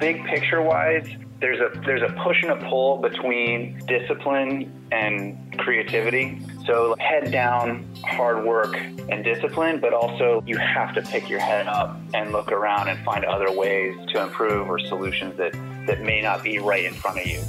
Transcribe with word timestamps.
big 0.00 0.24
picture 0.24 0.62
wise, 0.62 1.06
there's 1.40 1.60
a 1.60 1.78
there's 1.86 2.02
a 2.02 2.12
push 2.24 2.42
and 2.42 2.50
a 2.50 2.68
pull 2.68 2.98
between 2.98 3.80
discipline 3.86 4.88
and 4.90 5.58
creativity. 5.58 6.40
So 6.66 6.96
head 6.98 7.30
down, 7.30 7.86
hard 8.04 8.44
work 8.44 8.76
and 8.76 9.22
discipline, 9.24 9.80
but 9.80 9.94
also 9.94 10.42
you 10.46 10.56
have 10.56 10.94
to 10.94 11.02
pick 11.02 11.28
your 11.30 11.40
head 11.40 11.66
up 11.66 11.98
and 12.14 12.32
look 12.32 12.50
around 12.50 12.88
and 12.88 13.02
find 13.04 13.24
other 13.24 13.52
ways 13.52 13.96
to 14.08 14.22
improve 14.22 14.68
or 14.68 14.78
solutions 14.78 15.36
that 15.38 15.52
that 15.86 16.00
may 16.02 16.20
not 16.20 16.42
be 16.42 16.58
right 16.58 16.84
in 16.84 16.94
front 16.94 17.20
of 17.20 17.26
you. 17.26 17.42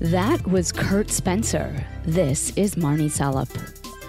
That 0.00 0.46
was 0.46 0.72
Kurt 0.72 1.10
Spencer. 1.10 1.86
This 2.04 2.50
is 2.56 2.74
Marnie 2.74 3.10
Salop. 3.10 3.48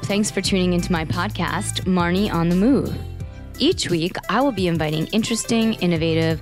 Thanks 0.03 0.29
for 0.29 0.41
tuning 0.41 0.73
into 0.73 0.91
my 0.91 1.05
podcast, 1.05 1.85
Marnie 1.85 2.31
on 2.31 2.49
the 2.49 2.55
Move. 2.55 2.97
Each 3.59 3.89
week, 3.89 4.15
I 4.29 4.41
will 4.41 4.51
be 4.51 4.67
inviting 4.67 5.07
interesting, 5.07 5.73
innovative, 5.75 6.41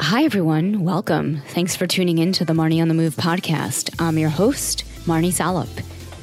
Hi, 0.00 0.24
everyone. 0.24 0.82
Welcome. 0.84 1.40
Thanks 1.48 1.76
for 1.76 1.86
tuning 1.86 2.18
in 2.18 2.32
to 2.34 2.44
the 2.44 2.52
Marnie 2.52 2.82
on 2.82 2.88
the 2.88 2.94
Move 2.94 3.14
podcast. 3.14 3.94
I'm 4.00 4.18
your 4.18 4.28
host, 4.28 4.84
Marnie 5.06 5.32
Salop. 5.32 5.68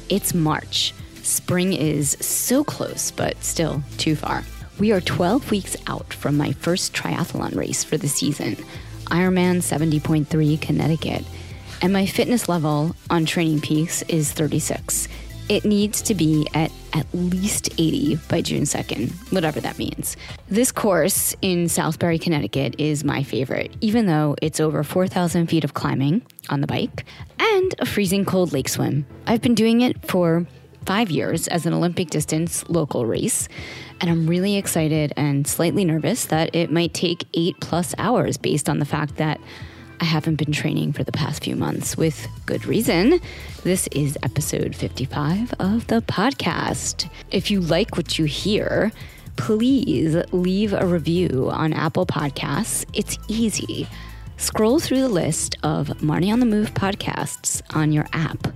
It's 0.08 0.34
March. 0.34 0.92
Spring 1.22 1.72
is 1.72 2.10
so 2.20 2.64
close, 2.64 3.10
but 3.10 3.42
still 3.42 3.82
too 3.96 4.14
far. 4.14 4.44
We 4.78 4.92
are 4.92 5.00
12 5.00 5.50
weeks 5.50 5.76
out 5.86 6.12
from 6.12 6.36
my 6.36 6.52
first 6.52 6.92
triathlon 6.92 7.56
race 7.56 7.82
for 7.82 7.96
the 7.96 8.08
season, 8.08 8.56
Ironman 9.06 9.58
70.3 9.58 10.60
Connecticut, 10.60 11.24
and 11.80 11.92
my 11.92 12.06
fitness 12.06 12.48
level 12.48 12.94
on 13.10 13.24
Training 13.24 13.60
Peaks 13.60 14.02
is 14.02 14.32
36. 14.32 15.08
It 15.48 15.64
needs 15.64 16.00
to 16.02 16.14
be 16.14 16.46
at 16.54 16.70
at 16.94 17.06
least 17.12 17.70
80 17.78 18.16
by 18.28 18.42
June 18.42 18.62
2nd, 18.62 19.32
whatever 19.32 19.60
that 19.60 19.78
means. 19.78 20.16
This 20.48 20.70
course 20.70 21.34
in 21.42 21.66
Southbury, 21.66 22.20
Connecticut 22.20 22.76
is 22.78 23.02
my 23.04 23.22
favorite, 23.22 23.74
even 23.80 24.06
though 24.06 24.36
it's 24.42 24.60
over 24.60 24.82
4,000 24.82 25.46
feet 25.48 25.64
of 25.64 25.74
climbing 25.74 26.22
on 26.48 26.60
the 26.60 26.66
bike 26.66 27.04
and 27.38 27.74
a 27.78 27.86
freezing 27.86 28.24
cold 28.24 28.52
lake 28.52 28.68
swim. 28.68 29.06
I've 29.26 29.42
been 29.42 29.54
doing 29.54 29.80
it 29.80 30.06
for 30.06 30.46
five 30.86 31.10
years 31.10 31.48
as 31.48 31.66
an 31.66 31.72
Olympic 31.72 32.10
distance 32.10 32.68
local 32.68 33.06
race, 33.06 33.48
and 34.00 34.10
I'm 34.10 34.26
really 34.26 34.56
excited 34.56 35.12
and 35.16 35.46
slightly 35.46 35.84
nervous 35.84 36.26
that 36.26 36.54
it 36.54 36.70
might 36.70 36.92
take 36.92 37.24
eight 37.34 37.56
plus 37.60 37.94
hours 37.98 38.36
based 38.36 38.68
on 38.68 38.78
the 38.78 38.84
fact 38.84 39.16
that 39.16 39.40
I 40.02 40.04
haven't 40.04 40.34
been 40.34 40.50
training 40.50 40.94
for 40.94 41.04
the 41.04 41.12
past 41.12 41.44
few 41.44 41.54
months 41.54 41.96
with 41.96 42.26
good 42.44 42.66
reason. 42.66 43.20
This 43.62 43.86
is 43.92 44.18
episode 44.24 44.74
55 44.74 45.54
of 45.60 45.86
the 45.86 46.02
podcast. 46.02 47.08
If 47.30 47.52
you 47.52 47.60
like 47.60 47.96
what 47.96 48.18
you 48.18 48.24
hear, 48.24 48.90
please 49.36 50.16
leave 50.32 50.72
a 50.72 50.84
review 50.84 51.50
on 51.52 51.72
Apple 51.72 52.04
Podcasts. 52.04 52.84
It's 52.92 53.16
easy. 53.28 53.86
Scroll 54.38 54.80
through 54.80 55.02
the 55.02 55.08
list 55.08 55.56
of 55.62 55.86
Marnie 55.98 56.32
on 56.32 56.40
the 56.40 56.46
Move 56.46 56.74
podcasts 56.74 57.62
on 57.72 57.92
your 57.92 58.08
app. 58.12 58.48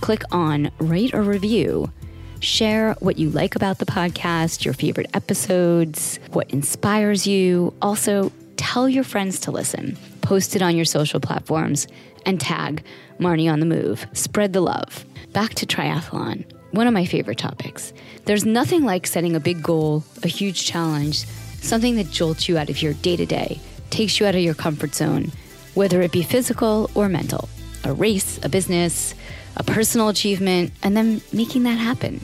Click 0.00 0.22
on 0.32 0.70
Write 0.78 1.12
a 1.12 1.20
Review. 1.20 1.92
Share 2.40 2.94
what 3.00 3.18
you 3.18 3.28
like 3.28 3.56
about 3.56 3.76
the 3.76 3.84
podcast, 3.84 4.64
your 4.64 4.72
favorite 4.72 5.10
episodes, 5.12 6.18
what 6.30 6.50
inspires 6.50 7.26
you. 7.26 7.74
Also, 7.82 8.32
tell 8.56 8.88
your 8.88 9.04
friends 9.04 9.40
to 9.40 9.50
listen 9.50 9.98
post 10.28 10.54
it 10.54 10.60
on 10.60 10.76
your 10.76 10.84
social 10.84 11.20
platforms, 11.20 11.88
and 12.26 12.38
tag 12.38 12.84
Marnie 13.18 13.50
on 13.50 13.60
the 13.60 13.66
Move. 13.66 14.06
Spread 14.12 14.52
the 14.52 14.60
love. 14.60 15.06
Back 15.32 15.54
to 15.54 15.64
triathlon, 15.64 16.44
one 16.72 16.86
of 16.86 16.92
my 16.92 17.06
favorite 17.06 17.38
topics. 17.38 17.94
There's 18.26 18.44
nothing 18.44 18.84
like 18.84 19.06
setting 19.06 19.34
a 19.34 19.40
big 19.40 19.62
goal, 19.62 20.04
a 20.22 20.28
huge 20.28 20.66
challenge, 20.66 21.24
something 21.62 21.96
that 21.96 22.10
jolts 22.10 22.46
you 22.46 22.58
out 22.58 22.68
of 22.68 22.82
your 22.82 22.92
day 22.92 23.16
to 23.16 23.24
day, 23.24 23.58
takes 23.88 24.20
you 24.20 24.26
out 24.26 24.34
of 24.34 24.42
your 24.42 24.52
comfort 24.52 24.94
zone, 24.94 25.32
whether 25.72 26.02
it 26.02 26.12
be 26.12 26.22
physical 26.22 26.90
or 26.94 27.08
mental. 27.08 27.48
A 27.84 27.94
race, 27.94 28.38
a 28.42 28.50
business, 28.50 29.14
a 29.56 29.62
personal 29.62 30.10
achievement, 30.10 30.72
and 30.82 30.94
then 30.94 31.22
making 31.32 31.62
that 31.62 31.78
happen. 31.78 32.20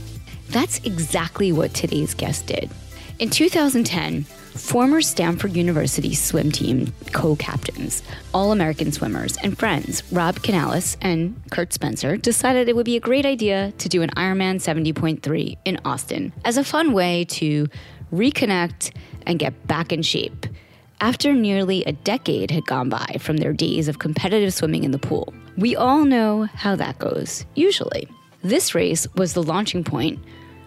That's 0.50 0.78
exactly 0.84 1.52
what 1.52 1.72
today's 1.72 2.12
guest 2.12 2.48
did. 2.48 2.70
In 3.18 3.30
2010, 3.30 4.26
former 4.54 5.02
Stanford 5.02 5.56
University 5.56 6.14
swim 6.14 6.50
team 6.52 6.92
co 7.12 7.36
captains, 7.36 8.02
All 8.32 8.52
American 8.52 8.92
swimmers, 8.92 9.36
and 9.38 9.58
friends 9.58 10.02
Rob 10.12 10.42
Canales 10.42 10.96
and 11.00 11.40
Kurt 11.50 11.72
Spencer 11.72 12.16
decided 12.16 12.68
it 12.68 12.76
would 12.76 12.86
be 12.86 12.96
a 12.96 13.00
great 13.00 13.26
idea 13.26 13.72
to 13.78 13.88
do 13.88 14.02
an 14.02 14.10
Ironman 14.10 14.56
70.3 14.56 15.56
in 15.64 15.78
Austin 15.84 16.32
as 16.44 16.56
a 16.56 16.64
fun 16.64 16.92
way 16.92 17.24
to 17.24 17.68
reconnect 18.12 18.94
and 19.26 19.38
get 19.38 19.66
back 19.66 19.92
in 19.92 20.02
shape 20.02 20.46
after 21.00 21.32
nearly 21.32 21.84
a 21.84 21.92
decade 21.92 22.50
had 22.50 22.64
gone 22.66 22.88
by 22.88 23.16
from 23.20 23.36
their 23.36 23.52
days 23.52 23.88
of 23.88 23.98
competitive 23.98 24.54
swimming 24.54 24.84
in 24.84 24.90
the 24.90 24.98
pool. 24.98 25.34
We 25.56 25.76
all 25.76 26.04
know 26.04 26.44
how 26.44 26.76
that 26.76 26.98
goes, 26.98 27.44
usually. 27.54 28.08
This 28.42 28.74
race 28.74 29.06
was 29.14 29.34
the 29.34 29.42
launching 29.42 29.84
point 29.84 30.18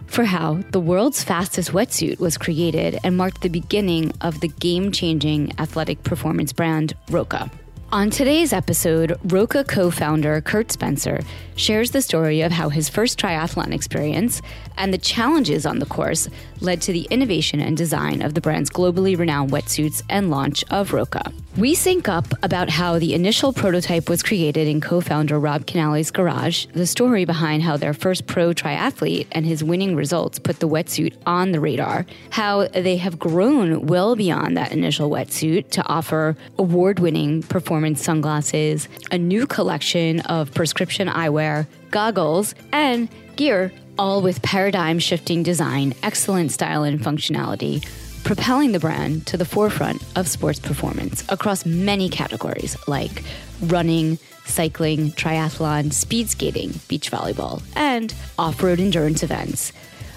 for 0.08 0.24
how 0.24 0.56
the 0.72 0.80
world's 0.80 1.24
fastest 1.24 1.72
wetsuit 1.72 2.20
was 2.20 2.38
created 2.38 3.00
and 3.04 3.16
marked 3.16 3.42
the 3.42 3.50
beginning 3.50 4.12
of 4.22 4.40
the 4.40 4.48
game 4.48 4.92
changing 4.92 5.54
athletic 5.60 6.04
performance 6.04 6.52
brand 6.52 6.94
Roka. 7.12 7.52
On 7.90 8.10
today's 8.10 8.52
episode, 8.52 9.18
Roka 9.32 9.64
co 9.64 9.90
founder 9.90 10.42
Kurt 10.42 10.74
Spencer 10.74 11.22
shares 11.56 11.92
the 11.92 12.02
story 12.02 12.42
of 12.42 12.52
how 12.52 12.68
his 12.68 12.90
first 12.90 13.18
triathlon 13.18 13.72
experience 13.72 14.42
and 14.76 14.94
the 14.94 14.98
challenges 14.98 15.66
on 15.66 15.80
the 15.80 15.86
course 15.86 16.28
led 16.60 16.82
to 16.82 16.92
the 16.92 17.08
innovation 17.10 17.62
and 17.62 17.78
design 17.78 18.22
of 18.22 18.34
the 18.34 18.42
brand's 18.42 18.70
globally 18.70 19.18
renowned 19.18 19.52
wetsuits 19.52 20.02
and 20.10 20.30
launch 20.30 20.66
of 20.70 20.92
Roka. 20.92 21.32
We 21.58 21.74
sync 21.74 22.08
up 22.08 22.28
about 22.44 22.70
how 22.70 23.00
the 23.00 23.16
initial 23.16 23.52
prototype 23.52 24.10
was 24.10 24.22
created 24.22 24.68
in 24.68 24.80
co 24.80 25.02
founder 25.02 25.40
Rob 25.40 25.66
Canales' 25.66 26.12
garage, 26.12 26.68
the 26.74 26.86
story 26.86 27.26
behind 27.26 27.64
how 27.64 27.78
their 27.78 27.96
first 27.96 28.28
pro 28.28 28.54
triathlete 28.54 29.26
and 29.32 29.44
his 29.44 29.64
winning 29.64 29.96
results 29.96 30.38
put 30.38 30.60
the 30.60 30.68
wetsuit 30.68 31.16
on 31.26 31.54
the 31.54 31.60
radar, 31.60 32.06
how 32.30 32.68
they 32.68 32.98
have 32.98 33.18
grown 33.18 33.88
well 33.88 34.16
beyond 34.16 34.56
that 34.56 34.72
initial 34.72 35.10
wetsuit 35.10 35.72
to 35.72 35.84
offer 35.88 36.38
award 36.60 37.00
winning 37.00 37.42
performance 37.42 38.04
sunglasses, 38.04 38.88
a 39.10 39.18
new 39.18 39.48
collection 39.48 40.20
of 40.22 40.54
prescription 40.54 41.08
eyewear, 41.08 41.66
goggles, 41.90 42.54
and 42.72 43.10
gear, 43.36 43.74
all 43.98 44.22
with 44.22 44.44
paradigm 44.44 45.00
shifting 45.00 45.42
design, 45.42 45.96
excellent 46.04 46.52
style 46.52 46.84
and 46.84 47.00
functionality 47.00 47.84
propelling 48.28 48.74
the 48.74 48.80
brand 48.80 49.26
to 49.26 49.38
the 49.38 49.46
forefront 49.46 50.04
of 50.18 50.28
sports 50.28 50.60
performance 50.60 51.24
across 51.30 51.66
many 51.66 52.10
categories 52.10 52.76
like 52.86 53.24
running, 53.62 54.20
cycling, 54.44 55.12
triathlon, 55.12 55.94
speed 55.94 56.30
skating, 56.30 56.78
beach 56.90 57.10
volleyball, 57.10 57.62
and 57.74 58.14
off 58.38 58.62
road 58.62 58.82
endurance 58.82 59.24
events. 59.24 59.72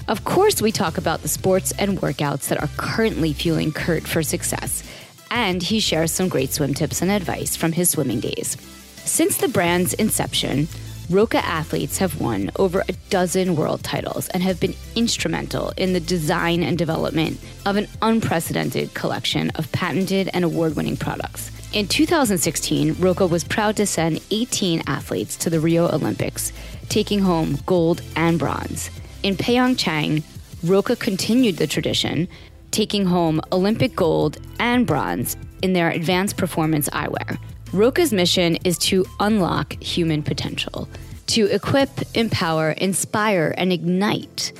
Of 0.08 0.24
course, 0.24 0.60
we 0.60 0.72
talk 0.72 0.98
about 0.98 1.22
the 1.22 1.28
sports 1.28 1.72
and 1.78 2.00
workouts 2.00 2.48
that 2.48 2.60
are 2.60 2.68
currently 2.76 3.32
fueling 3.32 3.70
Kurt 3.70 4.08
for 4.08 4.24
success, 4.24 4.82
and 5.30 5.62
he 5.62 5.78
shares 5.78 6.10
some 6.10 6.28
great 6.28 6.52
swim 6.52 6.74
tips 6.74 7.02
and 7.02 7.12
advice 7.12 7.54
from 7.54 7.70
his 7.70 7.90
swimming 7.90 8.18
days. 8.18 8.56
Since 9.04 9.36
the 9.36 9.46
brand's 9.46 9.94
inception, 9.94 10.66
Roka 11.10 11.44
athletes 11.44 11.98
have 11.98 12.20
won 12.20 12.52
over 12.54 12.84
a 12.88 12.92
dozen 13.10 13.56
world 13.56 13.82
titles 13.82 14.28
and 14.28 14.44
have 14.44 14.60
been 14.60 14.76
instrumental 14.94 15.72
in 15.76 15.92
the 15.92 15.98
design 15.98 16.62
and 16.62 16.78
development 16.78 17.40
of 17.66 17.74
an 17.74 17.88
unprecedented 18.00 18.94
collection 18.94 19.50
of 19.56 19.72
patented 19.72 20.30
and 20.32 20.44
award 20.44 20.76
winning 20.76 20.96
products. 20.96 21.50
In 21.72 21.88
2016, 21.88 22.94
Roka 23.00 23.26
was 23.26 23.42
proud 23.42 23.76
to 23.78 23.86
send 23.86 24.20
18 24.30 24.84
athletes 24.86 25.34
to 25.38 25.50
the 25.50 25.58
Rio 25.58 25.88
Olympics, 25.88 26.52
taking 26.88 27.18
home 27.18 27.58
gold 27.66 28.02
and 28.14 28.38
bronze. 28.38 28.88
In 29.24 29.34
Pyeongchang, 29.34 30.22
Roka 30.62 30.94
continued 30.94 31.56
the 31.56 31.66
tradition, 31.66 32.28
taking 32.70 33.04
home 33.04 33.40
Olympic 33.50 33.96
gold 33.96 34.38
and 34.60 34.86
bronze 34.86 35.36
in 35.60 35.72
their 35.72 35.90
advanced 35.90 36.36
performance 36.36 36.88
eyewear. 36.90 37.36
Roka's 37.72 38.12
mission 38.12 38.56
is 38.64 38.76
to 38.78 39.06
unlock 39.20 39.80
human 39.80 40.24
potential, 40.24 40.88
to 41.28 41.46
equip, 41.46 41.88
empower, 42.16 42.72
inspire, 42.72 43.54
and 43.56 43.72
ignite. 43.72 44.52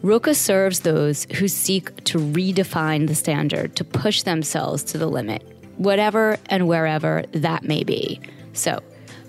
Roka 0.00 0.34
serves 0.34 0.80
those 0.80 1.26
who 1.34 1.48
seek 1.48 2.02
to 2.04 2.18
redefine 2.18 3.08
the 3.08 3.14
standard, 3.14 3.76
to 3.76 3.84
push 3.84 4.22
themselves 4.22 4.82
to 4.84 4.96
the 4.96 5.06
limit, 5.06 5.42
whatever 5.76 6.38
and 6.46 6.66
wherever 6.66 7.24
that 7.32 7.62
may 7.62 7.84
be. 7.84 8.20
So, 8.54 8.80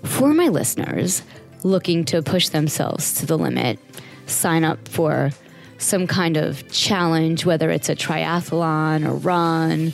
for 0.04 0.32
my 0.32 0.48
listeners 0.48 1.22
looking 1.64 2.06
to 2.06 2.22
push 2.22 2.48
themselves 2.48 3.12
to 3.14 3.26
the 3.26 3.36
limit, 3.36 3.78
sign 4.24 4.64
up 4.64 4.88
for 4.88 5.32
some 5.76 6.06
kind 6.06 6.38
of 6.38 6.66
challenge, 6.72 7.44
whether 7.44 7.70
it's 7.70 7.90
a 7.90 7.94
triathlon, 7.94 9.06
a 9.06 9.12
run, 9.12 9.92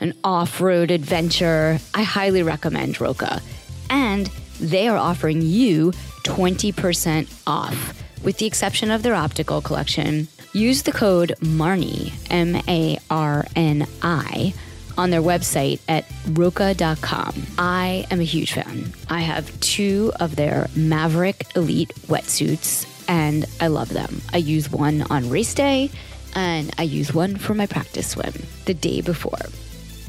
an 0.00 0.14
off 0.24 0.60
road 0.60 0.90
adventure, 0.90 1.78
I 1.94 2.02
highly 2.02 2.42
recommend 2.42 3.00
Roka. 3.00 3.40
And 3.90 4.26
they 4.60 4.88
are 4.88 4.96
offering 4.96 5.42
you 5.42 5.92
20% 6.24 7.42
off, 7.46 8.02
with 8.24 8.38
the 8.38 8.46
exception 8.46 8.90
of 8.90 9.02
their 9.02 9.14
optical 9.14 9.60
collection. 9.60 10.28
Use 10.52 10.82
the 10.82 10.92
code 10.92 11.34
MARNI, 11.40 12.12
M 12.30 12.56
A 12.66 12.98
R 13.10 13.44
N 13.54 13.86
I, 14.02 14.54
on 14.98 15.10
their 15.10 15.20
website 15.20 15.80
at 15.88 16.04
roka.com. 16.30 17.34
I 17.58 18.06
am 18.10 18.20
a 18.20 18.24
huge 18.24 18.52
fan. 18.52 18.92
I 19.08 19.20
have 19.20 19.58
two 19.60 20.12
of 20.18 20.36
their 20.36 20.68
Maverick 20.74 21.46
Elite 21.54 21.92
wetsuits 22.06 22.86
and 23.08 23.44
I 23.60 23.68
love 23.68 23.90
them. 23.90 24.20
I 24.32 24.38
use 24.38 24.70
one 24.70 25.02
on 25.10 25.30
race 25.30 25.54
day 25.54 25.90
and 26.34 26.72
I 26.78 26.82
use 26.82 27.14
one 27.14 27.36
for 27.36 27.54
my 27.54 27.66
practice 27.66 28.10
swim 28.10 28.32
the 28.64 28.74
day 28.74 29.00
before. 29.00 29.38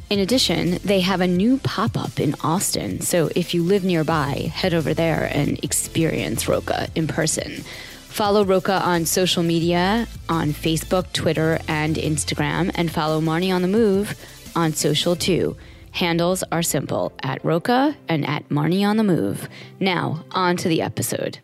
In 0.10 0.20
addition, 0.20 0.80
they 0.86 1.02
have 1.02 1.20
a 1.20 1.28
new 1.28 1.58
pop 1.58 1.98
up 1.98 2.18
in 2.18 2.34
Austin, 2.42 3.02
so 3.02 3.30
if 3.36 3.54
you 3.54 3.62
live 3.62 3.84
nearby, 3.84 4.50
head 4.54 4.74
over 4.74 4.94
there 4.94 5.30
and 5.34 5.62
experience 5.66 6.48
Roka 6.48 6.88
in 6.96 7.08
person. 7.08 7.64
Follow 8.08 8.46
Roka 8.46 8.82
on 8.82 9.06
social 9.06 9.44
media 9.44 10.08
on 10.30 10.54
Facebook, 10.54 11.12
Twitter, 11.12 11.60
and 11.68 11.98
Instagram, 11.98 12.72
and 12.76 12.90
follow 12.90 13.20
Marnie 13.20 13.54
on 13.54 13.62
the 13.62 13.68
Move 13.68 14.16
on 14.56 14.72
social 14.72 15.18
too. 15.18 15.58
Handles 15.92 16.42
are 16.54 16.64
simple 16.64 17.12
at 17.22 17.44
Roka 17.44 17.96
and 18.08 18.26
at 18.26 18.48
Marnie 18.48 18.88
on 18.88 18.96
the 18.96 19.04
Move. 19.04 19.50
Now, 19.82 20.24
on 20.32 20.56
to 20.58 20.70
the 20.70 20.82
episode. 20.82 21.40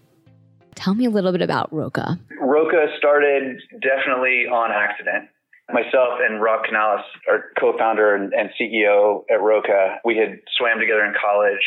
Tell 0.76 0.96
me 0.96 1.06
a 1.06 1.10
little 1.10 1.34
bit 1.34 1.42
about 1.42 1.72
Roka. 1.74 2.18
Roka 2.40 2.88
started 2.98 3.60
definitely 3.82 4.48
on 4.48 4.72
accident. 4.72 5.30
Myself 5.72 6.20
and 6.20 6.42
Rob 6.42 6.66
Canales, 6.66 7.06
our 7.30 7.46
co-founder 7.60 8.16
and, 8.16 8.34
and 8.34 8.50
CEO 8.60 9.24
at 9.32 9.42
Roka, 9.42 10.00
we 10.04 10.18
had 10.18 10.40
swam 10.58 10.80
together 10.80 11.06
in 11.06 11.14
college. 11.14 11.64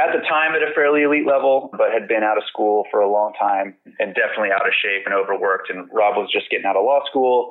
At 0.00 0.12
the 0.16 0.26
time, 0.26 0.54
at 0.54 0.62
a 0.62 0.74
fairly 0.74 1.02
elite 1.02 1.26
level, 1.26 1.70
but 1.76 1.92
had 1.92 2.08
been 2.08 2.24
out 2.24 2.38
of 2.38 2.44
school 2.48 2.84
for 2.90 3.00
a 3.00 3.10
long 3.10 3.32
time 3.38 3.76
and 4.00 4.14
definitely 4.14 4.50
out 4.50 4.66
of 4.66 4.72
shape 4.74 5.04
and 5.04 5.14
overworked. 5.14 5.70
And 5.70 5.88
Rob 5.92 6.16
was 6.16 6.30
just 6.32 6.50
getting 6.50 6.66
out 6.66 6.76
of 6.76 6.84
law 6.84 7.00
school, 7.08 7.50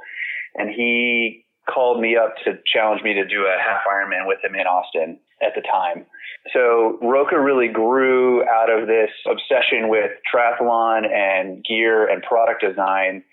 and 0.55 0.69
he 0.69 1.45
called 1.69 2.01
me 2.01 2.17
up 2.17 2.35
to 2.43 2.57
challenge 2.65 3.01
me 3.03 3.13
to 3.13 3.25
do 3.25 3.45
a 3.45 3.55
half 3.61 3.81
Ironman 3.87 4.27
with 4.27 4.39
him 4.43 4.55
in 4.55 4.67
Austin 4.67 5.19
at 5.41 5.53
the 5.55 5.61
time. 5.61 6.05
So 6.53 6.99
Roka 7.01 7.39
really 7.39 7.69
grew 7.69 8.43
out 8.43 8.69
of 8.69 8.87
this 8.87 9.11
obsession 9.25 9.87
with 9.87 10.11
triathlon 10.27 11.07
and 11.07 11.63
gear 11.63 12.09
and 12.09 12.21
product 12.23 12.61
design 12.61 13.23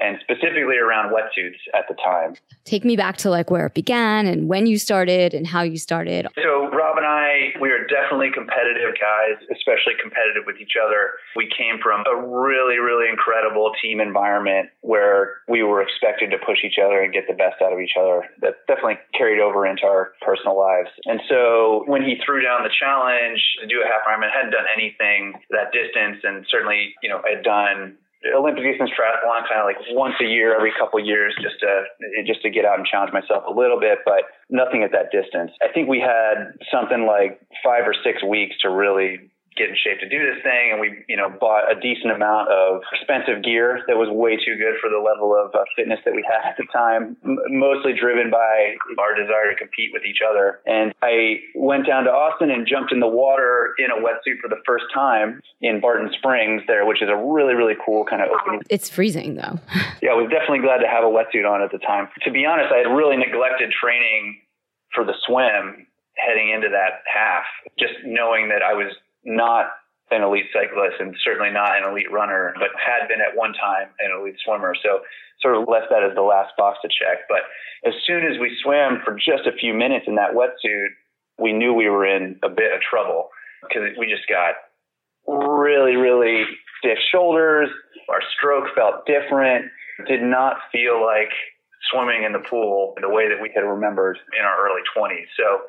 and 0.00 0.18
specifically 0.20 0.76
around 0.76 1.12
wetsuits 1.12 1.58
at 1.74 1.86
the 1.88 1.94
time. 1.94 2.34
Take 2.64 2.84
me 2.84 2.96
back 2.96 3.16
to 3.18 3.30
like 3.30 3.50
where 3.50 3.66
it 3.66 3.74
began 3.74 4.26
and 4.26 4.48
when 4.48 4.66
you 4.66 4.78
started 4.78 5.34
and 5.34 5.46
how 5.46 5.62
you 5.62 5.78
started. 5.78 6.26
So 6.36 6.68
Rob 6.70 6.96
and 6.96 7.06
I, 7.06 7.54
we 7.60 7.70
are 7.70 7.86
definitely 7.86 8.30
competitive 8.32 8.94
guys, 9.00 9.36
especially 9.50 9.94
competitive 10.00 10.44
with 10.46 10.56
each 10.60 10.74
other. 10.78 11.18
We 11.36 11.48
came 11.50 11.78
from 11.82 12.04
a 12.06 12.16
really, 12.16 12.78
really 12.78 13.08
incredible 13.08 13.72
team 13.82 14.00
environment 14.00 14.70
where 14.80 15.42
we 15.48 15.62
were 15.62 15.82
expected 15.82 16.30
to 16.30 16.38
push 16.38 16.58
each 16.64 16.78
other 16.82 17.00
and 17.02 17.12
get 17.12 17.24
the 17.28 17.34
best 17.34 17.60
out 17.62 17.72
of 17.72 17.80
each 17.80 17.96
other. 17.98 18.24
That 18.40 18.66
definitely 18.66 18.98
carried 19.16 19.40
over 19.40 19.66
into 19.66 19.84
our 19.84 20.12
personal 20.22 20.58
lives. 20.58 20.90
And 21.04 21.20
so 21.28 21.84
when 21.86 22.02
he 22.02 22.20
threw 22.24 22.42
down 22.42 22.62
the 22.62 22.72
challenge 22.72 23.40
to 23.60 23.66
do 23.66 23.82
a 23.82 23.86
half 23.86 24.06
Ironman, 24.06 24.30
hadn't 24.30 24.52
done 24.52 24.68
anything 24.74 25.34
that 25.50 25.72
distance 25.72 26.22
and 26.22 26.46
certainly, 26.50 26.94
you 27.02 27.08
know, 27.08 27.20
had 27.26 27.42
done 27.42 27.96
Olympic 28.34 28.64
distance 28.64 28.90
triathlon 28.90 29.46
kind 29.48 29.60
of 29.60 29.66
like 29.66 29.78
once 29.90 30.14
a 30.20 30.26
year, 30.26 30.54
every 30.54 30.72
couple 30.78 30.98
years, 30.98 31.34
just 31.40 31.60
to 31.60 31.84
just 32.26 32.42
to 32.42 32.50
get 32.50 32.64
out 32.64 32.78
and 32.78 32.86
challenge 32.86 33.12
myself 33.12 33.44
a 33.46 33.52
little 33.52 33.78
bit, 33.78 33.98
but 34.04 34.24
nothing 34.50 34.82
at 34.82 34.90
that 34.92 35.12
distance. 35.12 35.52
I 35.62 35.72
think 35.72 35.88
we 35.88 36.00
had 36.00 36.52
something 36.70 37.06
like 37.06 37.40
five 37.62 37.86
or 37.86 37.94
six 37.94 38.22
weeks 38.24 38.56
to 38.62 38.70
really 38.70 39.30
get 39.58 39.68
in 39.68 39.76
shape 39.76 39.98
to 40.00 40.08
do 40.08 40.22
this 40.22 40.42
thing. 40.42 40.70
And 40.72 40.80
we, 40.80 41.04
you 41.08 41.16
know, 41.16 41.28
bought 41.28 41.66
a 41.66 41.74
decent 41.78 42.14
amount 42.14 42.48
of 42.48 42.80
expensive 42.94 43.42
gear 43.42 43.82
that 43.86 43.98
was 43.98 44.08
way 44.08 44.38
too 44.38 44.54
good 44.54 44.78
for 44.80 44.88
the 44.88 45.02
level 45.02 45.34
of 45.34 45.50
uh, 45.54 45.66
fitness 45.74 45.98
that 46.06 46.14
we 46.14 46.22
had 46.22 46.46
at 46.46 46.56
the 46.56 46.64
time, 46.72 47.16
m- 47.26 47.38
mostly 47.50 47.92
driven 47.92 48.30
by 48.30 48.78
our 48.96 49.18
desire 49.18 49.50
to 49.50 49.58
compete 49.58 49.90
with 49.92 50.06
each 50.06 50.22
other. 50.22 50.60
And 50.64 50.94
I 51.02 51.42
went 51.54 51.86
down 51.86 52.04
to 52.04 52.10
Austin 52.10 52.50
and 52.50 52.66
jumped 52.66 52.92
in 52.92 53.00
the 53.00 53.10
water 53.10 53.74
in 53.78 53.90
a 53.90 53.98
wetsuit 53.98 54.38
for 54.40 54.48
the 54.48 54.62
first 54.64 54.86
time 54.94 55.42
in 55.60 55.80
Barton 55.80 56.10
Springs 56.16 56.62
there, 56.66 56.86
which 56.86 57.02
is 57.02 57.08
a 57.10 57.16
really, 57.16 57.54
really 57.54 57.74
cool 57.84 58.06
kind 58.06 58.22
of 58.22 58.30
opening. 58.30 58.62
It's 58.70 58.88
freezing 58.88 59.34
though. 59.34 59.58
yeah, 60.02 60.14
I 60.14 60.18
was 60.18 60.30
definitely 60.30 60.62
glad 60.62 60.78
to 60.78 60.88
have 60.88 61.02
a 61.02 61.10
wetsuit 61.10 61.48
on 61.48 61.62
at 61.62 61.72
the 61.72 61.82
time. 61.82 62.08
To 62.22 62.30
be 62.30 62.46
honest, 62.46 62.72
I 62.72 62.78
had 62.78 62.88
really 62.88 63.16
neglected 63.16 63.74
training 63.74 64.40
for 64.94 65.04
the 65.04 65.14
swim 65.26 65.86
heading 66.18 66.50
into 66.50 66.68
that 66.68 67.02
half, 67.06 67.44
just 67.78 67.94
knowing 68.04 68.48
that 68.48 68.62
I 68.62 68.74
was 68.74 68.92
not 69.28 69.66
an 70.10 70.22
elite 70.22 70.48
cyclist 70.52 70.96
and 71.00 71.14
certainly 71.22 71.50
not 71.52 71.76
an 71.76 71.84
elite 71.90 72.10
runner, 72.10 72.54
but 72.56 72.68
had 72.80 73.06
been 73.08 73.20
at 73.20 73.36
one 73.36 73.52
time 73.52 73.88
an 74.00 74.10
elite 74.18 74.36
swimmer. 74.44 74.74
So 74.82 75.00
sort 75.40 75.56
of 75.56 75.68
left 75.68 75.86
that 75.90 76.02
as 76.02 76.14
the 76.14 76.22
last 76.22 76.56
box 76.56 76.78
to 76.82 76.88
check. 76.88 77.28
But 77.28 77.42
as 77.86 77.94
soon 78.06 78.24
as 78.24 78.40
we 78.40 78.56
swam 78.62 79.00
for 79.04 79.14
just 79.14 79.46
a 79.46 79.52
few 79.52 79.74
minutes 79.74 80.06
in 80.08 80.16
that 80.16 80.32
wetsuit, 80.32 80.88
we 81.38 81.52
knew 81.52 81.72
we 81.74 81.88
were 81.88 82.06
in 82.06 82.40
a 82.42 82.48
bit 82.48 82.72
of 82.72 82.80
trouble 82.80 83.28
because 83.62 83.96
we 83.98 84.08
just 84.08 84.26
got 84.28 84.54
really, 85.28 85.96
really 85.96 86.44
stiff 86.78 86.98
shoulders. 87.12 87.68
Our 88.08 88.22
stroke 88.36 88.74
felt 88.74 89.06
different. 89.06 89.66
Did 90.06 90.22
not 90.22 90.56
feel 90.72 91.04
like 91.04 91.30
swimming 91.92 92.24
in 92.24 92.32
the 92.32 92.42
pool 92.48 92.94
in 92.96 93.02
the 93.02 93.08
way 93.08 93.28
that 93.28 93.40
we 93.40 93.50
had 93.54 93.60
remembered 93.60 94.18
in 94.38 94.44
our 94.44 94.66
early 94.66 94.82
20s. 94.96 95.26
So 95.36 95.62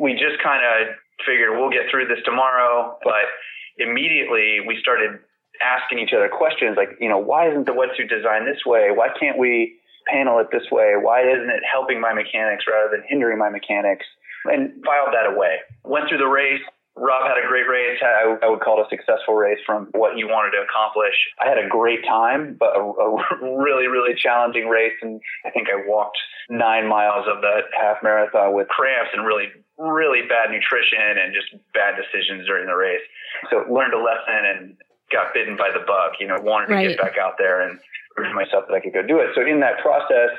we 0.00 0.12
just 0.12 0.42
kind 0.42 0.62
of 0.62 0.94
figured 1.24 1.56
we'll 1.56 1.70
get 1.70 1.90
through 1.90 2.08
this 2.08 2.20
tomorrow. 2.24 2.98
But 3.02 3.30
immediately 3.78 4.60
we 4.66 4.78
started 4.80 5.20
asking 5.62 5.98
each 5.98 6.12
other 6.12 6.28
questions 6.28 6.76
like, 6.76 6.90
you 7.00 7.08
know, 7.08 7.18
why 7.18 7.48
isn't 7.48 7.64
the 7.64 7.72
wetsuit 7.72 8.08
designed 8.08 8.46
this 8.46 8.64
way? 8.66 8.90
Why 8.92 9.08
can't 9.18 9.38
we 9.38 9.76
panel 10.06 10.38
it 10.38 10.48
this 10.52 10.70
way? 10.70 10.94
Why 11.00 11.22
isn't 11.22 11.50
it 11.50 11.62
helping 11.70 12.00
my 12.00 12.12
mechanics 12.12 12.64
rather 12.68 12.90
than 12.90 13.04
hindering 13.08 13.38
my 13.38 13.48
mechanics? 13.48 14.06
And 14.44 14.84
filed 14.84 15.12
that 15.12 15.26
away. 15.26 15.58
Went 15.82 16.08
through 16.08 16.18
the 16.18 16.28
race, 16.28 16.60
Rob 16.96 17.28
had 17.28 17.36
a 17.36 17.46
great 17.46 17.68
race. 17.68 18.00
I, 18.00 18.40
I, 18.40 18.48
would 18.48 18.60
call 18.60 18.80
it 18.80 18.88
a 18.88 18.90
successful 18.90 19.34
race 19.34 19.60
from 19.66 19.88
what 19.92 20.16
you 20.16 20.28
wanted 20.28 20.56
to 20.56 20.64
accomplish. 20.64 21.12
I 21.36 21.46
had 21.46 21.60
a 21.60 21.68
great 21.68 22.00
time, 22.08 22.56
but 22.58 22.72
a, 22.72 22.80
a, 22.80 23.08
really, 23.60 23.86
really 23.86 24.16
challenging 24.16 24.68
race. 24.68 24.96
And 25.02 25.20
I 25.44 25.50
think 25.50 25.68
I 25.68 25.84
walked 25.86 26.16
nine 26.48 26.88
miles 26.88 27.28
of 27.28 27.42
the 27.42 27.68
half 27.76 28.00
marathon 28.02 28.54
with 28.56 28.68
cramps 28.68 29.12
and 29.12 29.26
really, 29.26 29.52
really 29.76 30.24
bad 30.24 30.48
nutrition 30.48 31.20
and 31.20 31.36
just 31.36 31.52
bad 31.74 32.00
decisions 32.00 32.46
during 32.46 32.64
the 32.64 32.76
race. 32.76 33.04
So 33.50 33.68
learned 33.68 33.92
a 33.92 34.00
lesson 34.00 34.40
and 34.48 34.76
got 35.12 35.34
bitten 35.34 35.56
by 35.56 35.68
the 35.76 35.84
bug, 35.84 36.16
you 36.18 36.26
know, 36.26 36.40
wanted 36.40 36.68
to 36.68 36.74
right. 36.74 36.88
get 36.88 36.98
back 36.98 37.18
out 37.20 37.36
there 37.36 37.60
and 37.60 37.78
prove 38.16 38.34
myself 38.34 38.64
that 38.66 38.74
I 38.74 38.80
could 38.80 38.94
go 38.94 39.02
do 39.02 39.20
it. 39.20 39.30
So 39.36 39.44
in 39.44 39.60
that 39.60 39.78
process, 39.84 40.32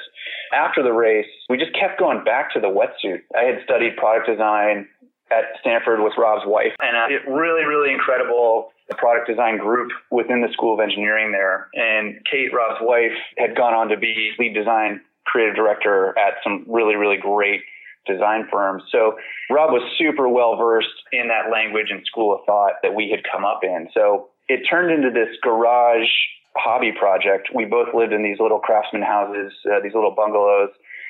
after 0.51 0.81
the 0.81 0.91
race, 0.91 1.29
we 1.49 1.57
just 1.57 1.73
kept 1.77 1.99
going 1.99 2.23
back 2.23 2.51
to 2.53 2.59
the 2.59 2.67
wetsuit. 2.67 3.21
I 3.37 3.43
had 3.43 3.61
studied 3.63 3.95
product 3.95 4.27
design 4.27 4.89
at 5.31 5.45
Stanford 5.61 6.01
with 6.01 6.13
Rob's 6.17 6.45
wife, 6.45 6.73
and 6.79 6.95
uh, 6.95 7.07
it 7.13 7.29
really, 7.29 7.65
really 7.65 7.93
incredible 7.93 8.71
product 8.97 9.27
design 9.27 9.57
group 9.57 9.91
within 10.11 10.41
the 10.41 10.51
School 10.53 10.73
of 10.73 10.79
Engineering 10.79 11.31
there. 11.31 11.67
And 11.73 12.19
Kate, 12.29 12.53
Rob's 12.53 12.79
wife, 12.81 13.15
had 13.37 13.55
gone 13.55 13.73
on 13.73 13.89
to 13.89 13.97
be 13.97 14.31
lead 14.39 14.53
design 14.53 15.01
creative 15.25 15.55
director 15.55 16.17
at 16.17 16.35
some 16.43 16.65
really, 16.67 16.95
really 16.95 17.17
great 17.17 17.61
design 18.05 18.47
firms. 18.51 18.83
So 18.91 19.17
Rob 19.49 19.71
was 19.71 19.83
super 19.97 20.29
well 20.29 20.55
versed 20.55 20.87
in 21.11 21.27
that 21.27 21.51
language 21.51 21.87
and 21.91 22.05
school 22.05 22.33
of 22.33 22.45
thought 22.45 22.79
that 22.81 22.95
we 22.95 23.11
had 23.11 23.19
come 23.29 23.43
up 23.43 23.59
in. 23.63 23.89
So 23.93 24.29
it 24.47 24.63
turned 24.69 24.91
into 24.91 25.11
this 25.11 25.35
garage 25.43 26.07
hobby 26.55 26.93
project. 26.97 27.49
We 27.53 27.65
both 27.65 27.89
lived 27.93 28.13
in 28.13 28.23
these 28.23 28.39
little 28.39 28.59
craftsman 28.59 29.01
houses, 29.01 29.51
uh, 29.65 29.81
these 29.83 29.93
little 29.93 30.15
bungalows 30.15 30.69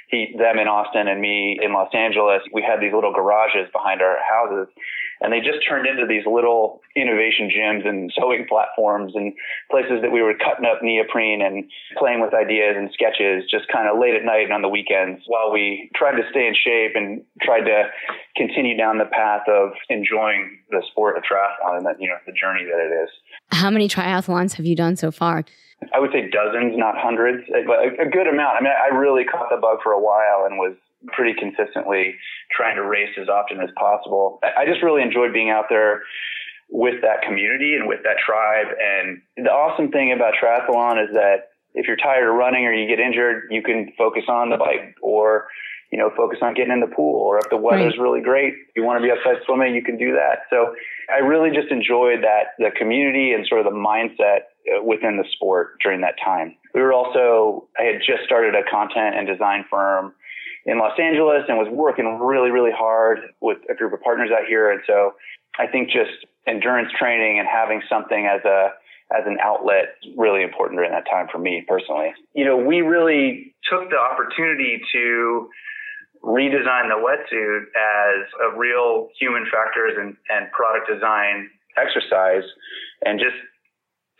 he, 0.10 0.36
them 0.38 0.60
in 0.60 0.68
Austin 0.68 1.08
and 1.08 1.20
me 1.20 1.60
in 1.62 1.74
Los 1.74 1.90
Angeles, 1.94 2.42
we 2.54 2.62
had 2.62 2.80
these 2.80 2.94
little 2.94 3.14
garages 3.14 3.70
behind 3.74 4.02
our 4.02 4.18
houses 4.24 4.68
and 5.22 5.34
they 5.34 5.40
just 5.40 5.66
turned 5.68 5.88
into 5.88 6.06
these 6.06 6.26
little 6.26 6.82
innovation 6.96 7.50
gyms 7.50 7.88
and 7.88 8.12
sewing 8.14 8.46
platforms 8.48 9.14
and 9.16 9.34
places 9.72 10.02
that 10.02 10.12
we 10.12 10.22
were 10.22 10.34
cutting 10.38 10.66
up 10.66 10.84
neoprene 10.84 11.42
and 11.42 11.66
playing 11.98 12.22
with 12.22 12.34
ideas 12.34 12.76
and 12.78 12.90
sketches 12.94 13.50
just 13.50 13.68
kind 13.70 13.90
of 13.90 13.98
late 14.00 14.14
at 14.14 14.24
night 14.24 14.46
and 14.46 14.54
on 14.54 14.62
the 14.62 14.70
weekends 14.70 15.22
while 15.26 15.52
we 15.52 15.90
tried 15.96 16.22
to 16.22 16.24
stay 16.30 16.46
in 16.46 16.54
shape 16.54 16.94
and 16.96 17.24
tried 17.42 17.66
to 17.66 17.90
continue 18.36 18.78
down 18.78 18.98
the 18.98 19.10
path 19.10 19.42
of 19.50 19.72
enjoying 19.90 20.60
the 20.70 20.84
sport 20.92 21.18
of 21.18 21.24
triathlon 21.24 21.78
and 21.78 21.86
that, 21.86 22.00
you 22.00 22.08
know, 22.08 22.18
the 22.26 22.34
journey 22.34 22.64
that 22.66 22.80
it 22.80 22.94
is. 23.04 23.10
How 23.52 23.70
many 23.70 23.88
triathlons 23.88 24.54
have 24.54 24.66
you 24.66 24.76
done 24.76 24.96
so 24.96 25.12
far? 25.12 25.46
I 25.94 26.00
would 26.00 26.12
say 26.12 26.30
dozens, 26.30 26.78
not 26.78 26.98
hundreds, 26.98 27.48
eh, 27.54 27.64
but 27.66 27.80
a, 27.80 28.08
a 28.08 28.10
good 28.10 28.28
amount. 28.28 28.58
I 28.60 28.62
mean, 28.62 28.74
I 28.74 28.96
really 28.96 29.26
caught 29.26 29.50
the 29.50 29.58
bug 29.58 29.80
for 29.84 29.92
a 29.92 30.00
while 30.02 30.46
and 30.46 30.58
was 30.58 30.76
pretty 31.08 31.34
consistently 31.38 32.16
trying 32.52 32.76
to 32.76 32.84
race 32.84 33.14
as 33.22 33.30
often 33.30 33.62
as 33.62 33.70
possible. 33.78 34.40
I 34.44 34.66
just 34.66 34.82
really 34.82 35.02
enjoyed 35.02 35.34
being 35.34 35.50
out 35.50 35.66
there 35.70 36.04
with 36.70 37.02
that 37.02 37.22
community 37.22 37.76
and 37.76 37.88
with 37.88 38.04
that 38.04 38.18
tribe. 38.18 38.68
And 38.82 39.22
the 39.38 39.52
awesome 39.52 39.92
thing 39.92 40.12
about 40.12 40.34
triathlon 40.42 41.04
is 41.04 41.14
that 41.14 41.52
if 41.74 41.86
you're 41.88 41.98
tired 41.98 42.28
of 42.28 42.36
running 42.36 42.66
or 42.66 42.74
you 42.74 42.88
get 42.88 43.00
injured, 43.00 43.50
you 43.52 43.62
can 43.62 43.94
focus 43.98 44.24
on 44.28 44.50
the 44.50 44.58
bike 44.58 44.96
or 45.02 45.48
you 45.92 45.98
know, 45.98 46.12
focus 46.16 46.40
on 46.42 46.54
getting 46.54 46.74
in 46.74 46.82
the 46.82 46.94
pool 46.94 47.22
or 47.22 47.40
if 47.40 47.50
the 47.50 47.58
weather's 47.58 47.96
right. 47.98 48.04
really 48.04 48.22
great, 48.22 48.54
you 48.76 48.84
want 48.84 49.00
to 49.00 49.04
be 49.04 49.12
outside 49.12 49.42
swimming, 49.46 49.74
you 49.74 49.84
can 49.84 49.98
do 49.98 50.12
that. 50.14 50.44
So 50.50 50.76
I 51.10 51.20
really 51.20 51.56
just 51.56 51.72
enjoyed 51.72 52.24
that, 52.24 52.60
the 52.60 52.72
community 52.78 53.32
and 53.32 53.48
sort 53.48 53.66
of 53.66 53.72
the 53.72 53.78
mindset 53.78 54.52
uh, 54.68 54.84
within 54.84 55.18
the 55.18 55.24
sport 55.32 55.80
during 55.82 56.02
that 56.02 56.16
time. 56.24 56.56
We 56.74 56.82
were 56.82 56.92
also, 56.92 57.70
I 57.80 57.84
had 57.84 58.02
just 58.06 58.24
started 58.26 58.54
a 58.54 58.70
content 58.70 59.16
and 59.16 59.28
design 59.28 59.64
firm 59.70 60.14
in 60.66 60.78
Los 60.80 61.00
Angeles 61.00 61.44
and 61.48 61.58
was 61.58 61.70
working 61.72 62.20
really, 62.20 62.52
really 62.52 62.76
hard 62.76 63.20
with 63.40 63.60
a 63.70 63.74
group 63.74 63.94
of 63.94 64.02
partners 64.02 64.30
out 64.32 64.46
here. 64.48 64.70
And 64.70 64.82
so 64.86 65.14
I 65.58 65.68
think 65.68 65.88
just 65.88 66.28
endurance 66.46 66.92
training 67.00 67.40
and 67.40 67.48
having 67.48 67.82
something 67.90 68.28
as 68.28 68.44
a, 68.44 68.72
as 69.16 69.24
an 69.26 69.38
outlet 69.42 69.96
really 70.18 70.44
important 70.44 70.78
during 70.78 70.92
that 70.92 71.06
time 71.10 71.28
for 71.32 71.40
me 71.40 71.64
personally. 71.66 72.12
You 72.34 72.44
know, 72.44 72.58
we 72.58 72.82
really 72.82 73.56
took 73.72 73.90
the 73.90 73.98
opportunity 73.98 74.82
to 74.92 75.50
redesign 76.24 76.90
the 76.90 77.00
wetsuit 77.00 77.70
as 77.76 78.26
a 78.42 78.58
real 78.58 79.10
human 79.20 79.46
factors 79.52 79.94
and, 79.98 80.16
and 80.30 80.52
product 80.52 80.90
design 80.90 81.50
exercise 81.78 82.44
and 83.06 83.20
just 83.20 83.38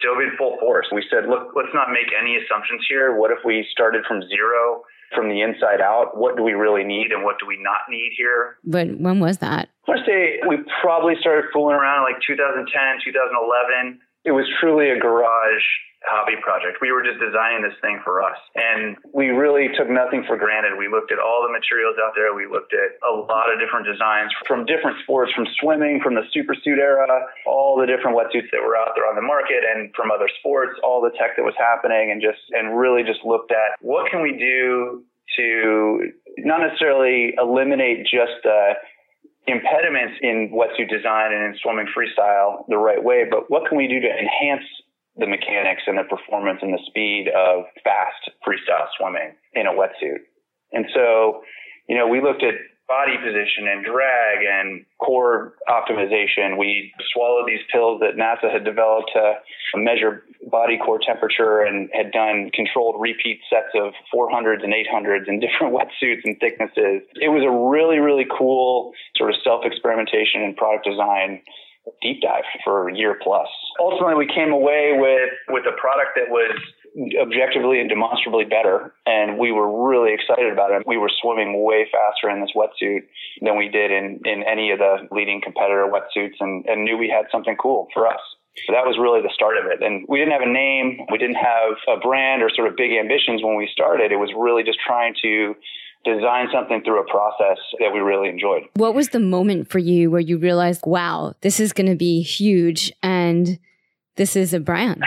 dove 0.02 0.22
in 0.22 0.32
full 0.38 0.58
force. 0.60 0.88
We 0.94 1.04
said, 1.10 1.28
look, 1.28 1.54
let's 1.56 1.74
not 1.74 1.90
make 1.90 2.14
any 2.14 2.38
assumptions 2.38 2.86
here. 2.88 3.18
What 3.18 3.32
if 3.32 3.40
we 3.44 3.66
started 3.72 4.06
from 4.08 4.22
zero, 4.30 4.84
from 5.16 5.30
the 5.30 5.42
inside 5.42 5.82
out? 5.82 6.18
What 6.18 6.38
do 6.38 6.44
we 6.44 6.54
really 6.54 6.84
need 6.84 7.12
and 7.12 7.24
what 7.24 7.40
do 7.40 7.48
we 7.48 7.58
not 7.62 7.90
need 7.90 8.14
here? 8.18 8.58
But 8.64 9.00
when 9.00 9.20
was 9.20 9.40
that? 9.40 9.70
I 9.88 9.92
want 9.92 10.06
to 10.06 10.06
say 10.06 10.40
we 10.48 10.58
probably 10.82 11.16
started 11.20 11.46
fooling 11.52 11.76
around 11.76 12.04
like 12.04 12.22
2010, 12.22 12.68
2011. 13.04 14.00
It 14.26 14.32
was 14.32 14.46
truly 14.60 14.90
a 14.92 15.00
garage 15.00 15.66
hobby 16.06 16.38
project. 16.42 16.78
We 16.82 16.92
were 16.92 17.02
just 17.02 17.18
designing 17.18 17.66
this 17.66 17.74
thing 17.82 18.00
for 18.04 18.22
us. 18.22 18.38
And 18.56 18.98
we 19.14 19.34
really 19.34 19.74
took 19.74 19.90
nothing 19.90 20.24
for 20.28 20.38
granted. 20.38 20.78
We 20.78 20.88
looked 20.88 21.12
at 21.12 21.18
all 21.18 21.42
the 21.42 21.52
materials 21.52 21.98
out 21.98 22.14
there. 22.14 22.34
We 22.38 22.46
looked 22.46 22.74
at 22.74 23.02
a 23.02 23.14
lot 23.14 23.50
of 23.50 23.58
different 23.58 23.90
designs 23.90 24.30
from 24.46 24.66
different 24.66 25.02
sports, 25.04 25.34
from 25.34 25.48
swimming, 25.60 26.00
from 26.04 26.14
the 26.14 26.24
super 26.34 26.54
suit 26.54 26.78
era, 26.78 27.08
all 27.46 27.78
the 27.80 27.90
different 27.90 28.14
wetsuits 28.14 28.50
that 28.54 28.62
were 28.62 28.78
out 28.78 28.94
there 28.96 29.10
on 29.10 29.16
the 29.16 29.26
market 29.26 29.66
and 29.66 29.90
from 29.96 30.12
other 30.12 30.30
sports, 30.40 30.78
all 30.84 31.02
the 31.02 31.12
tech 31.18 31.36
that 31.36 31.44
was 31.44 31.58
happening 31.58 32.12
and 32.12 32.22
just, 32.22 32.42
and 32.54 32.78
really 32.78 33.02
just 33.02 33.24
looked 33.26 33.52
at 33.52 33.76
what 33.82 34.10
can 34.12 34.22
we 34.22 34.38
do 34.38 35.04
to 35.36 36.12
not 36.40 36.62
necessarily 36.62 37.34
eliminate 37.38 38.06
just 38.06 38.38
the 38.44 38.74
impediments 39.48 40.20
in 40.22 40.52
wetsuit 40.52 40.90
design 40.90 41.32
and 41.34 41.44
in 41.44 41.56
swimming 41.64 41.88
freestyle 41.96 42.68
the 42.68 42.78
right 42.78 43.02
way, 43.02 43.24
but 43.30 43.50
what 43.50 43.68
can 43.68 43.78
we 43.78 43.88
do 43.88 44.00
to 44.00 44.08
enhance 44.08 44.64
the 45.18 45.28
mechanics 45.28 45.84
and 45.88 45.98
the 45.98 46.04
performance 46.04 46.60
and 46.62 46.74
the 46.74 46.84
speed 46.88 47.28
of 47.30 47.66
fast 47.84 48.30
freestyle 48.46 48.88
swimming 48.98 49.34
in 49.54 49.68
a 49.68 49.72
wetsuit. 49.72 50.26
And 50.72 50.86
so, 50.94 51.42
you 51.88 51.98
know, 51.98 52.08
we 52.08 52.22
looked 52.22 52.44
at 52.44 52.56
body 52.88 53.18
position 53.20 53.68
and 53.68 53.84
drag 53.84 54.40
and 54.48 54.86
core 55.00 55.56
optimization. 55.68 56.58
We 56.58 56.94
swallowed 57.14 57.48
these 57.48 57.64
pills 57.72 58.00
that 58.00 58.16
NASA 58.16 58.52
had 58.52 58.64
developed 58.64 59.12
to 59.14 59.34
measure 59.76 60.24
body 60.50 60.78
core 60.78 61.00
temperature 61.06 61.62
and 61.62 61.90
had 61.92 62.12
done 62.14 62.50
controlled 62.54 62.96
repeat 63.00 63.42
sets 63.50 63.76
of 63.76 63.92
400s 64.14 64.64
and 64.64 64.74
800s 64.74 65.28
in 65.28 65.40
different 65.40 65.76
wetsuits 65.78 66.24
and 66.24 66.40
thicknesses. 66.40 67.04
It 67.20 67.30
was 67.30 67.44
a 67.44 67.52
really, 67.52 68.00
really 68.00 68.26
cool 68.26 68.94
sort 69.18 69.32
of 69.32 69.36
self 69.44 69.66
experimentation 69.66 70.42
and 70.44 70.56
product 70.56 70.86
design 70.86 71.42
deep 72.02 72.22
dive 72.22 72.44
for 72.64 72.90
a 72.90 72.96
year 72.96 73.18
plus. 73.22 73.48
Ultimately, 73.80 74.16
we 74.16 74.28
came 74.28 74.52
away 74.52 74.94
with 74.98 75.30
with 75.50 75.66
a 75.66 75.76
product 75.80 76.16
that 76.16 76.30
was 76.30 76.58
objectively 77.22 77.80
and 77.80 77.90
demonstrably 77.90 78.46
better, 78.46 78.94
and 79.06 79.38
we 79.38 79.52
were 79.52 79.90
really 79.90 80.14
excited 80.14 80.52
about 80.52 80.72
it. 80.72 80.84
We 80.88 80.98
were 80.98 81.12
swimming 81.22 81.64
way 81.64 81.88
faster 81.92 82.30
in 82.30 82.42
this 82.42 82.52
wetsuit 82.56 83.06
than 83.42 83.58
we 83.58 83.70
did 83.70 83.92
in 83.92 84.22
in 84.26 84.44
any 84.44 84.72
of 84.72 84.80
the 84.80 85.08
leading 85.12 85.42
competitor 85.42 85.88
wetsuits, 85.88 86.38
and, 86.40 86.66
and 86.66 86.84
knew 86.84 86.98
we 86.98 87.10
had 87.10 87.26
something 87.32 87.56
cool 87.56 87.88
for 87.94 88.08
us. 88.08 88.22
So 88.66 88.74
that 88.74 88.90
was 88.90 88.98
really 88.98 89.22
the 89.22 89.30
start 89.30 89.54
of 89.62 89.70
it. 89.70 89.86
And 89.86 90.10
we 90.10 90.18
didn't 90.18 90.34
have 90.34 90.42
a 90.42 90.50
name, 90.50 91.06
we 91.12 91.22
didn't 91.22 91.38
have 91.38 91.78
a 91.86 92.02
brand 92.02 92.42
or 92.42 92.50
sort 92.50 92.66
of 92.68 92.74
big 92.76 92.90
ambitions 92.90 93.46
when 93.46 93.56
we 93.56 93.70
started. 93.70 94.12
It 94.12 94.18
was 94.18 94.34
really 94.34 94.64
just 94.64 94.80
trying 94.82 95.14
to 95.22 95.54
design 96.04 96.48
something 96.54 96.82
through 96.84 97.02
a 97.02 97.10
process 97.10 97.58
that 97.80 97.92
we 97.94 98.00
really 98.00 98.30
enjoyed. 98.30 98.64
What 98.76 98.96
was 98.96 99.10
the 99.10 99.20
moment 99.20 99.70
for 99.70 99.80
you 99.80 100.10
where 100.10 100.22
you 100.22 100.38
realized, 100.38 100.86
wow, 100.86 101.34
this 101.42 101.60
is 101.60 101.74
going 101.74 101.90
to 101.90 101.96
be 101.96 102.22
huge 102.22 102.92
and 103.04 103.60
this 104.16 104.36
is 104.36 104.54
a 104.54 104.60
brand? 104.60 105.04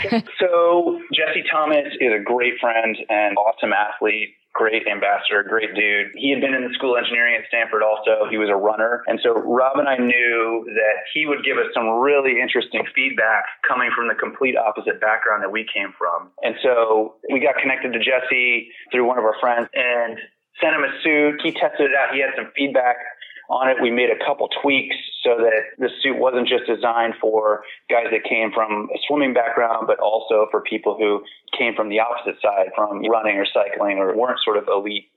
so, 0.40 0.97
Jesse 1.28 1.44
Thomas 1.50 1.92
is 2.00 2.12
a 2.12 2.22
great 2.22 2.54
friend 2.60 2.96
and 3.08 3.36
awesome 3.36 3.72
athlete 3.72 4.34
great 4.58 4.88
ambassador, 4.90 5.46
great 5.46 5.70
dude. 5.78 6.10
He 6.18 6.34
had 6.34 6.42
been 6.42 6.52
in 6.52 6.66
the 6.66 6.74
school 6.74 6.98
of 6.98 7.06
engineering 7.06 7.38
at 7.38 7.46
Stanford 7.46 7.86
also. 7.86 8.26
He 8.28 8.36
was 8.42 8.50
a 8.50 8.58
runner. 8.58 9.06
And 9.06 9.20
so 9.22 9.30
Rob 9.30 9.78
and 9.78 9.86
I 9.86 9.96
knew 9.96 10.66
that 10.66 11.06
he 11.14 11.26
would 11.30 11.46
give 11.46 11.58
us 11.58 11.70
some 11.70 12.02
really 12.02 12.42
interesting 12.42 12.82
feedback 12.90 13.46
coming 13.62 13.94
from 13.94 14.08
the 14.08 14.18
complete 14.18 14.58
opposite 14.58 15.00
background 15.00 15.46
that 15.46 15.52
we 15.54 15.62
came 15.70 15.94
from. 15.94 16.34
And 16.42 16.58
so 16.58 17.22
we 17.30 17.38
got 17.38 17.54
connected 17.62 17.94
to 17.94 18.02
Jesse 18.02 18.74
through 18.90 19.06
one 19.06 19.16
of 19.16 19.22
our 19.22 19.38
friends 19.38 19.70
and 19.78 20.18
sent 20.58 20.74
him 20.74 20.82
a 20.82 20.92
suit. 21.06 21.38
He 21.46 21.54
tested 21.54 21.86
it 21.86 21.94
out. 21.94 22.10
He 22.10 22.18
had 22.18 22.34
some 22.34 22.50
feedback 22.58 22.98
on 23.48 23.68
it. 23.68 23.76
We 23.80 23.90
made 23.90 24.10
a 24.10 24.18
couple 24.24 24.48
tweaks 24.62 24.96
so 25.24 25.36
that 25.38 25.76
the 25.78 25.88
suit 26.02 26.18
wasn't 26.18 26.48
just 26.48 26.66
designed 26.66 27.14
for 27.20 27.62
guys 27.90 28.06
that 28.12 28.24
came 28.28 28.52
from 28.52 28.88
a 28.94 28.98
swimming 29.06 29.32
background, 29.32 29.86
but 29.86 29.98
also 30.00 30.46
for 30.50 30.60
people 30.62 30.96
who 30.96 31.24
came 31.56 31.74
from 31.74 31.88
the 31.88 32.00
opposite 32.00 32.40
side, 32.40 32.70
from 32.76 33.02
running 33.08 33.36
or 33.36 33.46
cycling 33.46 33.98
or 33.98 34.16
weren't 34.16 34.40
sort 34.44 34.56
of 34.56 34.68
elite 34.68 35.08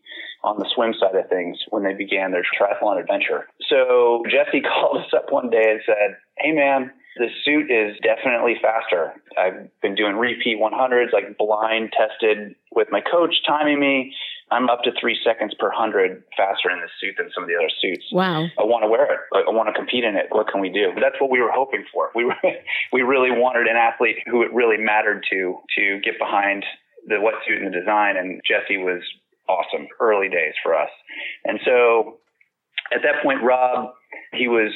on 0.43 0.57
the 0.57 0.65
swim 0.73 0.93
side 0.99 1.15
of 1.15 1.29
things 1.29 1.57
when 1.69 1.83
they 1.83 1.93
began 1.93 2.31
their 2.31 2.43
triathlon 2.43 2.99
adventure. 2.99 3.47
So 3.69 4.23
Jesse 4.29 4.61
called 4.67 5.03
us 5.03 5.13
up 5.15 5.31
one 5.31 5.49
day 5.49 5.77
and 5.77 5.81
said, 5.85 6.17
Hey 6.37 6.51
man, 6.51 6.91
the 7.17 7.27
suit 7.43 7.69
is 7.69 7.97
definitely 8.01 8.55
faster. 8.61 9.13
I've 9.37 9.69
been 9.81 9.95
doing 9.95 10.15
repeat 10.15 10.57
100s, 10.59 11.13
like 11.13 11.37
blind 11.37 11.91
tested 11.91 12.55
with 12.71 12.87
my 12.89 13.01
coach 13.01 13.35
timing 13.45 13.79
me. 13.79 14.13
I'm 14.51 14.69
up 14.69 14.83
to 14.83 14.91
three 14.99 15.17
seconds 15.23 15.53
per 15.57 15.71
hundred 15.71 16.23
faster 16.35 16.69
in 16.69 16.81
this 16.81 16.91
suit 16.99 17.15
than 17.17 17.31
some 17.33 17.43
of 17.43 17.49
the 17.49 17.55
other 17.55 17.71
suits. 17.81 18.03
Wow. 18.11 18.47
I 18.59 18.63
want 18.67 18.83
to 18.83 18.89
wear 18.89 19.07
it. 19.07 19.19
I 19.33 19.49
want 19.49 19.69
to 19.69 19.73
compete 19.73 20.03
in 20.03 20.15
it. 20.15 20.27
What 20.29 20.47
can 20.51 20.59
we 20.59 20.69
do? 20.69 20.91
That's 20.99 21.15
what 21.19 21.31
we 21.31 21.39
were 21.39 21.51
hoping 21.51 21.85
for. 21.93 22.11
We, 22.13 22.25
were, 22.25 22.35
we 22.93 23.01
really 23.01 23.31
wanted 23.31 23.67
an 23.67 23.77
athlete 23.77 24.17
who 24.27 24.43
it 24.43 24.53
really 24.53 24.77
mattered 24.77 25.23
to, 25.31 25.55
to 25.79 25.99
get 26.03 26.19
behind 26.19 26.65
the 27.07 27.15
wetsuit 27.15 27.63
and 27.63 27.73
the 27.73 27.79
design. 27.79 28.17
And 28.17 28.41
Jesse 28.43 28.77
was 28.77 29.01
awesome 29.47 29.87
early 30.01 30.27
days 30.27 30.53
for 30.61 30.75
us. 30.75 30.91
And 31.45 31.59
so 31.63 32.19
at 32.93 33.01
that 33.03 33.23
point, 33.23 33.39
Rob, 33.43 33.93
he 34.33 34.49
was 34.49 34.73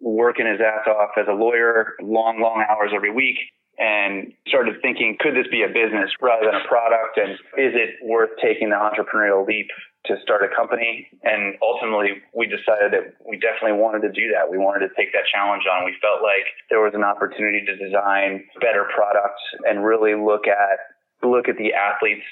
working 0.00 0.46
his 0.46 0.60
ass 0.60 0.86
off 0.86 1.10
as 1.18 1.26
a 1.28 1.34
lawyer, 1.34 1.94
long, 2.00 2.40
long 2.40 2.64
hours 2.70 2.92
every 2.94 3.10
week 3.10 3.38
and 3.78 4.32
started 4.48 4.80
thinking, 4.80 5.16
could 5.20 5.34
this 5.36 5.46
be 5.50 5.62
a 5.62 5.68
business 5.68 6.10
rather 6.20 6.46
than 6.46 6.60
a 6.60 6.66
product? 6.68 7.20
And 7.20 7.32
is 7.60 7.76
it 7.76 8.00
worth 8.02 8.30
taking 8.42 8.70
the 8.70 8.76
entrepreneurial 8.76 9.46
leap 9.46 9.68
to 10.06 10.16
start 10.22 10.42
a 10.42 10.50
company? 10.54 11.08
And 11.22 11.56
ultimately, 11.60 12.24
we 12.32 12.46
decided 12.46 12.92
that 12.96 13.20
we 13.28 13.36
definitely 13.36 13.76
wanted 13.76 14.00
to 14.08 14.12
do 14.12 14.32
that. 14.32 14.48
We 14.48 14.56
wanted 14.56 14.88
to 14.88 14.92
take 14.96 15.12
that 15.12 15.28
challenge 15.28 15.64
on. 15.68 15.84
We 15.84 15.94
felt 16.00 16.24
like 16.24 16.48
there 16.70 16.80
was 16.80 16.94
an 16.94 17.04
opportunity 17.04 17.64
to 17.68 17.76
design 17.76 18.48
better 18.60 18.88
products 18.94 19.42
and 19.68 19.84
really 19.84 20.14
look 20.14 20.48
at 20.48 20.80
look 21.24 21.48
at 21.48 21.56
the 21.56 21.72
athletes 21.72 22.24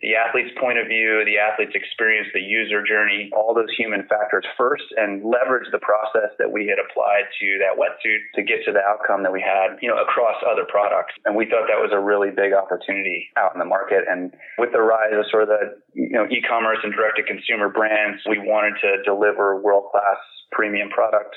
the 0.00 0.16
athlete's 0.16 0.56
point 0.56 0.80
of 0.80 0.88
view, 0.88 1.20
the 1.28 1.36
athlete's 1.36 1.76
experience, 1.76 2.28
the 2.32 2.40
user 2.40 2.80
journey, 2.80 3.28
all 3.36 3.52
those 3.52 3.68
human 3.76 4.08
factors 4.08 4.48
first 4.56 4.88
and 4.96 5.20
leverage 5.20 5.68
the 5.72 5.82
process 5.84 6.32
that 6.40 6.48
we 6.48 6.64
had 6.64 6.80
applied 6.80 7.28
to 7.36 7.46
that 7.60 7.76
wetsuit 7.76 8.24
to 8.32 8.40
get 8.40 8.64
to 8.64 8.72
the 8.72 8.80
outcome 8.80 9.22
that 9.22 9.32
we 9.32 9.44
had, 9.44 9.76
you 9.84 9.88
know, 9.92 10.00
across 10.00 10.40
other 10.48 10.64
products. 10.64 11.12
And 11.28 11.36
we 11.36 11.44
thought 11.44 11.68
that 11.68 11.76
was 11.76 11.92
a 11.92 12.00
really 12.00 12.32
big 12.32 12.56
opportunity 12.56 13.28
out 13.36 13.52
in 13.52 13.60
the 13.60 13.68
market. 13.68 14.08
And 14.08 14.32
with 14.56 14.72
the 14.72 14.80
rise 14.80 15.12
of 15.12 15.28
sort 15.28 15.44
of 15.44 15.52
the, 15.52 15.76
you 15.92 16.16
know, 16.16 16.24
e-commerce 16.32 16.80
and 16.80 16.96
direct 16.96 17.20
to 17.20 17.22
consumer 17.22 17.68
brands, 17.68 18.24
we 18.24 18.40
wanted 18.40 18.80
to 18.80 19.04
deliver 19.04 19.60
world 19.60 19.92
class 19.92 20.16
premium 20.50 20.88
product 20.88 21.36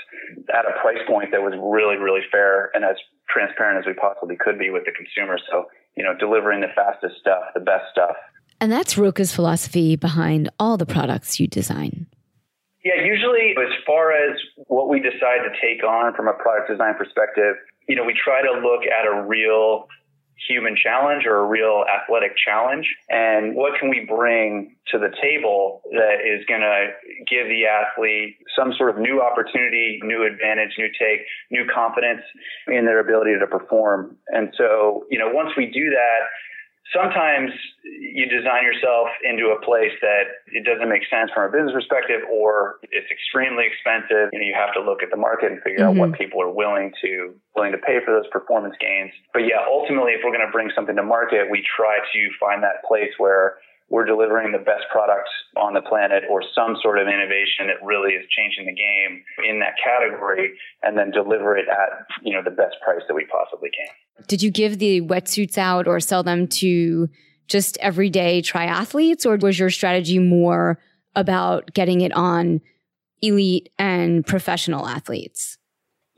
at 0.55 0.63
a 0.63 0.73
price 0.79 1.03
point 1.05 1.35
that 1.35 1.43
was 1.43 1.53
really, 1.59 1.99
really 1.99 2.23
fair 2.31 2.71
and 2.73 2.87
as 2.87 2.95
transparent 3.27 3.77
as 3.77 3.85
we 3.85 3.93
possibly 3.93 4.39
could 4.39 4.57
be 4.57 4.71
with 4.71 4.87
the 4.87 4.95
consumer. 4.95 5.37
So, 5.51 5.67
you 5.95 6.03
know, 6.03 6.15
delivering 6.17 6.61
the 6.61 6.71
fastest 6.73 7.19
stuff, 7.19 7.51
the 7.53 7.61
best 7.61 7.91
stuff 7.91 8.15
and 8.63 8.71
that's 8.71 8.95
Roka's 8.95 9.35
philosophy 9.35 9.97
behind 9.97 10.49
all 10.57 10.77
the 10.77 10.85
products 10.85 11.37
you 11.37 11.47
design. 11.47 12.07
Yeah, 12.85 13.03
usually 13.03 13.51
as 13.59 13.73
far 13.85 14.13
as 14.13 14.39
what 14.67 14.87
we 14.87 15.01
decide 15.01 15.43
to 15.43 15.51
take 15.61 15.83
on 15.83 16.13
from 16.15 16.29
a 16.29 16.33
product 16.33 16.69
design 16.69 16.93
perspective, 16.97 17.55
you 17.89 17.97
know, 17.97 18.05
we 18.05 18.15
try 18.15 18.41
to 18.41 18.53
look 18.65 18.83
at 18.87 19.05
a 19.05 19.21
real 19.21 19.89
human 20.47 20.77
challenge 20.81 21.25
or 21.25 21.39
a 21.39 21.45
real 21.45 21.83
athletic 21.91 22.31
challenge 22.37 22.87
and 23.09 23.55
what 23.55 23.79
can 23.79 23.89
we 23.89 24.05
bring 24.07 24.75
to 24.91 24.97
the 24.97 25.09
table 25.21 25.81
that 25.91 26.19
is 26.23 26.43
going 26.47 26.59
to 26.59 26.87
give 27.29 27.47
the 27.47 27.63
athlete 27.65 28.35
some 28.57 28.73
sort 28.77 28.89
of 28.89 28.97
new 28.97 29.21
opportunity 29.21 29.99
new 30.03 30.25
advantage 30.25 30.75
new 30.77 30.89
take 30.99 31.21
new 31.49 31.63
confidence 31.73 32.21
in 32.67 32.83
their 32.83 32.99
ability 32.99 33.35
to 33.39 33.47
perform 33.47 34.17
and 34.29 34.51
so 34.57 35.05
you 35.09 35.19
know 35.19 35.29
once 35.31 35.51
we 35.55 35.67
do 35.67 35.89
that 35.91 36.27
sometimes 36.91 37.51
you 37.83 38.27
design 38.27 38.67
yourself 38.67 39.07
into 39.23 39.55
a 39.55 39.59
place 39.63 39.95
that 40.01 40.43
it 40.51 40.67
doesn't 40.67 40.89
make 40.89 41.07
sense 41.07 41.31
from 41.31 41.47
a 41.47 41.51
business 41.51 41.71
perspective 41.71 42.21
or 42.27 42.83
it's 42.91 43.07
extremely 43.07 43.63
expensive 43.63 44.27
and 44.35 44.43
you 44.43 44.51
have 44.51 44.73
to 44.75 44.81
look 44.83 44.99
at 44.99 45.09
the 45.09 45.19
market 45.19 45.51
and 45.51 45.63
figure 45.63 45.87
mm-hmm. 45.87 45.95
out 45.95 46.01
what 46.01 46.11
mm-hmm. 46.11 46.19
people 46.19 46.41
are 46.41 46.51
willing 46.51 46.91
to 46.99 47.31
willing 47.55 47.71
to 47.71 47.79
pay 47.79 48.03
for 48.03 48.11
those 48.11 48.27
performance 48.31 48.75
gains 48.83 49.11
but 49.31 49.47
yeah 49.47 49.63
ultimately 49.63 50.11
if 50.11 50.21
we're 50.23 50.35
going 50.35 50.45
to 50.45 50.51
bring 50.51 50.67
something 50.75 50.95
to 50.95 51.03
market 51.03 51.47
we 51.47 51.63
try 51.63 52.03
to 52.11 52.21
find 52.39 52.61
that 52.61 52.83
place 52.83 53.15
where 53.17 53.55
we're 53.89 54.05
delivering 54.05 54.51
the 54.51 54.57
best 54.57 54.89
product 54.91 55.29
on 55.55 55.73
the 55.73 55.81
planet 55.81 56.23
or 56.29 56.41
some 56.55 56.75
sort 56.81 56.97
of 56.97 57.07
innovation 57.07 57.67
that 57.67 57.77
really 57.85 58.13
is 58.13 58.25
changing 58.33 58.65
the 58.65 58.73
game 58.73 59.23
in 59.45 59.59
that 59.59 59.77
category 59.77 60.57
and 60.81 60.97
then 60.97 61.11
deliver 61.11 61.55
it 61.55 61.69
at 61.69 62.07
you 62.23 62.33
know 62.33 62.41
the 62.43 62.53
best 62.53 62.75
price 62.81 63.05
that 63.07 63.13
we 63.13 63.25
possibly 63.29 63.69
can. 63.69 63.93
Did 64.27 64.41
you 64.41 64.51
give 64.51 64.79
the 64.79 65.01
wetsuits 65.01 65.57
out 65.57 65.87
or 65.87 65.99
sell 65.99 66.23
them 66.23 66.47
to 66.47 67.09
just 67.47 67.77
everyday 67.77 68.41
triathletes 68.41 69.25
or 69.25 69.37
was 69.37 69.59
your 69.59 69.69
strategy 69.69 70.19
more 70.19 70.79
about 71.15 71.73
getting 71.73 72.01
it 72.01 72.13
on 72.13 72.61
elite 73.21 73.69
and 73.77 74.25
professional 74.25 74.87
athletes? 74.87 75.57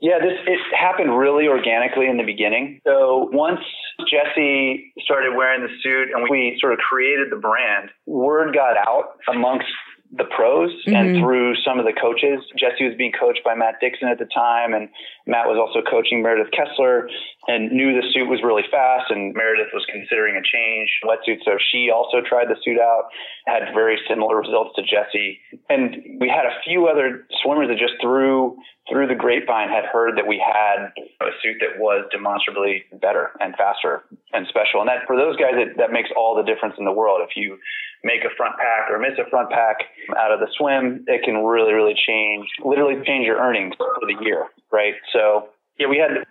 Yeah, 0.00 0.18
this 0.20 0.38
it 0.46 0.58
happened 0.78 1.16
really 1.16 1.48
organically 1.48 2.06
in 2.06 2.18
the 2.18 2.22
beginning. 2.22 2.80
So 2.84 3.30
once 3.32 3.60
Jesse 4.00 4.92
started 4.98 5.34
wearing 5.34 5.62
the 5.62 5.72
suit 5.82 6.08
and 6.14 6.28
we 6.30 6.58
sort 6.60 6.74
of 6.74 6.78
created 6.78 7.28
the 7.30 7.36
brand, 7.36 7.90
word 8.04 8.54
got 8.54 8.76
out 8.76 9.16
amongst 9.32 9.66
the 10.12 10.24
pros 10.24 10.70
mm-hmm. 10.86 10.94
and 10.94 11.06
through 11.18 11.54
some 11.64 11.78
of 11.78 11.84
the 11.84 11.92
coaches. 11.92 12.44
Jesse 12.58 12.86
was 12.86 12.94
being 12.96 13.12
coached 13.12 13.42
by 13.44 13.54
Matt 13.54 13.80
Dixon 13.80 14.08
at 14.08 14.18
the 14.18 14.28
time, 14.30 14.74
and 14.74 14.88
Matt 15.26 15.46
was 15.46 15.58
also 15.58 15.82
coaching 15.82 16.22
Meredith 16.22 16.52
Kessler 16.52 17.08
and 17.48 17.70
knew 17.72 17.94
the 17.94 18.06
suit 18.14 18.28
was 18.28 18.40
really 18.42 18.64
fast. 18.70 19.10
And 19.10 19.34
Meredith 19.34 19.74
was 19.74 19.86
considering 19.90 20.36
a 20.36 20.44
change 20.44 20.90
wetsuit, 21.02 21.42
so 21.44 21.58
she 21.58 21.90
also 21.90 22.22
tried 22.22 22.48
the 22.48 22.56
suit 22.62 22.78
out, 22.78 23.10
had 23.46 23.74
very 23.74 23.98
similar 24.08 24.38
results 24.38 24.74
to 24.76 24.82
Jesse. 24.82 25.40
And 25.68 26.20
we 26.20 26.28
had 26.28 26.46
a 26.46 26.54
few 26.64 26.86
other 26.86 27.26
swimmers 27.42 27.68
that 27.68 27.78
just 27.78 27.98
through 28.00 28.56
through 28.88 29.06
the 29.08 29.14
grapevine 29.14 29.68
had 29.68 29.84
heard 29.84 30.16
that 30.16 30.26
we 30.26 30.38
had 30.38 30.94
a 31.20 31.30
suit 31.42 31.58
that 31.60 31.78
was 31.78 32.06
demonstrably 32.10 32.84
better 33.00 33.32
and 33.40 33.54
faster 33.56 34.04
and 34.32 34.46
special. 34.48 34.80
And 34.80 34.88
that 34.88 35.06
for 35.06 35.16
those 35.16 35.36
guys, 35.36 35.54
it, 35.58 35.76
that 35.78 35.90
makes 35.90 36.10
all 36.16 36.36
the 36.36 36.46
difference 36.46 36.76
in 36.78 36.84
the 36.84 36.92
world. 36.92 37.20
If 37.22 37.36
you 37.36 37.58
make 38.04 38.22
a 38.22 38.30
front 38.36 38.54
pack 38.56 38.90
or 38.90 38.98
miss 38.98 39.18
a 39.18 39.28
front 39.28 39.50
pack 39.50 39.76
out 40.16 40.30
of 40.30 40.38
the 40.38 40.46
swim, 40.56 41.04
it 41.08 41.24
can 41.24 41.42
really, 41.42 41.72
really 41.72 41.94
change, 42.06 42.46
literally 42.64 43.02
change 43.04 43.26
your 43.26 43.38
earnings 43.38 43.74
for 43.78 44.06
the 44.06 44.24
year, 44.24 44.46
right? 44.70 44.94
So 45.12 45.50
yeah, 45.78 45.88
we 45.88 45.98
had 45.98 46.22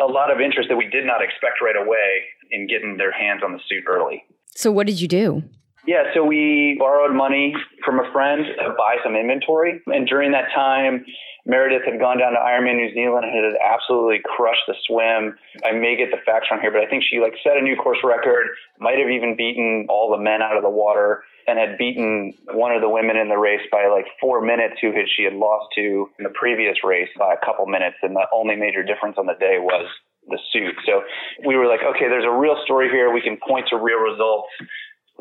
a 0.00 0.06
lot 0.06 0.30
of 0.30 0.40
interest 0.40 0.68
that 0.68 0.76
we 0.76 0.86
did 0.86 1.06
not 1.06 1.22
expect 1.22 1.60
right 1.62 1.76
away 1.76 2.28
in 2.50 2.66
getting 2.68 2.96
their 2.96 3.12
hands 3.12 3.42
on 3.44 3.52
the 3.52 3.60
suit 3.68 3.84
early. 3.88 4.22
So 4.54 4.70
what 4.70 4.86
did 4.86 5.00
you 5.00 5.08
do? 5.08 5.42
Yeah, 5.86 6.04
so 6.14 6.24
we 6.24 6.76
borrowed 6.78 7.14
money 7.14 7.54
from 7.84 7.98
a 7.98 8.10
friend 8.12 8.44
to 8.46 8.70
buy 8.78 8.96
some 9.02 9.16
inventory. 9.16 9.82
And 9.86 10.06
during 10.06 10.30
that 10.32 10.54
time, 10.54 11.04
Meredith 11.44 11.82
had 11.84 11.98
gone 11.98 12.18
down 12.18 12.32
to 12.34 12.38
Ironman 12.38 12.76
New 12.76 12.94
Zealand 12.94 13.26
and 13.26 13.34
had 13.34 13.58
absolutely 13.58 14.20
crushed 14.22 14.62
the 14.68 14.74
swim. 14.86 15.34
I 15.66 15.72
may 15.72 15.96
get 15.96 16.12
the 16.12 16.22
facts 16.24 16.46
wrong 16.50 16.60
here, 16.60 16.70
but 16.70 16.82
I 16.82 16.86
think 16.86 17.02
she 17.02 17.18
like 17.18 17.34
set 17.42 17.56
a 17.56 17.62
new 17.62 17.74
course 17.74 17.98
record, 18.04 18.46
might 18.78 18.98
have 18.98 19.10
even 19.10 19.34
beaten 19.36 19.86
all 19.88 20.14
the 20.14 20.22
men 20.22 20.40
out 20.40 20.56
of 20.56 20.62
the 20.62 20.70
water 20.70 21.24
and 21.48 21.58
had 21.58 21.76
beaten 21.76 22.32
one 22.54 22.70
of 22.70 22.80
the 22.80 22.88
women 22.88 23.16
in 23.16 23.28
the 23.28 23.38
race 23.38 23.66
by 23.72 23.90
like 23.90 24.06
four 24.20 24.40
minutes 24.40 24.78
who 24.80 24.92
had, 24.92 25.10
she 25.10 25.24
had 25.24 25.34
lost 25.34 25.66
to 25.74 26.06
in 26.18 26.22
the 26.22 26.34
previous 26.38 26.78
race 26.84 27.10
by 27.18 27.34
a 27.34 27.44
couple 27.44 27.66
minutes. 27.66 27.96
And 28.02 28.14
the 28.14 28.26
only 28.32 28.54
major 28.54 28.84
difference 28.84 29.16
on 29.18 29.26
the 29.26 29.34
day 29.34 29.58
was 29.58 29.90
the 30.28 30.38
suit. 30.52 30.78
So 30.86 31.02
we 31.44 31.56
were 31.56 31.66
like, 31.66 31.82
okay, 31.82 32.06
there's 32.06 32.24
a 32.24 32.30
real 32.30 32.54
story 32.62 32.88
here. 32.88 33.12
We 33.12 33.20
can 33.20 33.36
point 33.42 33.66
to 33.70 33.76
real 33.76 33.98
results 33.98 34.46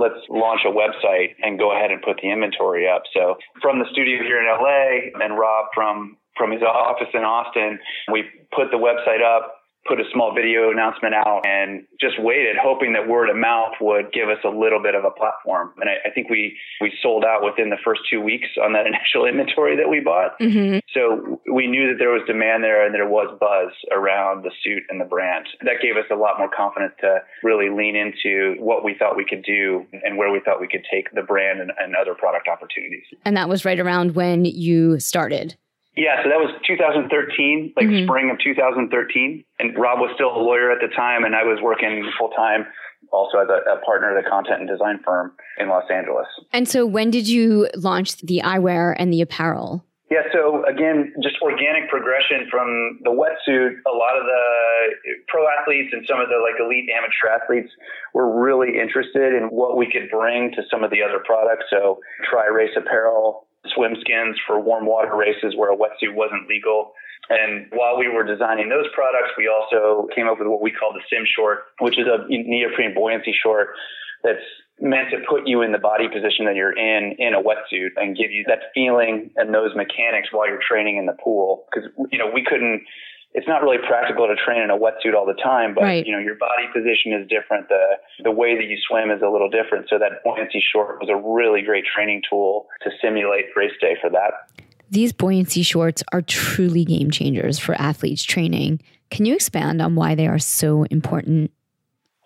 let's 0.01 0.17
launch 0.29 0.61
a 0.65 0.73
website 0.73 1.37
and 1.41 1.59
go 1.59 1.71
ahead 1.71 1.91
and 1.91 2.01
put 2.01 2.17
the 2.21 2.31
inventory 2.31 2.89
up. 2.89 3.03
So 3.13 3.37
from 3.61 3.77
the 3.77 3.85
studio 3.91 4.23
here 4.25 4.41
in 4.41 4.49
LA 4.49 5.13
and 5.23 5.37
Rob 5.37 5.67
from 5.75 6.17
from 6.37 6.51
his 6.51 6.61
office 6.63 7.13
in 7.13 7.21
Austin, 7.21 7.77
we 8.11 8.23
put 8.55 8.71
the 8.71 8.77
website 8.81 9.21
up 9.21 9.60
put 9.87 9.99
a 9.99 10.03
small 10.13 10.33
video 10.33 10.69
announcement 10.69 11.15
out 11.15 11.41
and 11.45 11.85
just 11.99 12.21
waited, 12.21 12.55
hoping 12.61 12.93
that 12.93 13.07
word 13.07 13.29
of 13.29 13.35
mouth 13.35 13.73
would 13.81 14.13
give 14.13 14.29
us 14.29 14.37
a 14.45 14.49
little 14.49 14.81
bit 14.81 14.93
of 14.93 15.03
a 15.03 15.11
platform. 15.11 15.73
And 15.79 15.89
I, 15.89 16.09
I 16.09 16.11
think 16.11 16.29
we 16.29 16.57
we 16.79 16.93
sold 17.01 17.25
out 17.25 17.43
within 17.43 17.69
the 17.69 17.81
first 17.83 18.01
two 18.09 18.21
weeks 18.21 18.47
on 18.61 18.73
that 18.73 18.85
initial 18.91 19.25
inventory 19.25 19.75
that 19.77 19.89
we 19.89 19.99
bought. 19.99 20.39
Mm-hmm. 20.39 20.79
So 20.93 21.41
we 21.51 21.67
knew 21.67 21.87
that 21.89 21.97
there 21.97 22.11
was 22.11 22.21
demand 22.27 22.63
there 22.63 22.85
and 22.85 22.93
there 22.93 23.07
was 23.07 23.35
buzz 23.39 23.73
around 23.91 24.43
the 24.43 24.51
suit 24.63 24.83
and 24.89 25.01
the 25.01 25.05
brand. 25.05 25.47
That 25.61 25.81
gave 25.81 25.97
us 25.97 26.05
a 26.11 26.15
lot 26.15 26.37
more 26.37 26.49
confidence 26.49 26.93
to 27.01 27.19
really 27.43 27.69
lean 27.69 27.95
into 27.95 28.55
what 28.61 28.83
we 28.83 28.95
thought 28.97 29.17
we 29.17 29.25
could 29.25 29.43
do 29.43 29.85
and 30.03 30.17
where 30.17 30.31
we 30.31 30.41
thought 30.43 30.61
we 30.61 30.67
could 30.67 30.85
take 30.91 31.11
the 31.13 31.23
brand 31.23 31.59
and, 31.59 31.71
and 31.79 31.95
other 31.95 32.13
product 32.13 32.47
opportunities. 32.47 33.03
And 33.25 33.35
that 33.35 33.49
was 33.49 33.65
right 33.65 33.79
around 33.79 34.15
when 34.15 34.45
you 34.45 34.99
started. 34.99 35.55
Yeah, 35.95 36.23
so 36.23 36.29
that 36.29 36.39
was 36.39 36.55
2013, 36.65 37.73
like 37.75 37.85
mm-hmm. 37.85 38.05
spring 38.05 38.31
of 38.31 38.39
2013. 38.39 39.43
And 39.59 39.77
Rob 39.77 39.99
was 39.99 40.11
still 40.15 40.31
a 40.31 40.39
lawyer 40.39 40.71
at 40.71 40.79
the 40.79 40.87
time, 40.95 41.25
and 41.25 41.35
I 41.35 41.43
was 41.43 41.59
working 41.61 42.09
full 42.17 42.29
time 42.29 42.65
also 43.11 43.39
as 43.39 43.49
a, 43.49 43.75
a, 43.75 43.81
partner 43.83 44.15
of 44.15 44.23
the 44.23 44.29
content 44.29 44.61
and 44.61 44.69
design 44.69 44.99
firm 45.03 45.33
in 45.57 45.67
Los 45.67 45.83
Angeles. 45.91 46.27
And 46.53 46.67
so 46.67 46.85
when 46.85 47.11
did 47.11 47.27
you 47.27 47.67
launch 47.75 48.17
the 48.21 48.41
eyewear 48.45 48.95
and 48.97 49.11
the 49.11 49.19
apparel? 49.19 49.83
Yeah, 50.11 50.27
so 50.33 50.63
again, 50.67 51.13
just 51.23 51.35
organic 51.41 51.89
progression 51.89 52.47
from 52.51 52.99
the 53.03 53.11
wetsuit. 53.11 53.79
A 53.87 53.95
lot 53.95 54.19
of 54.19 54.27
the 54.27 55.23
pro 55.29 55.47
athletes 55.47 55.87
and 55.93 56.03
some 56.05 56.19
of 56.19 56.27
the 56.27 56.35
like 56.35 56.59
elite 56.59 56.89
amateur 56.91 57.31
athletes 57.31 57.71
were 58.13 58.27
really 58.27 58.77
interested 58.77 59.31
in 59.31 59.47
what 59.47 59.77
we 59.77 59.89
could 59.89 60.11
bring 60.11 60.51
to 60.51 60.63
some 60.69 60.83
of 60.83 60.91
the 60.91 61.01
other 61.01 61.23
products. 61.23 61.63
So 61.69 61.99
Tri 62.29 62.47
Race 62.47 62.75
apparel, 62.75 63.47
swim 63.73 63.95
skins 64.01 64.37
for 64.45 64.59
warm 64.59 64.85
water 64.85 65.15
races 65.15 65.53
where 65.55 65.71
a 65.71 65.77
wetsuit 65.77 66.13
wasn't 66.13 66.47
legal. 66.49 66.93
And 67.29 67.67
while 67.71 67.97
we 67.97 68.09
were 68.09 68.23
designing 68.23 68.69
those 68.69 68.87
products, 68.93 69.31
we 69.37 69.47
also 69.47 70.07
came 70.15 70.27
up 70.27 70.39
with 70.39 70.47
what 70.47 70.61
we 70.61 70.71
call 70.71 70.91
the 70.93 71.01
Sim 71.09 71.23
Short, 71.25 71.59
which 71.79 71.97
is 71.97 72.05
a 72.07 72.25
neoprene 72.27 72.93
buoyancy 72.93 73.33
short 73.33 73.69
that's 74.23 74.43
meant 74.81 75.11
to 75.11 75.17
put 75.29 75.47
you 75.47 75.61
in 75.61 75.71
the 75.71 75.77
body 75.77 76.07
position 76.07 76.45
that 76.45 76.55
you're 76.55 76.75
in 76.75 77.15
in 77.19 77.33
a 77.33 77.41
wetsuit 77.41 77.93
and 77.97 78.17
give 78.17 78.31
you 78.31 78.43
that 78.47 78.73
feeling 78.73 79.29
and 79.35 79.53
those 79.53 79.75
mechanics 79.75 80.29
while 80.31 80.47
you're 80.47 80.61
training 80.67 80.97
in 80.97 81.05
the 81.05 81.15
pool. 81.23 81.65
Because 81.69 81.89
you 82.11 82.17
know 82.17 82.29
we 82.33 82.43
couldn't 82.43 82.81
it's 83.33 83.47
not 83.47 83.63
really 83.63 83.77
practical 83.87 84.27
to 84.27 84.35
train 84.35 84.61
in 84.61 84.69
a 84.69 84.77
wetsuit 84.77 85.15
all 85.15 85.25
the 85.25 85.39
time, 85.41 85.73
but 85.73 85.83
right. 85.83 86.05
you 86.05 86.11
know, 86.11 86.19
your 86.19 86.35
body 86.35 86.67
position 86.73 87.13
is 87.13 87.27
different. 87.27 87.69
The 87.69 87.97
the 88.23 88.31
way 88.31 88.55
that 88.55 88.65
you 88.65 88.77
swim 88.87 89.09
is 89.09 89.21
a 89.21 89.29
little 89.29 89.49
different. 89.49 89.87
So 89.89 89.97
that 89.99 90.23
buoyancy 90.23 90.61
short 90.61 90.99
was 90.99 91.09
a 91.09 91.15
really 91.15 91.61
great 91.61 91.85
training 91.85 92.23
tool 92.29 92.67
to 92.83 92.89
simulate 93.01 93.45
race 93.55 93.71
day 93.79 93.95
for 94.01 94.09
that. 94.09 94.63
These 94.89 95.13
buoyancy 95.13 95.63
shorts 95.63 96.03
are 96.11 96.21
truly 96.21 96.83
game 96.83 97.11
changers 97.11 97.57
for 97.57 97.73
athletes 97.75 98.23
training. 98.23 98.81
Can 99.09 99.25
you 99.25 99.35
expand 99.35 99.81
on 99.81 99.95
why 99.95 100.15
they 100.15 100.27
are 100.27 100.39
so 100.39 100.83
important? 100.83 101.51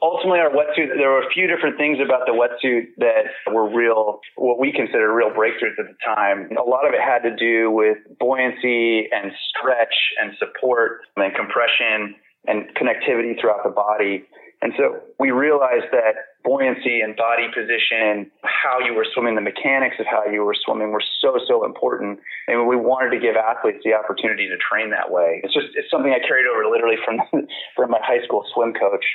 Ultimately 0.05 0.39
our 0.39 0.53
wetsuit 0.53 0.93
there 0.97 1.09
were 1.09 1.25
a 1.25 1.29
few 1.33 1.47
different 1.47 1.77
things 1.77 1.97
about 1.97 2.29
the 2.29 2.33
wetsuit 2.33 2.93
that 2.97 3.33
were 3.51 3.67
real 3.67 4.19
what 4.35 4.59
we 4.59 4.71
considered 4.71 5.11
real 5.11 5.31
breakthroughs 5.31 5.73
at 5.81 5.89
the 5.89 5.97
time 6.05 6.49
a 6.57 6.61
lot 6.61 6.85
of 6.85 6.93
it 6.93 7.01
had 7.01 7.25
to 7.25 7.35
do 7.35 7.71
with 7.71 7.97
buoyancy 8.19 9.09
and 9.11 9.31
stretch 9.49 9.95
and 10.21 10.37
support 10.37 11.01
and 11.17 11.33
compression 11.33 12.13
and 12.45 12.69
connectivity 12.77 13.39
throughout 13.39 13.63
the 13.63 13.73
body 13.73 14.23
and 14.61 14.73
so 14.77 15.01
we 15.19 15.31
realized 15.31 15.91
that 15.91 16.39
buoyancy 16.43 17.01
and 17.01 17.15
body 17.15 17.49
position, 17.53 18.31
how 18.41 18.79
you 18.79 18.93
were 18.93 19.05
swimming, 19.13 19.35
the 19.35 19.41
mechanics 19.41 19.97
of 19.99 20.05
how 20.05 20.25
you 20.25 20.43
were 20.43 20.55
swimming 20.55 20.91
were 20.91 21.03
so, 21.21 21.37
so 21.47 21.65
important. 21.65 22.19
And 22.47 22.67
we 22.67 22.75
wanted 22.75 23.11
to 23.11 23.19
give 23.19 23.35
athletes 23.35 23.85
the 23.85 23.93
opportunity 23.93 24.47
to 24.47 24.57
train 24.57 24.89
that 24.91 25.11
way. 25.11 25.41
It's 25.43 25.53
just, 25.53 25.67
it's 25.75 25.89
something 25.91 26.13
I 26.13 26.17
carried 26.25 26.47
over 26.47 26.65
literally 26.65 26.97
from, 27.03 27.19
from 27.75 27.91
my 27.91 27.99
high 28.01 28.23
school 28.23 28.45
swim 28.53 28.73
coach 28.73 29.05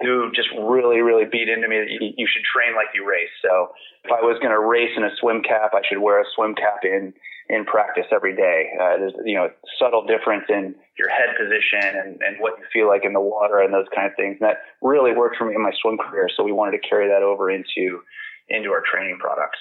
who 0.00 0.30
just 0.34 0.48
really, 0.54 1.00
really 1.00 1.24
beat 1.24 1.48
into 1.48 1.66
me 1.66 1.78
that 1.78 1.90
you, 1.90 2.14
you 2.16 2.26
should 2.30 2.44
train 2.46 2.74
like 2.74 2.94
you 2.94 3.08
race. 3.08 3.32
So 3.42 3.74
if 4.04 4.12
I 4.12 4.22
was 4.22 4.38
going 4.38 4.54
to 4.54 4.60
race 4.60 4.94
in 4.96 5.02
a 5.02 5.10
swim 5.18 5.42
cap, 5.42 5.74
I 5.74 5.82
should 5.88 5.98
wear 5.98 6.20
a 6.20 6.24
swim 6.34 6.54
cap 6.54 6.84
in 6.84 7.12
in 7.48 7.64
practice 7.64 8.04
every 8.12 8.36
day. 8.36 8.70
Uh, 8.78 8.98
there's 8.98 9.14
you 9.24 9.34
know 9.34 9.48
subtle 9.78 10.06
difference 10.06 10.44
in 10.48 10.74
your 10.98 11.08
head 11.08 11.34
position 11.34 11.98
and, 11.98 12.20
and 12.22 12.36
what 12.38 12.58
you 12.58 12.64
feel 12.72 12.86
like 12.86 13.04
in 13.04 13.12
the 13.12 13.20
water 13.20 13.60
and 13.60 13.72
those 13.72 13.88
kind 13.94 14.06
of 14.06 14.14
things. 14.16 14.36
And 14.40 14.48
that 14.48 14.62
really 14.82 15.12
worked 15.12 15.36
for 15.36 15.46
me 15.46 15.54
in 15.54 15.62
my 15.62 15.72
swim 15.80 15.98
career. 15.98 16.28
So 16.36 16.44
we 16.44 16.52
wanted 16.52 16.78
to 16.78 16.88
carry 16.88 17.08
that 17.08 17.22
over 17.22 17.50
into 17.50 18.02
into 18.48 18.70
our 18.70 18.82
training 18.84 19.18
products. 19.18 19.58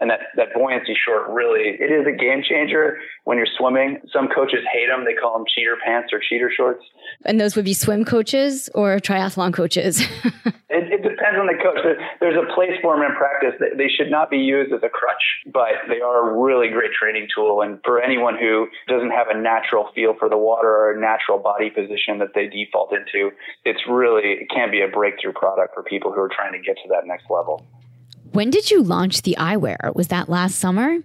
And 0.00 0.10
that, 0.10 0.20
that 0.36 0.48
buoyancy 0.54 0.94
short 0.94 1.28
really, 1.30 1.76
it 1.78 1.90
is 1.90 2.06
a 2.06 2.16
game 2.16 2.42
changer 2.42 2.98
when 3.24 3.36
you're 3.36 3.50
swimming. 3.58 4.00
Some 4.12 4.28
coaches 4.28 4.60
hate 4.72 4.88
them. 4.88 5.04
They 5.04 5.14
call 5.14 5.36
them 5.36 5.46
cheater 5.52 5.76
pants 5.84 6.12
or 6.12 6.20
cheater 6.20 6.50
shorts. 6.54 6.84
And 7.24 7.40
those 7.40 7.56
would 7.56 7.64
be 7.64 7.74
swim 7.74 8.04
coaches 8.04 8.68
or 8.74 8.98
triathlon 8.98 9.52
coaches? 9.52 10.00
it, 10.72 10.88
it, 10.92 11.02
depends 11.02 11.38
on 11.38 11.46
the 11.46 11.58
coach. 11.62 11.78
There's 12.20 12.36
a 12.36 12.52
place 12.54 12.72
for 12.80 12.96
them 12.96 13.04
in 13.04 13.16
practice. 13.16 13.54
They 13.76 13.88
should 13.88 14.10
not 14.10 14.30
be 14.30 14.38
used 14.38 14.72
as 14.72 14.82
a 14.82 14.88
crutch, 14.88 15.22
but 15.52 15.88
they 15.88 16.00
are 16.00 16.30
a 16.30 16.38
really 16.40 16.68
great 16.68 16.92
training 16.92 17.28
tool. 17.34 17.62
And 17.62 17.78
for 17.84 18.00
anyone 18.00 18.36
who 18.38 18.68
doesn't 18.88 19.10
have 19.10 19.28
a 19.28 19.38
natural 19.38 19.90
feel 19.94 20.14
for 20.18 20.28
the 20.28 20.38
water 20.38 20.68
or 20.68 20.92
a 20.92 21.00
natural 21.00 21.38
body 21.38 21.70
position 21.70 22.18
that 22.18 22.34
they 22.34 22.48
default 22.48 22.92
into, 22.92 23.30
it's 23.64 23.82
really, 23.88 24.42
it 24.42 24.48
can 24.50 24.70
be 24.70 24.80
a 24.80 24.88
breakthrough 24.88 25.32
product 25.32 25.74
for 25.74 25.82
people 25.82 26.12
who 26.12 26.20
are 26.20 26.30
trying 26.32 26.52
to 26.52 26.58
get 26.58 26.76
to 26.82 26.88
that 26.88 27.06
next 27.06 27.30
level. 27.30 27.64
When 28.32 28.48
did 28.48 28.70
you 28.70 28.82
launch 28.82 29.22
the 29.22 29.36
eyewear? 29.38 29.94
Was 29.94 30.08
that 30.08 30.28
last 30.28 30.56
summer? 30.56 30.98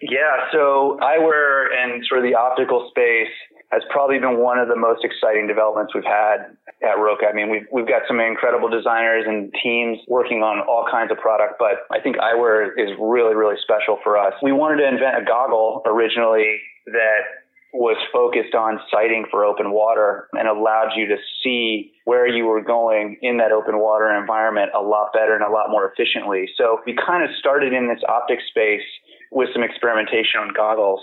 Yeah, 0.00 0.46
so 0.52 0.96
eyewear 1.02 1.74
and 1.76 2.04
sort 2.06 2.24
of 2.24 2.30
the 2.30 2.36
optical 2.36 2.86
space 2.90 3.34
has 3.72 3.82
probably 3.90 4.18
been 4.18 4.38
one 4.38 4.58
of 4.58 4.68
the 4.68 4.76
most 4.76 5.04
exciting 5.04 5.46
developments 5.48 5.92
we've 5.94 6.06
had 6.06 6.56
at 6.80 6.96
Roka. 6.96 7.26
I 7.26 7.34
mean, 7.34 7.50
we've, 7.50 7.66
we've 7.72 7.88
got 7.88 8.02
some 8.06 8.20
incredible 8.20 8.70
designers 8.70 9.24
and 9.26 9.52
teams 9.60 9.98
working 10.06 10.42
on 10.42 10.64
all 10.66 10.86
kinds 10.88 11.10
of 11.10 11.18
product, 11.18 11.54
but 11.58 11.84
I 11.90 12.00
think 12.00 12.16
eyewear 12.16 12.70
is 12.78 12.94
really, 13.00 13.34
really 13.34 13.56
special 13.60 13.98
for 14.04 14.16
us. 14.16 14.32
We 14.40 14.52
wanted 14.52 14.78
to 14.78 14.88
invent 14.88 15.18
a 15.20 15.24
goggle 15.26 15.82
originally 15.84 16.60
that 16.86 17.47
was 17.72 17.96
focused 18.12 18.54
on 18.54 18.80
sighting 18.90 19.26
for 19.30 19.44
open 19.44 19.72
water 19.72 20.28
and 20.32 20.48
allowed 20.48 20.92
you 20.96 21.06
to 21.06 21.16
see 21.44 21.92
where 22.04 22.26
you 22.26 22.46
were 22.46 22.62
going 22.62 23.18
in 23.20 23.36
that 23.36 23.52
open 23.52 23.78
water 23.78 24.08
environment 24.08 24.70
a 24.74 24.80
lot 24.80 25.12
better 25.12 25.34
and 25.34 25.44
a 25.44 25.50
lot 25.50 25.70
more 25.70 25.92
efficiently. 25.92 26.48
So 26.56 26.80
we 26.86 26.96
kind 26.96 27.22
of 27.22 27.30
started 27.38 27.72
in 27.72 27.88
this 27.88 28.00
optic 28.08 28.38
space 28.48 28.86
with 29.30 29.50
some 29.52 29.62
experimentation 29.62 30.40
on 30.40 30.54
goggles. 30.56 31.00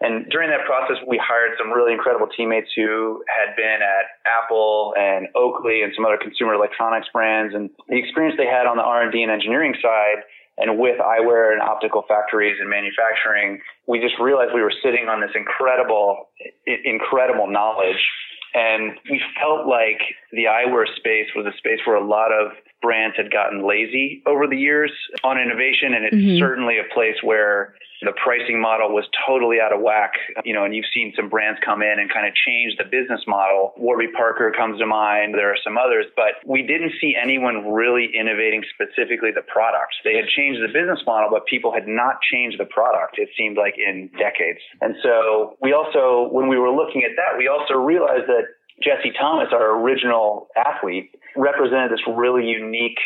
And 0.00 0.28
during 0.28 0.50
that 0.50 0.66
process, 0.66 1.00
we 1.08 1.16
hired 1.16 1.56
some 1.56 1.72
really 1.72 1.92
incredible 1.92 2.26
teammates 2.26 2.68
who 2.76 3.24
had 3.24 3.56
been 3.56 3.80
at 3.80 4.04
Apple 4.28 4.92
and 4.98 5.28
Oakley 5.34 5.80
and 5.80 5.92
some 5.96 6.04
other 6.04 6.18
consumer 6.20 6.52
electronics 6.52 7.08
brands. 7.12 7.54
And 7.54 7.70
the 7.88 7.96
experience 7.96 8.36
they 8.36 8.50
had 8.50 8.66
on 8.66 8.76
the 8.76 8.82
R&D 8.82 9.22
and 9.22 9.32
engineering 9.32 9.72
side 9.80 10.28
and 10.56 10.78
with 10.78 10.98
eyewear 11.00 11.52
and 11.52 11.60
optical 11.60 12.04
factories 12.06 12.56
and 12.60 12.70
manufacturing, 12.70 13.60
we 13.86 14.00
just 14.00 14.14
realized 14.20 14.52
we 14.54 14.62
were 14.62 14.74
sitting 14.82 15.08
on 15.08 15.20
this 15.20 15.30
incredible, 15.34 16.28
incredible 16.84 17.48
knowledge. 17.48 18.02
And 18.54 18.92
we 19.10 19.20
felt 19.40 19.66
like 19.66 19.98
the 20.30 20.44
eyewear 20.44 20.86
space 20.96 21.26
was 21.34 21.44
a 21.46 21.56
space 21.58 21.80
where 21.84 21.96
a 21.96 22.06
lot 22.06 22.30
of 22.30 22.52
brands 22.84 23.16
had 23.16 23.32
gotten 23.32 23.66
lazy 23.66 24.22
over 24.26 24.46
the 24.46 24.56
years 24.56 24.92
on 25.24 25.40
innovation. 25.40 25.96
And 25.96 26.04
it's 26.04 26.16
mm-hmm. 26.16 26.38
certainly 26.38 26.76
a 26.76 26.92
place 26.92 27.16
where 27.24 27.74
the 28.04 28.12
pricing 28.12 28.60
model 28.60 28.92
was 28.92 29.08
totally 29.26 29.60
out 29.64 29.72
of 29.72 29.80
whack, 29.80 30.12
you 30.44 30.52
know, 30.52 30.64
and 30.64 30.76
you've 30.76 30.88
seen 30.92 31.12
some 31.16 31.28
brands 31.32 31.58
come 31.64 31.80
in 31.80 31.96
and 31.96 32.12
kind 32.12 32.28
of 32.28 32.34
change 32.34 32.76
the 32.76 32.84
business 32.84 33.24
model. 33.26 33.72
Warby 33.78 34.12
Parker 34.12 34.52
comes 34.52 34.78
to 34.78 34.86
mind. 34.86 35.32
There 35.32 35.48
are 35.48 35.60
some 35.64 35.78
others, 35.78 36.04
but 36.14 36.36
we 36.44 36.60
didn't 36.62 36.92
see 37.00 37.16
anyone 37.16 37.72
really 37.72 38.10
innovating 38.12 38.62
specifically 38.76 39.32
the 39.32 39.46
product. 39.48 39.96
They 40.04 40.16
had 40.20 40.28
changed 40.28 40.60
the 40.60 40.68
business 40.68 41.00
model, 41.06 41.30
but 41.32 41.46
people 41.46 41.72
had 41.72 41.88
not 41.88 42.20
changed 42.20 42.60
the 42.60 42.68
product. 42.68 43.16
It 43.16 43.30
seemed 43.38 43.56
like 43.56 43.74
in 43.80 44.10
decades. 44.18 44.60
And 44.80 44.96
so 45.02 45.56
we 45.62 45.72
also, 45.72 46.28
when 46.30 46.48
we 46.48 46.58
were 46.58 46.70
looking 46.70 47.08
at 47.08 47.16
that, 47.16 47.38
we 47.38 47.48
also 47.48 47.74
realized 47.74 48.28
that 48.28 48.52
Jesse 48.82 49.12
Thomas, 49.18 49.48
our 49.52 49.80
original 49.80 50.48
athlete, 50.56 51.10
represented 51.36 51.92
this 51.92 52.02
really 52.06 52.46
unique 52.46 52.98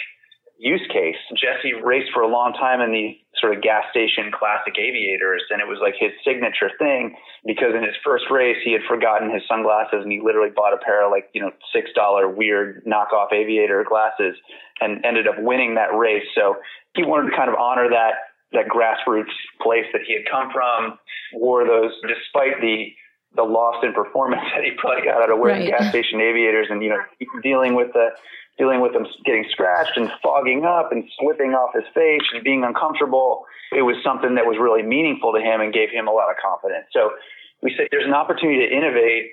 use 0.59 0.83
case. 0.93 1.17
Jesse 1.39 1.73
raced 1.73 2.11
for 2.13 2.23
a 2.23 2.29
long 2.29 2.53
time 2.53 2.81
in 2.81 2.91
these 2.91 3.17
sort 3.39 3.57
of 3.57 3.63
gas 3.63 3.85
station 3.91 4.31
classic 4.35 4.75
aviators, 4.77 5.43
and 5.51 5.63
it 5.63 5.69
was 5.69 5.79
like 5.81 5.95
his 5.99 6.11
signature 6.27 6.71
thing 6.79 7.15
because 7.47 7.79
in 7.79 7.83
his 7.83 7.95
first 8.05 8.25
race 8.31 8.59
he 8.65 8.73
had 8.73 8.83
forgotten 8.89 9.31
his 9.33 9.43
sunglasses 9.49 10.03
and 10.03 10.11
he 10.11 10.21
literally 10.21 10.51
bought 10.51 10.75
a 10.75 10.83
pair 10.83 11.07
of 11.07 11.13
like 11.13 11.31
you 11.33 11.41
know 11.41 11.51
six 11.73 11.91
dollar 11.95 12.29
weird 12.29 12.83
knockoff 12.85 13.33
aviator 13.33 13.87
glasses 13.89 14.35
and 14.81 15.05
ended 15.07 15.29
up 15.29 15.39
winning 15.39 15.77
that 15.77 15.95
race. 15.95 16.27
So 16.35 16.57
he 16.95 17.05
wanted 17.05 17.31
to 17.31 17.37
kind 17.37 17.49
of 17.49 17.55
honor 17.55 17.89
that 17.91 18.35
that 18.53 18.67
grassroots 18.67 19.35
place 19.63 19.87
that 19.93 20.03
he 20.07 20.15
had 20.15 20.25
come 20.31 20.51
from, 20.53 20.99
wore 21.35 21.67
those 21.67 21.93
despite 22.03 22.61
the 22.61 22.91
the 23.39 23.47
loss 23.47 23.79
in 23.87 23.95
performance 23.95 24.43
that 24.55 24.65
he 24.67 24.73
probably 24.77 25.07
got 25.07 25.23
out 25.23 25.31
of 25.31 25.39
wearing 25.39 25.71
right. 25.71 25.79
gas 25.79 25.89
station 25.89 26.21
aviators 26.21 26.67
and 26.69 26.83
you 26.83 26.91
know 26.91 27.01
dealing 27.43 27.75
with 27.75 27.95
the 27.95 28.11
dealing 28.59 28.83
with 28.83 28.93
him 28.93 29.07
getting 29.25 29.47
scratched 29.51 29.97
and 29.97 30.11
fogging 30.21 30.65
up 30.67 30.91
and 30.91 31.05
slipping 31.19 31.55
off 31.55 31.71
his 31.73 31.87
face 31.95 32.27
and 32.35 32.43
being 32.43 32.65
uncomfortable. 32.65 33.47
It 33.71 33.83
was 33.83 33.95
something 34.03 34.35
that 34.35 34.45
was 34.47 34.59
really 34.59 34.83
meaningful 34.83 35.33
to 35.33 35.39
him 35.39 35.61
and 35.61 35.73
gave 35.73 35.91
him 35.91 36.09
a 36.09 36.11
lot 36.11 36.29
of 36.29 36.37
confidence. 36.43 36.91
So 36.91 37.15
we 37.63 37.71
say 37.79 37.87
there's 37.93 38.05
an 38.05 38.19
opportunity 38.19 38.67
to 38.67 38.75
innovate 38.75 39.31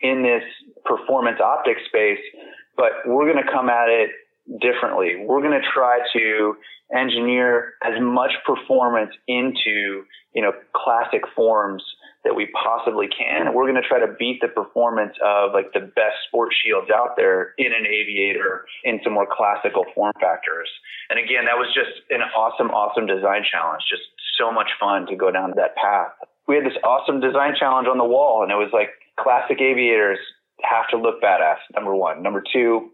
in 0.00 0.22
this 0.22 0.44
performance 0.84 1.40
optics 1.42 1.82
space, 1.88 2.22
but 2.76 3.02
we're 3.06 3.26
going 3.26 3.42
to 3.42 3.50
come 3.50 3.68
at 3.68 3.88
it 3.88 4.10
differently. 4.62 5.18
We're 5.26 5.42
going 5.42 5.58
to 5.58 5.66
try 5.74 5.98
to 6.14 6.54
engineer 6.94 7.74
as 7.82 7.98
much 8.00 8.30
performance 8.46 9.10
into, 9.26 10.04
you 10.32 10.42
know, 10.42 10.52
classic 10.76 11.22
forms 11.34 11.82
that 12.24 12.34
we 12.34 12.48
possibly 12.56 13.06
can. 13.06 13.52
We're 13.52 13.68
going 13.70 13.80
to 13.80 13.86
try 13.86 14.00
to 14.00 14.12
beat 14.18 14.40
the 14.40 14.48
performance 14.48 15.14
of 15.24 15.52
like 15.52 15.72
the 15.72 15.80
best 15.80 16.24
sport 16.26 16.52
shields 16.52 16.88
out 16.90 17.16
there 17.16 17.52
in 17.58 17.66
an 17.66 17.86
aviator 17.86 18.64
in 18.82 19.00
some 19.04 19.12
more 19.12 19.28
classical 19.30 19.84
form 19.94 20.12
factors. 20.20 20.68
And 21.10 21.18
again, 21.18 21.44
that 21.44 21.56
was 21.60 21.68
just 21.74 22.00
an 22.10 22.22
awesome, 22.34 22.70
awesome 22.72 23.06
design 23.06 23.44
challenge. 23.44 23.84
Just 23.88 24.08
so 24.38 24.50
much 24.50 24.70
fun 24.80 25.06
to 25.06 25.16
go 25.16 25.30
down 25.30 25.52
that 25.56 25.76
path. 25.76 26.12
We 26.48 26.56
had 26.56 26.64
this 26.64 26.76
awesome 26.82 27.20
design 27.20 27.54
challenge 27.58 27.88
on 27.88 27.98
the 27.98 28.04
wall 28.08 28.42
and 28.42 28.50
it 28.50 28.56
was 28.56 28.70
like 28.72 28.90
classic 29.20 29.60
aviators 29.60 30.18
have 30.62 30.88
to 30.88 30.96
look 30.96 31.20
badass. 31.20 31.60
Number 31.74 31.94
one. 31.94 32.22
Number 32.22 32.42
two, 32.42 32.90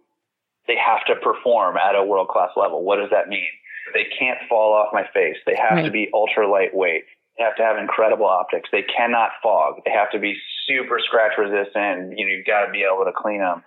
they 0.66 0.76
have 0.76 1.04
to 1.06 1.14
perform 1.22 1.76
at 1.76 1.94
a 1.94 2.04
world 2.04 2.28
class 2.28 2.50
level. 2.56 2.82
What 2.84 2.96
does 2.96 3.10
that 3.10 3.28
mean? 3.28 3.48
They 3.94 4.06
can't 4.18 4.38
fall 4.48 4.74
off 4.74 4.92
my 4.92 5.04
face. 5.14 5.36
They 5.46 5.56
have 5.56 5.78
right. 5.78 5.84
to 5.84 5.90
be 5.90 6.10
ultra 6.14 6.50
lightweight. 6.50 7.04
Have 7.40 7.56
to 7.56 7.62
have 7.62 7.78
incredible 7.78 8.26
optics. 8.26 8.68
They 8.70 8.82
cannot 8.82 9.30
fog. 9.42 9.80
They 9.86 9.92
have 9.92 10.10
to 10.12 10.18
be 10.18 10.36
super 10.68 11.00
scratch 11.00 11.32
resistant. 11.38 12.12
You 12.18 12.26
know, 12.26 12.32
you've 12.36 12.46
got 12.46 12.66
to 12.66 12.70
be 12.70 12.84
able 12.84 13.04
to 13.04 13.12
clean 13.16 13.40
them. 13.40 13.64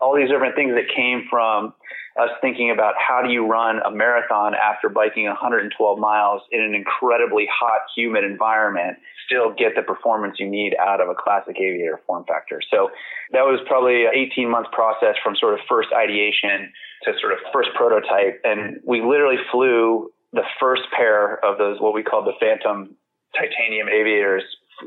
All 0.00 0.14
these 0.14 0.30
different 0.30 0.54
things 0.54 0.74
that 0.74 0.86
came 0.94 1.26
from 1.28 1.74
us 2.16 2.30
thinking 2.40 2.70
about 2.70 2.94
how 2.96 3.22
do 3.22 3.30
you 3.30 3.46
run 3.46 3.80
a 3.84 3.90
marathon 3.90 4.54
after 4.54 4.88
biking 4.88 5.26
112 5.26 5.74
miles 5.98 6.42
in 6.50 6.62
an 6.62 6.74
incredibly 6.74 7.46
hot, 7.50 7.80
humid 7.94 8.24
environment, 8.24 8.96
still 9.26 9.52
get 9.52 9.74
the 9.76 9.82
performance 9.82 10.36
you 10.38 10.48
need 10.48 10.74
out 10.80 11.00
of 11.00 11.08
a 11.08 11.14
classic 11.14 11.56
aviator 11.56 12.00
form 12.06 12.24
factor. 12.26 12.60
So 12.70 12.88
that 13.32 13.42
was 13.42 13.60
probably 13.66 14.06
an 14.06 14.12
18 14.14 14.50
month 14.50 14.70
process 14.72 15.16
from 15.22 15.36
sort 15.36 15.54
of 15.54 15.60
first 15.68 15.88
ideation 15.92 16.72
to 17.04 17.12
sort 17.20 17.32
of 17.32 17.38
first 17.52 17.70
prototype. 17.74 18.40
And 18.44 18.80
we 18.86 19.02
literally 19.02 19.42
flew 19.52 20.10
the 20.32 20.44
first 20.58 20.82
pair 20.96 21.44
of 21.44 21.58
those, 21.58 21.80
what 21.80 21.92
we 21.92 22.02
call 22.02 22.24
the 22.24 22.38
Phantom 22.40 22.96
titanium 23.36 23.88
aviators 23.88 24.42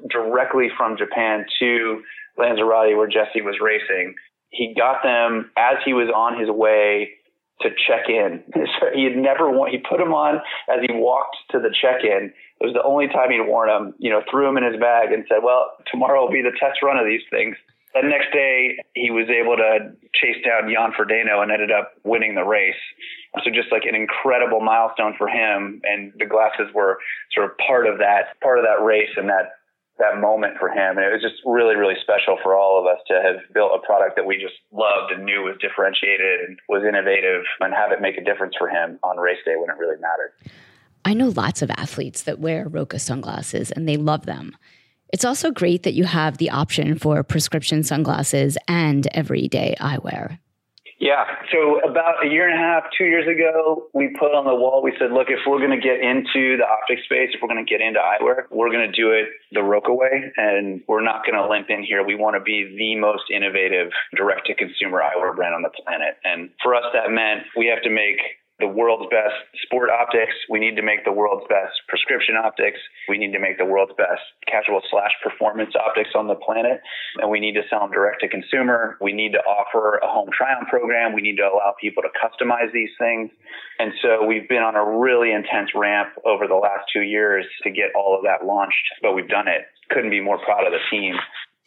directly 0.10 0.70
from 0.78 0.98
Japan 0.98 1.46
to 1.60 2.02
Lanzarote 2.38 2.96
where 2.98 3.08
Jesse 3.08 3.42
was 3.42 3.56
racing. 3.62 4.16
He 4.50 4.74
got 4.76 5.04
them 5.04 5.52
as 5.58 5.78
he 5.86 5.94
was 5.94 6.10
on 6.14 6.40
his 6.40 6.50
way 6.50 7.12
to 7.62 7.70
check 7.88 8.10
in. 8.10 8.44
So 8.80 8.88
he 8.94 9.04
had 9.04 9.18
never 9.18 9.50
worn, 9.52 9.72
he 9.72 9.78
put 9.78 10.00
them 10.00 10.14
on 10.14 10.38
as 10.70 10.80
he 10.88 10.94
walked 10.94 11.36
to 11.52 11.60
the 11.60 11.70
check-in. 11.70 12.32
It 12.62 12.64
was 12.64 12.74
the 12.74 12.84
only 12.84 13.08
time 13.08 13.32
he'd 13.32 13.42
worn 13.42 13.68
them, 13.68 13.94
you 14.00 14.10
know, 14.10 14.22
threw 14.30 14.46
them 14.46 14.58
in 14.58 14.64
his 14.64 14.80
bag 14.80 15.12
and 15.12 15.26
said, 15.28 15.40
well, 15.44 15.72
tomorrow 15.92 16.22
will 16.22 16.32
be 16.32 16.42
the 16.42 16.56
test 16.60 16.80
run 16.84 16.98
of 16.98 17.06
these 17.06 17.24
things. 17.30 17.56
The 17.94 18.08
next 18.08 18.32
day, 18.32 18.78
he 18.94 19.10
was 19.10 19.30
able 19.30 19.58
to 19.58 19.98
chase 20.14 20.38
down 20.46 20.70
Jan 20.70 20.94
Frodeno 20.94 21.42
and 21.42 21.52
ended 21.52 21.72
up 21.72 21.94
winning 22.04 22.36
the 22.36 22.44
race. 22.44 22.78
So 23.44 23.50
just 23.50 23.72
like 23.72 23.84
an 23.86 23.96
incredible 23.96 24.62
milestone 24.62 25.16
for 25.18 25.28
him, 25.28 25.82
and 25.84 26.14
the 26.18 26.26
glasses 26.26 26.74
were 26.74 27.00
sort 27.34 27.50
of 27.50 27.58
part 27.58 27.88
of 27.88 27.98
that 28.00 28.40
part 28.42 28.60
of 28.60 28.66
that 28.66 28.84
race 28.84 29.10
and 29.18 29.30
that 29.30 29.58
that 30.00 30.20
moment 30.20 30.58
for 30.60 30.70
him. 30.70 30.98
And 30.98 31.06
it 31.06 31.12
was 31.12 31.22
just 31.22 31.42
really, 31.46 31.76
really 31.76 31.96
special 32.02 32.38
for 32.42 32.56
all 32.56 32.80
of 32.80 32.88
us 32.88 33.04
to 33.08 33.22
have 33.22 33.54
built 33.54 33.72
a 33.76 33.86
product 33.86 34.16
that 34.16 34.26
we 34.26 34.38
just 34.38 34.56
loved 34.72 35.12
and 35.12 35.26
knew 35.26 35.44
was 35.44 35.58
differentiated 35.62 36.40
and 36.48 36.58
was 36.70 36.84
innovative 36.88 37.44
and 37.60 37.74
have 37.74 37.92
it 37.92 38.02
make 38.02 38.18
a 38.18 38.24
difference 38.24 38.56
for 38.58 38.70
him 38.70 38.98
on 39.04 39.18
race 39.18 39.44
day 39.46 39.56
when 39.58 39.70
it 39.70 39.78
really 39.78 40.00
mattered. 40.00 40.34
I 41.06 41.14
know 41.14 41.30
lots 41.30 41.62
of 41.62 41.70
athletes 41.72 42.24
that 42.24 42.40
wear 42.40 42.68
Roka 42.68 42.98
sunglasses 42.98 43.72
and 43.72 43.88
they 43.88 43.98
love 43.98 44.26
them. 44.26 44.56
It's 45.12 45.26
also 45.26 45.52
great 45.52 45.84
that 45.84 45.94
you 45.94 46.06
have 46.06 46.38
the 46.38 46.50
option 46.50 46.98
for 46.98 47.24
prescription 47.24 47.84
sunglasses 47.84 48.58
and 48.68 49.08
everyday 49.14 49.76
eyewear. 49.80 50.40
Yeah. 51.00 51.24
So 51.52 51.80
about 51.80 52.26
a 52.26 52.28
year 52.28 52.50
and 52.50 52.60
a 52.60 52.62
half, 52.62 52.84
two 52.98 53.06
years 53.06 53.26
ago, 53.26 53.88
we 53.94 54.14
put 54.20 54.36
on 54.36 54.44
the 54.44 54.54
wall, 54.54 54.84
we 54.84 54.92
said, 55.00 55.12
look, 55.12 55.28
if 55.30 55.40
we're 55.48 55.64
going 55.64 55.72
to 55.72 55.80
get 55.80 56.04
into 56.04 56.60
the 56.60 56.68
optic 56.68 57.00
space, 57.06 57.32
if 57.32 57.40
we're 57.42 57.48
going 57.48 57.66
to 57.66 57.70
get 57.70 57.80
into 57.80 58.00
eyewear, 58.00 58.52
we're 58.52 58.70
going 58.70 58.84
to 58.84 58.92
do 58.92 59.12
it 59.12 59.32
the 59.54 59.64
Roka 59.64 59.94
way. 59.94 60.32
And 60.36 60.84
we're 60.88 61.04
not 61.04 61.24
going 61.26 61.40
to 61.40 61.48
limp 61.48 61.70
in 61.70 61.84
here. 61.84 62.04
We 62.04 62.16
want 62.16 62.36
to 62.36 62.44
be 62.44 62.76
the 62.78 63.00
most 63.00 63.32
innovative 63.32 63.92
direct 64.14 64.48
to 64.48 64.56
consumer 64.56 65.00
eyewear 65.00 65.34
brand 65.36 65.56
on 65.56 65.64
the 65.64 65.72
planet. 65.72 66.20
And 66.26 66.50
for 66.62 66.76
us, 66.76 66.84
that 66.92 67.10
meant 67.10 67.48
we 67.56 67.68
have 67.68 67.82
to 67.84 67.90
make 67.90 68.20
the 68.60 68.68
world's 68.68 69.08
best 69.10 69.36
sport 69.64 69.90
optics. 69.90 70.36
We 70.50 70.60
need 70.60 70.76
to 70.76 70.82
make 70.82 71.06
the 71.06 71.12
world's 71.12 71.48
best 71.48 71.74
prescription 71.88 72.36
optics. 72.36 72.80
We 73.08 73.18
need 73.18 73.32
to 73.32 73.40
make 73.40 73.58
the 73.58 73.66
world's 73.66 73.94
best 73.98 74.22
casual 74.48 74.82
slash 74.92 75.12
performance 75.24 75.74
optics 75.80 76.12
on 76.16 76.28
the 76.28 76.36
planet. 76.36 76.82
And 77.18 77.32
we 77.32 77.40
need 77.40 77.54
to 77.54 77.64
sell 77.70 77.82
them 77.82 77.92
direct 77.92 78.22
to 78.22 78.28
consumer. 78.28 78.98
We 79.02 79.14
need 79.14 79.32
to 79.34 79.40
offer 79.40 80.00
a 80.04 80.08
home 80.08 80.30
try 80.36 80.54
on 80.54 80.66
program. 80.68 81.14
We 81.14 81.22
need 81.22 81.38
to 81.38 81.48
allow 81.48 81.74
people 81.80 82.04
to 82.04 82.12
customize 82.20 82.72
these 82.74 82.92
things. 83.00 83.32
And 83.80 83.94
so 84.02 84.26
we've 84.26 84.48
been 84.48 84.64
on 84.64 84.76
a 84.76 84.84
really 85.00 85.32
intense 85.32 85.72
ramp 85.74 86.10
over 86.26 86.48
the 86.48 86.60
last 86.60 86.92
two 86.92 87.02
years 87.02 87.46
to 87.64 87.72
get 87.72 87.96
all 87.96 88.16
of 88.16 88.24
that 88.24 88.46
launched, 88.46 88.76
but 89.02 89.14
we've 89.14 89.30
done 89.30 89.48
it. 89.48 89.64
Couldn't 89.90 90.12
be 90.12 90.22
more 90.22 90.38
proud 90.38 90.68
of 90.68 90.74
the 90.74 90.84
team. 90.92 91.16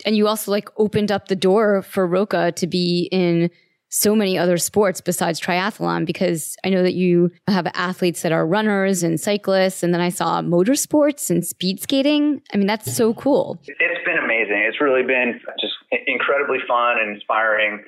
And 0.05 0.17
you 0.17 0.29
also 0.29 0.51
like 0.51 0.69
opened 0.79 1.11
up 1.11 1.29
the 1.29 1.37
door 1.37 1.83
for 1.83 2.07
Roka 2.07 2.53
to 2.53 2.67
be 2.67 3.09
in 3.13 3.51
so 3.93 4.17
many 4.17 4.39
other 4.39 4.57
sports 4.57 5.03
besides 5.03 5.39
triathlon 5.39 6.07
because 6.07 6.57
I 6.65 6.71
know 6.71 6.83
that 6.83 6.95
you 6.95 7.31
have 7.47 7.67
athletes 7.75 8.23
that 8.23 8.33
are 8.33 8.47
runners 8.47 9.03
and 9.03 9.21
cyclists. 9.21 9.83
And 9.83 9.93
then 9.93 10.01
I 10.01 10.09
saw 10.09 10.41
motorsports 10.41 11.29
and 11.29 11.45
speed 11.45 11.79
skating. 11.79 12.41
I 12.55 12.57
mean, 12.57 12.67
that's 12.67 12.97
so 12.97 13.13
cool. 13.13 13.61
It's 13.67 14.05
been 14.07 14.17
amazing. 14.17 14.65
It's 14.67 14.81
really 14.81 15.03
been 15.03 15.39
just 15.61 15.75
incredibly 16.07 16.59
fun 16.67 17.01
and 17.01 17.15
inspiring. 17.15 17.85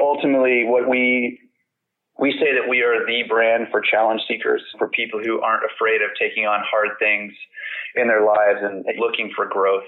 Ultimately, 0.00 0.64
what 0.66 0.90
we 0.90 1.38
we 2.18 2.32
say 2.32 2.52
that 2.58 2.68
we 2.68 2.82
are 2.82 3.06
the 3.06 3.22
brand 3.28 3.68
for 3.70 3.80
challenge 3.80 4.22
seekers, 4.26 4.62
for 4.78 4.88
people 4.88 5.20
who 5.22 5.40
aren't 5.42 5.62
afraid 5.64 6.02
of 6.02 6.10
taking 6.18 6.44
on 6.46 6.60
hard 6.68 6.98
things 6.98 7.32
in 7.94 8.08
their 8.08 8.24
lives 8.24 8.58
and 8.62 8.84
looking 8.98 9.30
for 9.36 9.46
growth. 9.46 9.86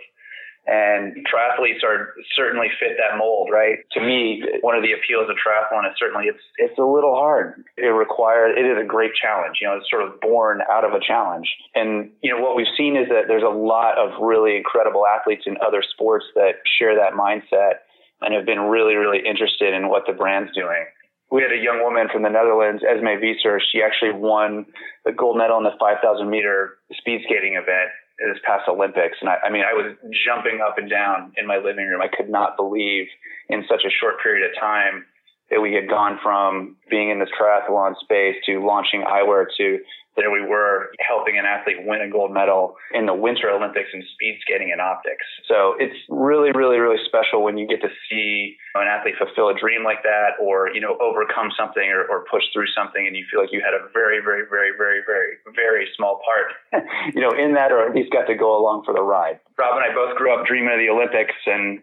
And 0.68 1.24
triathletes 1.24 1.82
are 1.82 2.12
certainly 2.36 2.68
fit 2.78 3.00
that 3.00 3.16
mold, 3.16 3.48
right? 3.50 3.78
To 3.92 4.00
me, 4.00 4.44
one 4.60 4.76
of 4.76 4.82
the 4.82 4.92
appeals 4.92 5.30
of 5.30 5.36
triathlon 5.40 5.88
is 5.88 5.96
certainly 5.98 6.26
it's 6.26 6.44
it's 6.58 6.78
a 6.78 6.84
little 6.84 7.14
hard. 7.14 7.64
It 7.78 7.88
requires 7.88 8.52
it 8.52 8.68
is 8.68 8.76
a 8.76 8.84
great 8.84 9.12
challenge. 9.16 9.58
You 9.62 9.68
know, 9.68 9.78
it's 9.80 9.88
sort 9.88 10.04
of 10.04 10.20
born 10.20 10.60
out 10.70 10.84
of 10.84 10.92
a 10.92 11.00
challenge. 11.00 11.48
And 11.74 12.10
you 12.20 12.28
know 12.28 12.42
what 12.42 12.54
we've 12.54 12.68
seen 12.76 12.98
is 13.00 13.08
that 13.08 13.28
there's 13.28 13.42
a 13.42 13.48
lot 13.48 13.96
of 13.96 14.20
really 14.20 14.56
incredible 14.58 15.06
athletes 15.06 15.44
in 15.46 15.56
other 15.66 15.82
sports 15.82 16.26
that 16.34 16.60
share 16.78 16.96
that 17.00 17.16
mindset 17.16 17.88
and 18.20 18.34
have 18.34 18.44
been 18.44 18.68
really, 18.68 18.96
really 18.96 19.24
interested 19.24 19.72
in 19.72 19.88
what 19.88 20.04
the 20.06 20.12
brand's 20.12 20.52
doing 20.52 20.84
we 21.30 21.42
had 21.42 21.52
a 21.52 21.60
young 21.60 21.84
woman 21.84 22.08
from 22.10 22.22
the 22.22 22.30
Netherlands, 22.30 22.82
Esmee 22.82 23.20
Visser. 23.20 23.60
She 23.60 23.82
actually 23.82 24.12
won 24.12 24.64
the 25.04 25.12
gold 25.12 25.36
medal 25.36 25.58
in 25.58 25.64
the 25.64 25.76
5,000 25.78 26.00
meter 26.28 26.78
speed 26.96 27.20
skating 27.24 27.54
event 27.54 27.92
this 28.18 28.38
past 28.44 28.68
Olympics. 28.68 29.18
And 29.20 29.30
I, 29.30 29.36
I 29.46 29.50
mean, 29.50 29.62
I 29.62 29.72
was 29.72 29.94
jumping 30.26 30.60
up 30.60 30.78
and 30.78 30.90
down 30.90 31.32
in 31.36 31.46
my 31.46 31.56
living 31.56 31.86
room. 31.86 32.02
I 32.02 32.08
could 32.08 32.28
not 32.28 32.56
believe 32.56 33.06
in 33.48 33.64
such 33.68 33.84
a 33.86 33.90
short 33.90 34.20
period 34.22 34.48
of 34.48 34.58
time 34.60 35.06
that 35.50 35.60
we 35.60 35.74
had 35.74 35.88
gone 35.88 36.18
from 36.22 36.76
being 36.90 37.10
in 37.10 37.18
this 37.18 37.28
triathlon 37.40 37.94
space 38.00 38.36
to 38.46 38.64
launching 38.64 39.02
eyewear 39.02 39.46
to 39.56 39.78
there 40.18 40.34
we 40.34 40.42
were 40.42 40.90
helping 40.98 41.38
an 41.38 41.46
athlete 41.46 41.78
win 41.86 42.02
a 42.02 42.10
gold 42.10 42.34
medal 42.34 42.74
in 42.92 43.06
the 43.06 43.14
Winter 43.14 43.48
Olympics 43.48 43.88
in 43.94 44.02
speed 44.12 44.42
skating 44.42 44.74
and 44.74 44.82
optics. 44.82 45.22
So 45.46 45.78
it's 45.78 45.94
really, 46.10 46.50
really, 46.50 46.82
really 46.82 46.98
special 47.06 47.46
when 47.46 47.56
you 47.56 47.70
get 47.70 47.80
to 47.86 47.88
see 48.10 48.58
an 48.74 48.90
athlete 48.90 49.14
fulfill 49.16 49.48
a 49.48 49.54
dream 49.54 49.86
like 49.86 50.02
that 50.02 50.34
or, 50.42 50.74
you 50.74 50.82
know, 50.82 50.98
overcome 50.98 51.54
something 51.54 51.86
or, 51.86 52.02
or 52.10 52.26
push 52.26 52.42
through 52.52 52.66
something 52.74 53.06
and 53.06 53.14
you 53.14 53.24
feel 53.30 53.40
like 53.40 53.54
you 53.54 53.62
had 53.62 53.78
a 53.78 53.86
very, 53.94 54.18
very, 54.18 54.42
very, 54.50 54.74
very, 54.76 55.00
very, 55.06 55.38
very 55.54 55.86
small 55.96 56.20
part, 56.26 56.82
you 57.14 57.22
know, 57.22 57.30
in 57.30 57.54
that 57.54 57.70
or 57.70 57.86
at 57.86 57.94
least 57.94 58.10
got 58.10 58.26
to 58.26 58.34
go 58.34 58.58
along 58.58 58.82
for 58.84 58.92
the 58.92 59.02
ride. 59.02 59.38
Rob 59.56 59.78
and 59.78 59.86
I 59.86 59.94
both 59.94 60.18
grew 60.18 60.34
up 60.34 60.46
dreaming 60.46 60.74
of 60.74 60.82
the 60.82 60.90
Olympics 60.90 61.38
and 61.46 61.78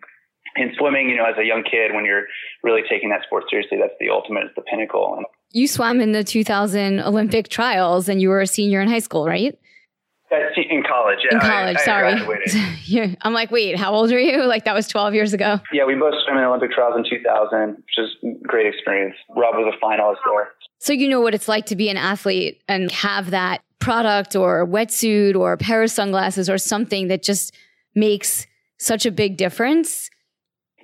in 0.55 0.73
swimming, 0.77 1.09
you 1.09 1.17
know, 1.17 1.25
as 1.25 1.37
a 1.37 1.45
young 1.45 1.63
kid, 1.63 1.93
when 1.93 2.05
you're 2.05 2.23
really 2.63 2.81
taking 2.89 3.09
that 3.09 3.21
sport 3.23 3.45
seriously, 3.49 3.77
that's 3.79 3.93
the 3.99 4.09
ultimate, 4.09 4.45
it's 4.45 4.55
the 4.55 4.61
pinnacle. 4.61 5.23
You 5.51 5.67
swam 5.67 6.01
in 6.01 6.11
the 6.11 6.23
2000 6.23 6.99
Olympic 6.99 7.49
trials 7.49 8.09
and 8.09 8.21
you 8.21 8.29
were 8.29 8.41
a 8.41 8.47
senior 8.47 8.81
in 8.81 8.87
high 8.87 8.99
school, 8.99 9.25
right? 9.25 9.57
Uh, 10.31 10.37
in 10.69 10.83
college, 10.83 11.19
yeah. 11.23 11.35
In 11.35 11.39
college, 11.39 11.77
I, 11.77 11.81
I 11.81 11.85
sorry. 11.85 13.15
I'm 13.21 13.33
like, 13.33 13.51
wait, 13.51 13.77
how 13.77 13.93
old 13.93 14.11
are 14.11 14.19
you? 14.19 14.43
Like 14.43 14.65
that 14.65 14.73
was 14.73 14.87
12 14.87 15.13
years 15.13 15.33
ago. 15.33 15.59
Yeah, 15.71 15.85
we 15.85 15.95
both 15.95 16.13
swam 16.25 16.37
in 16.37 16.43
the 16.43 16.49
Olympic 16.49 16.71
trials 16.71 16.95
in 16.97 17.03
2000, 17.07 17.75
which 17.75 17.97
is 17.97 18.39
great 18.43 18.65
experience. 18.65 19.15
Rob 19.35 19.55
was 19.55 19.71
a 19.73 19.85
finalist 19.85 20.17
there. 20.25 20.49
So 20.79 20.93
you 20.93 21.07
know 21.07 21.21
what 21.21 21.35
it's 21.35 21.47
like 21.47 21.67
to 21.67 21.75
be 21.75 21.89
an 21.89 21.97
athlete 21.97 22.61
and 22.67 22.91
have 22.91 23.31
that 23.31 23.61
product 23.79 24.35
or 24.35 24.65
wetsuit 24.65 25.35
or 25.35 25.53
a 25.53 25.57
pair 25.57 25.83
of 25.83 25.91
sunglasses 25.91 26.49
or 26.49 26.57
something 26.57 27.07
that 27.09 27.21
just 27.21 27.53
makes 27.93 28.47
such 28.77 29.05
a 29.05 29.11
big 29.11 29.37
difference 29.37 30.09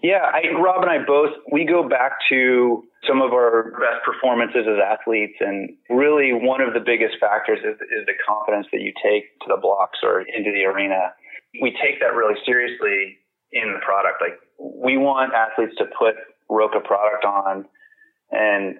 yeah, 0.03 0.31
I, 0.33 0.49
Rob 0.59 0.81
and 0.81 0.89
I 0.89 1.03
both, 1.05 1.29
we 1.51 1.65
go 1.65 1.87
back 1.87 2.13
to 2.29 2.83
some 3.07 3.21
of 3.21 3.33
our 3.33 3.71
best 3.79 4.05
performances 4.05 4.65
as 4.67 4.77
athletes. 4.81 5.37
And 5.39 5.77
really 5.89 6.33
one 6.33 6.61
of 6.61 6.73
the 6.73 6.79
biggest 6.79 7.15
factors 7.19 7.59
is, 7.59 7.75
is 7.81 8.05
the 8.05 8.13
confidence 8.27 8.67
that 8.71 8.81
you 8.81 8.93
take 9.03 9.37
to 9.41 9.47
the 9.49 9.61
blocks 9.61 9.99
or 10.03 10.21
into 10.21 10.51
the 10.51 10.65
arena. 10.65 11.13
We 11.61 11.71
take 11.71 11.99
that 11.99 12.15
really 12.15 12.35
seriously 12.45 13.17
in 13.51 13.73
the 13.73 13.79
product. 13.85 14.21
Like 14.21 14.39
we 14.59 14.97
want 14.97 15.33
athletes 15.33 15.75
to 15.77 15.85
put 15.97 16.15
Roka 16.49 16.79
product 16.79 17.25
on 17.25 17.65
and 18.31 18.79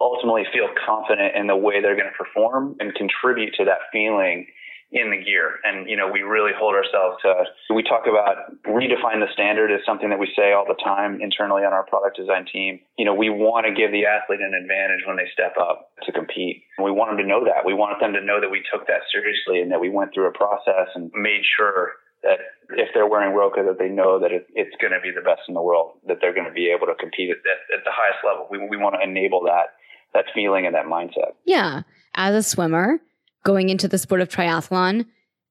ultimately 0.00 0.44
feel 0.52 0.68
confident 0.86 1.34
in 1.36 1.46
the 1.46 1.56
way 1.56 1.80
they're 1.80 1.96
going 1.96 2.10
to 2.10 2.18
perform 2.18 2.76
and 2.80 2.94
contribute 2.94 3.54
to 3.54 3.64
that 3.64 3.90
feeling 3.92 4.46
in 4.94 5.10
the 5.10 5.18
gear. 5.18 5.58
And, 5.66 5.90
you 5.90 5.98
know, 5.98 6.06
we 6.06 6.22
really 6.22 6.54
hold 6.54 6.78
ourselves 6.78 7.18
to, 7.26 7.74
we 7.74 7.82
talk 7.82 8.06
about 8.06 8.54
redefine 8.62 9.18
the 9.18 9.26
standard 9.34 9.74
is 9.74 9.82
something 9.84 10.08
that 10.08 10.22
we 10.22 10.30
say 10.38 10.54
all 10.54 10.64
the 10.64 10.78
time 10.78 11.18
internally 11.20 11.66
on 11.66 11.74
our 11.74 11.82
product 11.82 12.16
design 12.16 12.46
team. 12.46 12.78
You 12.96 13.04
know, 13.04 13.12
we 13.12 13.28
want 13.28 13.66
to 13.66 13.74
give 13.74 13.90
the 13.90 14.06
athlete 14.06 14.38
an 14.38 14.54
advantage 14.54 15.02
when 15.02 15.18
they 15.18 15.26
step 15.34 15.58
up 15.58 15.90
to 16.06 16.14
compete. 16.14 16.62
We 16.78 16.94
want 16.94 17.10
them 17.10 17.18
to 17.18 17.26
know 17.26 17.42
that. 17.42 17.66
We 17.66 17.74
want 17.74 17.98
them 17.98 18.14
to 18.14 18.22
know 18.22 18.40
that 18.40 18.54
we 18.54 18.62
took 18.70 18.86
that 18.86 19.02
seriously 19.10 19.60
and 19.60 19.74
that 19.74 19.82
we 19.82 19.90
went 19.90 20.14
through 20.14 20.30
a 20.30 20.32
process 20.32 20.94
and 20.94 21.10
made 21.12 21.42
sure 21.42 21.98
that 22.22 22.38
if 22.78 22.88
they're 22.94 23.10
wearing 23.10 23.34
Roka, 23.34 23.66
that 23.66 23.82
they 23.82 23.90
know 23.90 24.22
that 24.22 24.30
it, 24.30 24.46
it's 24.54 24.74
going 24.80 24.94
to 24.94 25.02
be 25.02 25.10
the 25.10 25.26
best 25.26 25.42
in 25.50 25.54
the 25.54 25.60
world, 25.60 25.98
that 26.06 26.22
they're 26.22 26.32
going 26.32 26.46
to 26.46 26.54
be 26.54 26.70
able 26.70 26.86
to 26.86 26.94
compete 26.94 27.34
at, 27.34 27.42
at, 27.42 27.60
at 27.78 27.84
the 27.84 27.90
highest 27.90 28.22
level. 28.22 28.46
We, 28.46 28.62
we 28.70 28.78
want 28.78 28.94
to 28.94 29.02
enable 29.02 29.42
that, 29.50 29.74
that 30.14 30.30
feeling 30.32 30.64
and 30.66 30.74
that 30.78 30.86
mindset. 30.86 31.34
Yeah. 31.44 31.82
As 32.14 32.34
a 32.34 32.42
swimmer, 32.46 33.02
going 33.44 33.68
into 33.68 33.86
the 33.86 33.98
sport 33.98 34.20
of 34.20 34.28
triathlon. 34.28 35.06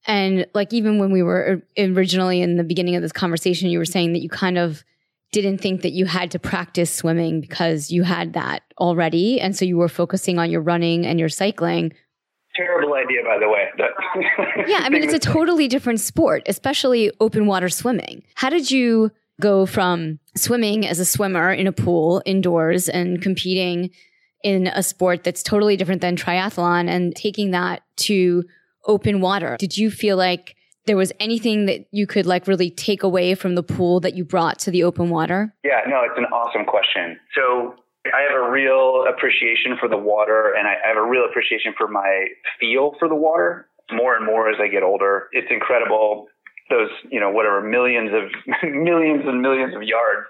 And 0.05 0.45
like 0.53 0.73
even 0.73 0.99
when 0.99 1.11
we 1.11 1.23
were 1.23 1.61
originally 1.77 2.41
in 2.41 2.57
the 2.57 2.63
beginning 2.63 2.95
of 2.95 3.01
this 3.01 3.13
conversation, 3.13 3.69
you 3.69 3.77
were 3.77 3.85
saying 3.85 4.13
that 4.13 4.21
you 4.21 4.29
kind 4.29 4.57
of 4.57 4.83
didn't 5.31 5.59
think 5.59 5.81
that 5.81 5.93
you 5.93 6.05
had 6.05 6.31
to 6.31 6.39
practice 6.39 6.93
swimming 6.93 7.41
because 7.41 7.89
you 7.89 8.03
had 8.03 8.33
that 8.33 8.63
already. 8.79 9.39
And 9.39 9.55
so 9.55 9.65
you 9.65 9.77
were 9.77 9.89
focusing 9.89 10.37
on 10.39 10.51
your 10.51 10.61
running 10.61 11.05
and 11.05 11.19
your 11.19 11.29
cycling. 11.29 11.93
Terrible 12.55 12.93
idea, 12.93 13.23
by 13.23 13.39
the 13.39 13.49
way. 13.49 14.67
yeah, 14.67 14.81
I 14.83 14.89
mean, 14.89 15.03
it's 15.03 15.13
a 15.13 15.19
totally 15.19 15.67
different 15.67 15.99
sport, 15.99 16.43
especially 16.45 17.11
open 17.19 17.47
water 17.47 17.67
swimming. 17.67 18.23
How 18.35 18.49
did 18.49 18.69
you 18.69 19.11
go 19.41 19.65
from 19.65 20.19
swimming 20.35 20.85
as 20.85 20.99
a 20.99 21.05
swimmer 21.05 21.51
in 21.51 21.65
a 21.65 21.71
pool 21.71 22.21
indoors 22.25 22.87
and 22.87 23.21
competing 23.21 23.89
in 24.43 24.67
a 24.67 24.83
sport 24.83 25.23
that's 25.23 25.41
totally 25.41 25.77
different 25.77 26.01
than 26.01 26.15
triathlon 26.15 26.89
and 26.89 27.15
taking 27.15 27.51
that 27.51 27.81
to 27.95 28.43
open 28.85 29.21
water. 29.21 29.55
Did 29.57 29.77
you 29.77 29.89
feel 29.89 30.17
like 30.17 30.55
there 30.85 30.97
was 30.97 31.13
anything 31.19 31.65
that 31.65 31.85
you 31.91 32.05
could 32.05 32.25
like 32.25 32.47
really 32.47 32.69
take 32.69 33.03
away 33.03 33.35
from 33.35 33.55
the 33.55 33.63
pool 33.63 34.01
that 34.01 34.15
you 34.15 34.25
brought 34.25 34.59
to 34.59 34.71
the 34.71 34.83
open 34.83 35.09
water? 35.09 35.55
Yeah, 35.63 35.81
no, 35.87 36.03
it's 36.03 36.17
an 36.17 36.25
awesome 36.25 36.65
question. 36.65 37.17
So 37.33 37.75
I 38.13 38.21
have 38.29 38.35
a 38.35 38.51
real 38.51 39.05
appreciation 39.07 39.77
for 39.79 39.87
the 39.87 39.97
water 39.97 40.53
and 40.57 40.67
I 40.67 40.75
have 40.85 40.97
a 40.97 41.07
real 41.07 41.25
appreciation 41.25 41.73
for 41.77 41.87
my 41.87 42.27
feel 42.59 42.95
for 42.99 43.07
the 43.07 43.15
water 43.15 43.69
more 43.91 44.15
and 44.15 44.25
more 44.25 44.49
as 44.49 44.57
I 44.61 44.67
get 44.67 44.83
older. 44.83 45.29
It's 45.31 45.47
incredible 45.49 46.27
those, 46.69 46.89
you 47.11 47.19
know, 47.19 47.29
whatever 47.29 47.61
millions 47.61 48.11
of 48.13 48.31
millions 48.63 49.23
and 49.25 49.41
millions 49.41 49.75
of 49.75 49.83
yards 49.83 50.27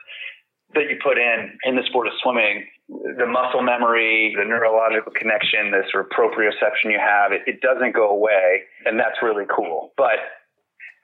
that 0.73 0.83
you 0.89 0.97
put 1.03 1.17
in 1.17 1.57
in 1.63 1.75
the 1.75 1.83
sport 1.87 2.07
of 2.07 2.13
swimming 2.21 2.65
the 2.89 3.25
muscle 3.25 3.61
memory, 3.61 4.35
the 4.37 4.45
neurological 4.45 5.11
connection, 5.13 5.71
the 5.71 5.83
sort 5.91 6.05
of 6.05 6.11
proprioception 6.11 6.91
you 6.91 6.99
have, 6.99 7.31
it, 7.31 7.41
it 7.47 7.61
doesn't 7.61 7.95
go 7.95 8.09
away. 8.09 8.63
And 8.85 8.99
that's 8.99 9.21
really 9.21 9.45
cool. 9.53 9.93
But 9.97 10.19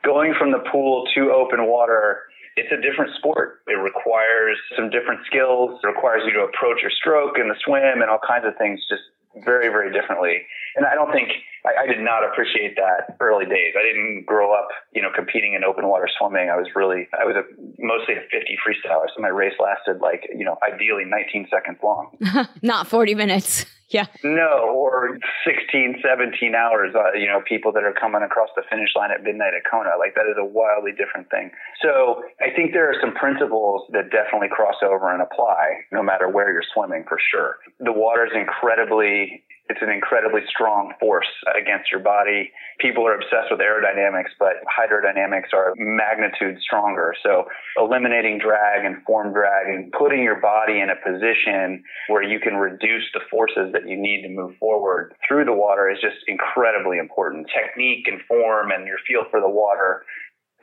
going 0.03 0.33
from 0.37 0.51
the 0.51 0.59
pool 0.71 1.07
to 1.15 1.31
open 1.31 1.65
water, 1.67 2.23
it's 2.55 2.71
a 2.71 2.81
different 2.81 3.15
sport. 3.15 3.61
It 3.67 3.79
requires 3.79 4.57
some 4.75 4.89
different 4.89 5.21
skills. 5.25 5.79
It 5.83 5.87
requires 5.87 6.23
you 6.25 6.33
to 6.33 6.41
approach 6.41 6.81
your 6.81 6.91
stroke 6.91 7.37
and 7.37 7.49
the 7.49 7.55
swim 7.63 8.01
and 8.01 8.09
all 8.09 8.19
kinds 8.19 8.45
of 8.45 8.57
things 8.57 8.81
just 8.89 9.03
very, 9.45 9.69
very 9.69 9.93
differently. 9.93 10.43
And 10.75 10.85
I 10.85 10.95
don't 10.95 11.11
think 11.11 11.29
I, 11.65 11.83
I 11.83 11.87
did 11.87 11.99
not 11.99 12.23
appreciate 12.23 12.75
that 12.75 13.15
early 13.19 13.45
days. 13.45 13.73
I 13.77 13.83
didn't 13.83 14.25
grow 14.25 14.53
up, 14.53 14.67
you 14.93 15.01
know, 15.01 15.09
competing 15.15 15.53
in 15.53 15.63
open 15.63 15.87
water 15.87 16.09
swimming. 16.19 16.49
I 16.49 16.57
was 16.57 16.67
really, 16.75 17.07
I 17.13 17.25
was 17.25 17.35
a, 17.35 17.43
mostly 17.79 18.15
a 18.15 18.21
50 18.31 18.57
freestyler. 18.65 19.05
So 19.15 19.21
my 19.21 19.29
race 19.29 19.53
lasted 19.59 20.01
like, 20.01 20.27
you 20.35 20.45
know, 20.45 20.57
ideally 20.61 21.03
19 21.05 21.47
seconds 21.49 21.77
long. 21.83 22.17
Not 22.61 22.87
40 22.87 23.15
minutes. 23.15 23.65
Yeah. 23.89 24.05
No, 24.23 24.69
or 24.69 25.17
16, 25.43 26.03
17 26.05 26.53
hours, 26.53 26.93
uh, 26.93 27.17
you 27.17 27.25
know, 27.25 27.41
people 27.41 27.71
that 27.71 27.83
are 27.83 27.93
coming 27.93 28.21
across 28.21 28.49
the 28.55 28.61
finish 28.69 28.89
line 28.95 29.09
at 29.09 29.23
midnight 29.23 29.57
at 29.57 29.65
Kona. 29.65 29.97
Like 29.97 30.13
that 30.13 30.29
is 30.29 30.37
a 30.37 30.45
wildly 30.45 30.91
different 30.91 31.29
thing. 31.31 31.49
So 31.81 32.21
I 32.39 32.53
think 32.55 32.73
there 32.73 32.87
are 32.87 32.93
some 33.01 33.15
principles 33.15 33.89
that 33.93 34.11
definitely 34.11 34.49
cross 34.53 34.77
over 34.85 35.11
and 35.11 35.23
apply 35.23 35.89
no 35.91 36.03
matter 36.03 36.29
where 36.29 36.53
you're 36.53 36.69
swimming 36.71 37.03
for 37.09 37.17
sure. 37.33 37.57
The 37.79 37.91
water 37.91 38.25
is 38.25 38.31
incredibly 38.37 39.41
it's 39.69 39.81
an 39.81 39.89
incredibly 39.93 40.41
strong 40.49 40.93
force 40.99 41.29
against 41.53 41.91
your 41.91 42.01
body. 42.01 42.51
People 42.79 43.05
are 43.05 43.13
obsessed 43.13 43.53
with 43.53 43.61
aerodynamics, 43.61 44.33
but 44.39 44.65
hydrodynamics 44.65 45.53
are 45.53 45.73
magnitude 45.77 46.57
stronger. 46.59 47.13
So 47.21 47.45
eliminating 47.77 48.39
drag 48.39 48.85
and 48.85 49.03
form 49.03 49.33
drag 49.33 49.67
and 49.67 49.91
putting 49.91 50.23
your 50.23 50.39
body 50.39 50.79
in 50.79 50.89
a 50.89 50.95
position 50.95 51.83
where 52.07 52.23
you 52.23 52.39
can 52.39 52.55
reduce 52.55 53.05
the 53.13 53.21
forces 53.29 53.71
that 53.73 53.87
you 53.87 53.95
need 53.95 54.21
to 54.23 54.29
move 54.29 54.55
forward 54.59 55.13
through 55.27 55.45
the 55.45 55.53
water 55.53 55.89
is 55.89 55.99
just 56.01 56.17
incredibly 56.27 56.97
important. 56.97 57.47
Technique 57.53 58.07
and 58.07 58.21
form 58.27 58.71
and 58.71 58.87
your 58.87 58.97
feel 59.07 59.23
for 59.29 59.39
the 59.39 59.49
water 59.49 60.03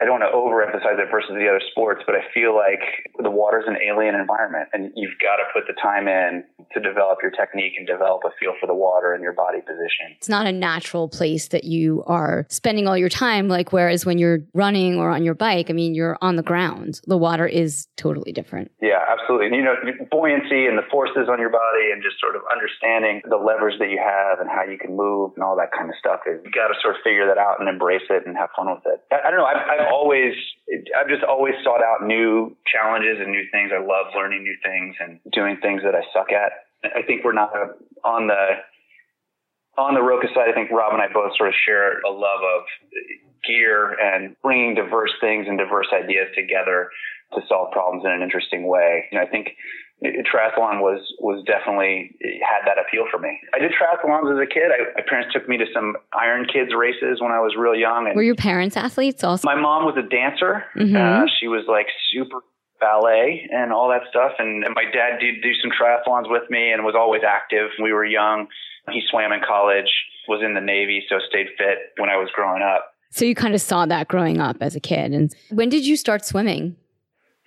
I 0.00 0.04
don't 0.04 0.20
want 0.20 0.28
to 0.28 0.36
overemphasize 0.36 0.98
it 1.00 1.08
versus 1.10 1.30
the 1.30 1.48
other 1.48 1.62
sports, 1.70 2.02
but 2.06 2.14
I 2.14 2.20
feel 2.34 2.54
like 2.54 2.82
the 3.18 3.30
water's 3.30 3.64
an 3.66 3.76
alien 3.80 4.14
environment 4.14 4.68
and 4.72 4.92
you've 4.94 5.18
got 5.20 5.36
to 5.36 5.44
put 5.54 5.64
the 5.66 5.74
time 5.80 6.08
in 6.08 6.44
to 6.72 6.80
develop 6.80 7.18
your 7.22 7.30
technique 7.30 7.72
and 7.78 7.86
develop 7.86 8.22
a 8.26 8.30
feel 8.38 8.52
for 8.60 8.66
the 8.66 8.74
water 8.74 9.14
and 9.14 9.22
your 9.22 9.32
body 9.32 9.60
position. 9.60 10.12
It's 10.18 10.28
not 10.28 10.46
a 10.46 10.52
natural 10.52 11.08
place 11.08 11.48
that 11.48 11.64
you 11.64 12.04
are 12.06 12.44
spending 12.50 12.86
all 12.86 12.98
your 12.98 13.08
time. 13.08 13.48
Like, 13.48 13.72
whereas 13.72 14.04
when 14.04 14.18
you're 14.18 14.40
running 14.52 14.96
or 14.96 15.10
on 15.10 15.24
your 15.24 15.34
bike, 15.34 15.70
I 15.70 15.72
mean, 15.72 15.94
you're 15.94 16.18
on 16.20 16.36
the 16.36 16.42
ground. 16.42 17.00
The 17.06 17.16
water 17.16 17.46
is 17.46 17.88
totally 17.96 18.32
different. 18.32 18.72
Yeah, 18.82 19.00
absolutely. 19.08 19.46
And, 19.46 19.56
you 19.56 19.64
know, 19.64 19.74
buoyancy 20.10 20.66
and 20.66 20.76
the 20.76 20.86
forces 20.90 21.28
on 21.30 21.40
your 21.40 21.50
body 21.50 21.88
and 21.92 22.02
just 22.02 22.20
sort 22.20 22.36
of 22.36 22.42
understanding 22.52 23.22
the 23.24 23.40
levers 23.40 23.74
that 23.78 23.88
you 23.88 24.00
have 24.02 24.40
and 24.40 24.50
how 24.50 24.64
you 24.64 24.76
can 24.76 24.96
move 24.96 25.32
and 25.36 25.44
all 25.44 25.56
that 25.56 25.72
kind 25.72 25.88
of 25.88 25.96
stuff 25.98 26.20
is 26.26 26.42
you 26.44 26.50
got 26.52 26.68
to 26.68 26.76
sort 26.82 26.96
of 26.96 27.00
figure 27.00 27.26
that 27.26 27.38
out 27.38 27.60
and 27.60 27.68
embrace 27.68 28.04
it 28.10 28.26
and 28.26 28.36
have 28.36 28.50
fun 28.52 28.68
with 28.68 28.84
it. 28.84 29.00
I, 29.08 29.28
I 29.28 29.30
don't 29.30 29.40
know. 29.40 29.46
I've, 29.46 29.85
Always, 29.92 30.34
I've 30.98 31.08
just 31.08 31.22
always 31.22 31.54
sought 31.64 31.82
out 31.82 32.06
new 32.06 32.56
challenges 32.66 33.18
and 33.20 33.30
new 33.30 33.44
things. 33.52 33.70
I 33.74 33.80
love 33.80 34.12
learning 34.14 34.42
new 34.42 34.56
things 34.64 34.96
and 35.00 35.20
doing 35.32 35.58
things 35.62 35.82
that 35.84 35.94
I 35.94 36.02
suck 36.12 36.32
at. 36.32 36.52
I 36.84 37.02
think 37.02 37.24
we're 37.24 37.32
not 37.32 37.50
uh, 37.54 37.72
on 38.06 38.26
the, 38.26 38.62
on 39.78 39.94
the 39.94 40.02
Roka 40.02 40.28
side, 40.34 40.48
I 40.48 40.52
think 40.52 40.70
Rob 40.70 40.92
and 40.92 41.02
I 41.02 41.12
both 41.12 41.36
sort 41.36 41.50
of 41.50 41.54
share 41.66 42.00
a 42.00 42.10
love 42.10 42.40
of 42.40 42.62
gear 43.46 43.96
and 44.00 44.34
bringing 44.42 44.74
diverse 44.74 45.12
things 45.20 45.46
and 45.48 45.58
diverse 45.58 45.88
ideas 45.92 46.28
together 46.34 46.90
to 47.34 47.40
solve 47.48 47.72
problems 47.72 48.04
in 48.04 48.10
an 48.10 48.22
interesting 48.22 48.66
way. 48.66 49.06
You 49.10 49.18
know, 49.18 49.24
I 49.24 49.28
think 49.28 49.48
triathlon 50.04 50.80
was 50.80 51.00
was 51.20 51.42
definitely 51.46 52.14
had 52.42 52.66
that 52.66 52.76
appeal 52.78 53.06
for 53.10 53.18
me. 53.18 53.38
I 53.54 53.58
did 53.58 53.72
triathlons 53.72 54.30
as 54.32 54.38
a 54.38 54.46
kid. 54.46 54.68
I, 54.68 54.92
my 54.94 55.04
parents 55.08 55.32
took 55.32 55.48
me 55.48 55.56
to 55.56 55.64
some 55.72 55.96
Iron 56.12 56.46
Kids 56.52 56.72
races 56.76 57.20
when 57.20 57.32
I 57.32 57.40
was 57.40 57.56
real 57.56 57.74
young. 57.74 58.06
And 58.06 58.14
Were 58.14 58.22
your 58.22 58.34
parents 58.34 58.76
athletes 58.76 59.24
also? 59.24 59.46
My 59.46 59.58
mom 59.58 59.84
was 59.84 59.96
a 59.96 60.06
dancer. 60.06 60.64
Mm-hmm. 60.76 60.96
Uh, 60.96 61.26
she 61.40 61.48
was 61.48 61.64
like 61.66 61.86
super 62.12 62.40
ballet 62.78 63.48
and 63.50 63.72
all 63.72 63.88
that 63.88 64.02
stuff. 64.10 64.32
And, 64.38 64.64
and 64.64 64.74
my 64.74 64.84
dad 64.84 65.18
did 65.18 65.42
do 65.42 65.52
some 65.62 65.70
triathlons 65.70 66.30
with 66.30 66.48
me 66.50 66.72
and 66.72 66.84
was 66.84 66.94
always 66.94 67.22
active. 67.26 67.70
We 67.82 67.92
were 67.92 68.04
young. 68.04 68.48
He 68.92 69.02
swam 69.10 69.32
in 69.32 69.40
college, 69.46 69.90
was 70.28 70.42
in 70.44 70.54
the 70.54 70.60
Navy, 70.60 71.04
so 71.08 71.16
stayed 71.28 71.48
fit 71.58 71.78
when 71.96 72.10
I 72.10 72.16
was 72.16 72.28
growing 72.34 72.62
up. 72.62 72.92
So 73.10 73.24
you 73.24 73.34
kind 73.34 73.54
of 73.54 73.60
saw 73.60 73.86
that 73.86 74.08
growing 74.08 74.40
up 74.40 74.58
as 74.60 74.76
a 74.76 74.80
kid. 74.80 75.12
And 75.12 75.34
when 75.50 75.68
did 75.68 75.86
you 75.86 75.96
start 75.96 76.24
swimming? 76.24 76.76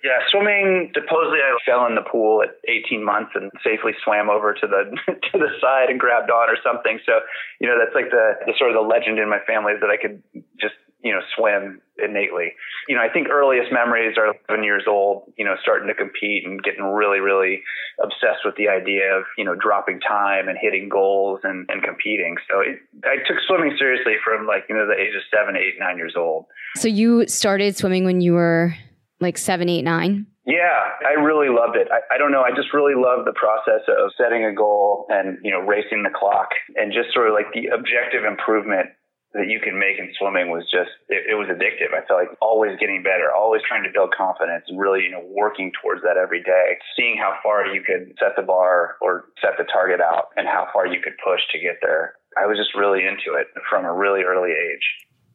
Yeah, 0.02 0.18
swimming. 0.30 0.92
Supposedly, 0.94 1.40
I 1.44 1.56
fell 1.66 1.86
in 1.86 1.94
the 1.94 2.04
pool 2.04 2.42
at 2.42 2.56
18 2.68 3.04
months 3.04 3.32
and 3.34 3.50
safely 3.62 3.92
swam 4.02 4.30
over 4.30 4.54
to 4.54 4.66
the 4.66 4.96
to 5.06 5.38
the 5.38 5.52
side 5.60 5.90
and 5.90 6.00
grabbed 6.00 6.30
on 6.30 6.48
or 6.48 6.56
something. 6.64 6.98
So, 7.04 7.20
you 7.60 7.68
know, 7.68 7.76
that's 7.78 7.94
like 7.94 8.10
the, 8.10 8.40
the 8.46 8.54
sort 8.58 8.70
of 8.70 8.76
the 8.76 8.86
legend 8.86 9.18
in 9.18 9.28
my 9.28 9.40
family 9.46 9.72
is 9.72 9.80
that 9.80 9.90
I 9.90 10.00
could 10.00 10.22
just 10.58 10.74
you 11.02 11.12
know 11.12 11.20
swim 11.36 11.80
innately. 11.98 12.52
You 12.88 12.96
know, 12.96 13.02
I 13.02 13.12
think 13.12 13.28
earliest 13.28 13.72
memories 13.72 14.16
are 14.16 14.32
11 14.48 14.64
years 14.64 14.84
old. 14.88 15.32
You 15.36 15.44
know, 15.44 15.56
starting 15.62 15.88
to 15.88 15.94
compete 15.94 16.46
and 16.46 16.62
getting 16.62 16.84
really, 16.84 17.20
really 17.20 17.62
obsessed 18.02 18.44
with 18.44 18.56
the 18.56 18.68
idea 18.68 19.16
of 19.16 19.24
you 19.36 19.44
know 19.44 19.54
dropping 19.54 20.00
time 20.00 20.48
and 20.48 20.56
hitting 20.60 20.88
goals 20.88 21.40
and 21.42 21.68
and 21.68 21.82
competing. 21.82 22.36
So 22.48 22.60
it, 22.60 22.80
I 23.04 23.16
took 23.26 23.36
swimming 23.46 23.76
seriously 23.78 24.14
from 24.24 24.46
like 24.46 24.64
you 24.68 24.76
know 24.76 24.86
the 24.86 24.96
age 24.96 25.14
of 25.14 25.22
seven, 25.28 25.56
eight, 25.56 25.74
nine 25.78 25.96
years 25.96 26.14
old. 26.16 26.46
So 26.76 26.88
you 26.88 27.26
started 27.26 27.76
swimming 27.76 28.04
when 28.04 28.20
you 28.20 28.34
were 28.34 28.74
like 29.20 29.38
seven, 29.38 29.68
eight, 29.68 29.82
nine? 29.82 30.26
Yeah, 30.46 30.96
I 31.06 31.20
really 31.20 31.48
loved 31.48 31.76
it. 31.76 31.88
I, 31.92 32.14
I 32.14 32.18
don't 32.18 32.32
know. 32.32 32.42
I 32.42 32.50
just 32.50 32.72
really 32.72 32.94
loved 32.96 33.26
the 33.28 33.36
process 33.36 33.86
of 33.86 34.10
setting 34.16 34.44
a 34.44 34.54
goal 34.54 35.06
and, 35.08 35.38
you 35.44 35.50
know, 35.50 35.60
racing 35.60 36.02
the 36.02 36.10
clock 36.10 36.48
and 36.74 36.92
just 36.92 37.12
sort 37.14 37.28
of 37.28 37.34
like 37.34 37.52
the 37.52 37.68
objective 37.68 38.24
improvement 38.24 38.90
that 39.32 39.46
you 39.46 39.60
can 39.60 39.78
make 39.78 39.94
in 39.98 40.10
swimming 40.18 40.50
was 40.50 40.66
just, 40.66 40.90
it, 41.06 41.22
it 41.30 41.34
was 41.38 41.46
addictive. 41.46 41.94
I 41.94 42.02
felt 42.02 42.18
like 42.18 42.34
always 42.42 42.74
getting 42.80 43.04
better, 43.04 43.30
always 43.30 43.62
trying 43.62 43.84
to 43.84 43.92
build 43.94 44.10
confidence 44.10 44.64
and 44.66 44.80
really, 44.80 45.04
you 45.04 45.10
know, 45.12 45.22
working 45.22 45.70
towards 45.80 46.02
that 46.02 46.16
every 46.16 46.42
day, 46.42 46.74
seeing 46.96 47.16
how 47.16 47.38
far 47.42 47.66
you 47.66 47.82
could 47.82 48.10
set 48.18 48.34
the 48.34 48.42
bar 48.42 48.96
or 49.00 49.30
set 49.40 49.54
the 49.56 49.64
target 49.70 50.00
out 50.00 50.34
and 50.36 50.48
how 50.48 50.66
far 50.72 50.88
you 50.88 50.98
could 51.00 51.14
push 51.22 51.40
to 51.52 51.60
get 51.60 51.78
there. 51.80 52.14
I 52.34 52.46
was 52.46 52.58
just 52.58 52.74
really 52.74 53.06
into 53.06 53.38
it 53.38 53.46
from 53.68 53.84
a 53.84 53.94
really 53.94 54.22
early 54.22 54.50
age. 54.50 54.82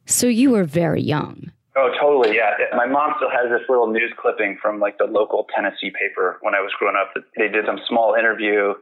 So 0.04 0.26
you 0.26 0.50
were 0.50 0.64
very 0.64 1.00
young. 1.00 1.52
Oh, 1.76 1.92
totally. 2.00 2.34
Yeah. 2.34 2.56
My 2.74 2.86
mom 2.86 3.12
still 3.16 3.28
has 3.30 3.50
this 3.50 3.68
little 3.68 3.86
news 3.86 4.12
clipping 4.16 4.56
from 4.60 4.80
like 4.80 4.96
the 4.96 5.04
local 5.04 5.46
Tennessee 5.54 5.92
paper 5.92 6.38
when 6.40 6.54
I 6.54 6.60
was 6.60 6.72
growing 6.78 6.96
up. 6.96 7.12
They 7.36 7.48
did 7.48 7.66
some 7.66 7.78
small 7.86 8.14
interview 8.14 8.74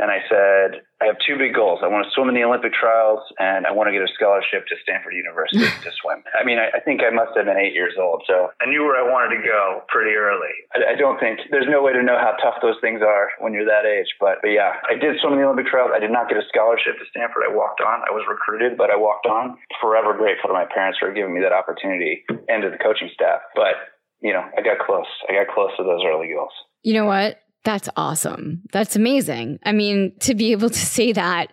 and 0.00 0.08
I 0.08 0.24
said, 0.32 0.80
I 1.04 1.12
have 1.12 1.20
two 1.20 1.36
big 1.36 1.52
goals. 1.52 1.84
I 1.84 1.92
want 1.92 2.08
to 2.08 2.12
swim 2.16 2.32
in 2.32 2.36
the 2.36 2.44
Olympic 2.44 2.72
trials 2.72 3.20
and 3.36 3.68
I 3.68 3.72
want 3.76 3.92
to 3.92 3.94
get 3.94 4.00
a 4.00 4.08
scholarship 4.16 4.64
to 4.72 4.74
Stanford 4.80 5.12
University 5.12 5.60
to 5.84 5.92
swim. 6.00 6.24
I 6.32 6.40
mean, 6.40 6.56
I, 6.56 6.72
I, 6.72 6.80
think 6.80 7.04
I 7.04 7.12
must 7.12 7.36
have 7.36 7.44
been 7.44 7.60
eight 7.60 7.76
years 7.76 8.00
old. 8.00 8.24
So 8.24 8.48
I 8.60 8.64
knew 8.64 8.80
where 8.88 8.96
I 8.96 9.04
wanted 9.04 9.36
to 9.36 9.40
go 9.44 9.84
pretty 9.92 10.16
early. 10.16 10.52
I, 10.72 10.92
I, 10.92 10.94
don't 10.96 11.20
think 11.20 11.40
there's 11.52 11.68
no 11.68 11.84
way 11.84 11.92
to 11.92 12.00
know 12.00 12.16
how 12.16 12.32
tough 12.40 12.64
those 12.64 12.80
things 12.80 13.04
are 13.04 13.28
when 13.44 13.52
you're 13.52 13.68
that 13.68 13.84
age. 13.84 14.08
But, 14.16 14.40
but 14.40 14.56
yeah, 14.56 14.80
I 14.88 14.96
did 14.96 15.20
swim 15.20 15.36
in 15.36 15.44
the 15.44 15.48
Olympic 15.48 15.68
trials. 15.68 15.92
I 15.92 16.00
did 16.00 16.12
not 16.12 16.32
get 16.32 16.40
a 16.40 16.48
scholarship 16.48 16.96
to 16.96 17.04
Stanford. 17.12 17.44
I 17.44 17.52
walked 17.52 17.84
on. 17.84 18.00
I 18.08 18.12
was 18.12 18.24
recruited, 18.24 18.80
but 18.80 18.88
I 18.88 18.96
walked 18.96 19.28
on. 19.28 19.60
Forever 19.84 20.16
grateful 20.16 20.48
to 20.48 20.56
my 20.56 20.64
parents 20.64 20.96
for 20.96 21.12
giving 21.12 21.36
me 21.36 21.44
that 21.44 21.52
opportunity 21.52 22.24
and 22.48 22.64
to 22.64 22.72
the 22.72 22.80
coaching 22.80 23.12
staff. 23.12 23.44
But, 23.52 23.76
you 24.24 24.32
know, 24.32 24.44
I 24.56 24.64
got 24.64 24.80
close. 24.80 25.08
I 25.28 25.36
got 25.36 25.52
close 25.52 25.76
to 25.76 25.84
those 25.84 26.00
early 26.08 26.32
goals. 26.32 26.56
You 26.84 26.96
know 26.96 27.04
what? 27.04 27.36
That's 27.64 27.88
awesome. 27.96 28.62
That's 28.72 28.96
amazing. 28.96 29.58
I 29.64 29.72
mean, 29.72 30.12
to 30.20 30.34
be 30.34 30.52
able 30.52 30.70
to 30.70 30.78
say 30.78 31.12
that 31.12 31.52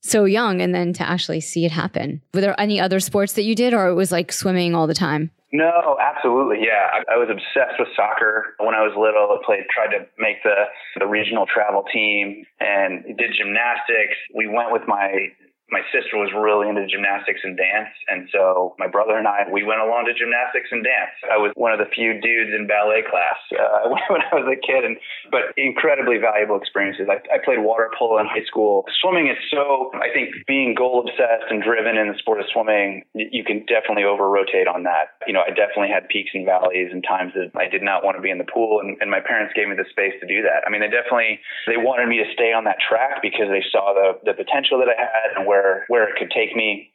so 0.00 0.24
young 0.24 0.60
and 0.60 0.74
then 0.74 0.92
to 0.94 1.02
actually 1.02 1.40
see 1.40 1.64
it 1.64 1.72
happen. 1.72 2.22
Were 2.32 2.40
there 2.40 2.60
any 2.60 2.80
other 2.80 3.00
sports 3.00 3.32
that 3.34 3.42
you 3.42 3.54
did 3.54 3.74
or 3.74 3.88
it 3.88 3.94
was 3.94 4.12
like 4.12 4.32
swimming 4.32 4.74
all 4.74 4.86
the 4.86 4.94
time? 4.94 5.30
No, 5.52 5.96
absolutely. 6.00 6.58
Yeah. 6.60 6.86
I, 6.92 7.14
I 7.14 7.16
was 7.16 7.28
obsessed 7.30 7.78
with 7.78 7.88
soccer 7.96 8.54
when 8.58 8.74
I 8.74 8.82
was 8.82 8.92
little. 8.96 9.30
I 9.30 9.44
played, 9.44 9.64
tried 9.70 9.96
to 9.96 10.06
make 10.18 10.42
the, 10.42 10.66
the 10.98 11.06
regional 11.06 11.46
travel 11.46 11.84
team 11.92 12.44
and 12.60 13.16
did 13.16 13.32
gymnastics. 13.36 14.16
We 14.34 14.46
went 14.46 14.72
with 14.72 14.82
my 14.86 15.28
my 15.70 15.82
sister 15.90 16.14
was 16.14 16.30
really 16.30 16.70
into 16.70 16.86
gymnastics 16.86 17.42
and 17.42 17.58
dance. 17.58 17.90
And 18.06 18.30
so 18.30 18.78
my 18.78 18.86
brother 18.86 19.18
and 19.18 19.26
I, 19.26 19.50
we 19.50 19.66
went 19.66 19.82
along 19.82 20.06
to 20.06 20.14
gymnastics 20.14 20.70
and 20.70 20.86
dance. 20.86 21.10
I 21.26 21.38
was 21.42 21.50
one 21.58 21.74
of 21.74 21.82
the 21.82 21.90
few 21.90 22.14
dudes 22.22 22.54
in 22.54 22.70
ballet 22.70 23.02
class 23.02 23.38
uh, 23.58 23.90
when 24.06 24.22
I 24.22 24.34
was 24.38 24.46
a 24.46 24.58
kid, 24.58 24.86
and 24.86 24.96
but 25.30 25.50
incredibly 25.58 26.18
valuable 26.22 26.54
experiences. 26.54 27.10
I, 27.10 27.18
I 27.34 27.42
played 27.42 27.58
water 27.58 27.90
polo 27.98 28.22
in 28.22 28.26
high 28.30 28.46
school. 28.46 28.86
Swimming 29.02 29.26
is 29.26 29.38
so, 29.50 29.90
I 29.98 30.14
think 30.14 30.46
being 30.46 30.74
goal 30.74 31.02
obsessed 31.02 31.50
and 31.50 31.62
driven 31.62 31.98
in 31.98 32.14
the 32.14 32.18
sport 32.18 32.38
of 32.38 32.46
swimming, 32.54 33.02
you 33.14 33.42
can 33.42 33.66
definitely 33.66 34.06
over 34.06 34.30
rotate 34.30 34.70
on 34.70 34.86
that. 34.86 35.18
You 35.26 35.34
know, 35.34 35.42
I 35.42 35.50
definitely 35.50 35.90
had 35.90 36.06
peaks 36.06 36.30
and 36.30 36.46
valleys 36.46 36.94
and 36.94 37.02
times 37.02 37.34
that 37.34 37.50
I 37.58 37.66
did 37.66 37.82
not 37.82 38.06
want 38.06 38.14
to 38.16 38.22
be 38.22 38.30
in 38.30 38.38
the 38.38 38.46
pool. 38.46 38.78
And, 38.78 38.94
and 39.02 39.10
my 39.10 39.20
parents 39.20 39.50
gave 39.58 39.66
me 39.66 39.74
the 39.74 39.88
space 39.90 40.14
to 40.22 40.26
do 40.30 40.46
that. 40.46 40.62
I 40.62 40.70
mean, 40.70 40.80
they 40.80 40.92
definitely, 40.92 41.42
they 41.66 41.76
wanted 41.76 42.06
me 42.06 42.22
to 42.22 42.28
stay 42.30 42.54
on 42.54 42.62
that 42.70 42.78
track 42.78 43.18
because 43.18 43.50
they 43.50 43.66
saw 43.74 43.90
the, 43.94 44.22
the 44.22 44.34
potential 44.34 44.78
that 44.78 44.86
I 44.86 44.94
had 44.94 45.34
and 45.34 45.46
where 45.46 45.55
where 45.56 45.84
where 45.88 46.08
it 46.08 46.16
could 46.18 46.30
take 46.30 46.54
me 46.54 46.92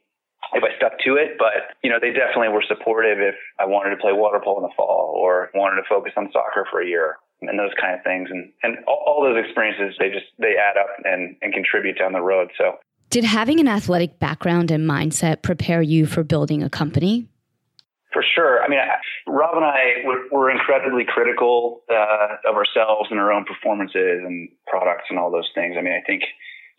if 0.54 0.64
I 0.64 0.76
stuck 0.78 1.00
to 1.06 1.16
it. 1.16 1.38
But 1.38 1.76
you 1.84 1.90
know, 1.90 1.98
they 2.02 2.12
definitely 2.12 2.50
were 2.50 2.64
supportive 2.68 3.20
if 3.20 3.36
I 3.60 3.66
wanted 3.66 3.92
to 3.92 3.98
play 3.98 4.14
water 4.14 4.40
polo 4.44 4.58
in 4.58 4.64
the 4.64 4.76
fall 4.76 5.14
or 5.16 5.50
wanted 5.54 5.82
to 5.82 5.88
focus 5.88 6.14
on 6.18 6.30
soccer 6.32 6.66
for 6.70 6.82
a 6.82 6.88
year 6.88 7.18
and 7.42 7.58
those 7.58 7.74
kind 7.80 7.96
of 7.96 8.04
things. 8.04 8.30
And 8.30 8.52
and 8.64 8.78
all, 8.86 9.04
all 9.06 9.24
those 9.24 9.44
experiences 9.44 9.96
they 10.00 10.10
just 10.10 10.28
they 10.40 10.56
add 10.58 10.78
up 10.78 10.90
and 11.04 11.36
and 11.42 11.54
contribute 11.54 11.98
down 11.98 12.14
the 12.14 12.22
road. 12.22 12.50
So. 12.58 12.78
Did 13.10 13.26
having 13.26 13.60
an 13.60 13.68
athletic 13.68 14.20
background 14.20 14.72
and 14.72 14.90
mindset 14.90 15.42
prepare 15.42 15.82
you 15.82 16.06
for 16.06 16.24
building 16.24 16.64
a 16.64 16.70
company? 16.70 17.28
For 18.14 18.24
sure. 18.24 18.64
I 18.64 18.70
mean, 18.70 18.80
Rob 19.28 19.56
and 19.56 19.66
I 19.66 20.04
were, 20.32 20.50
incredibly 20.50 21.04
critical 21.06 21.82
uh, 21.90 22.50
of 22.50 22.56
ourselves 22.56 23.10
and 23.10 23.20
our 23.20 23.32
own 23.32 23.44
performances 23.44 24.22
and 24.24 24.50
products 24.68 25.06
and 25.10 25.20
all 25.20 25.32
those 25.32 25.50
things. 25.56 25.76
I 25.78 25.82
mean, 25.82 25.94
I 25.94 26.02
think 26.06 26.24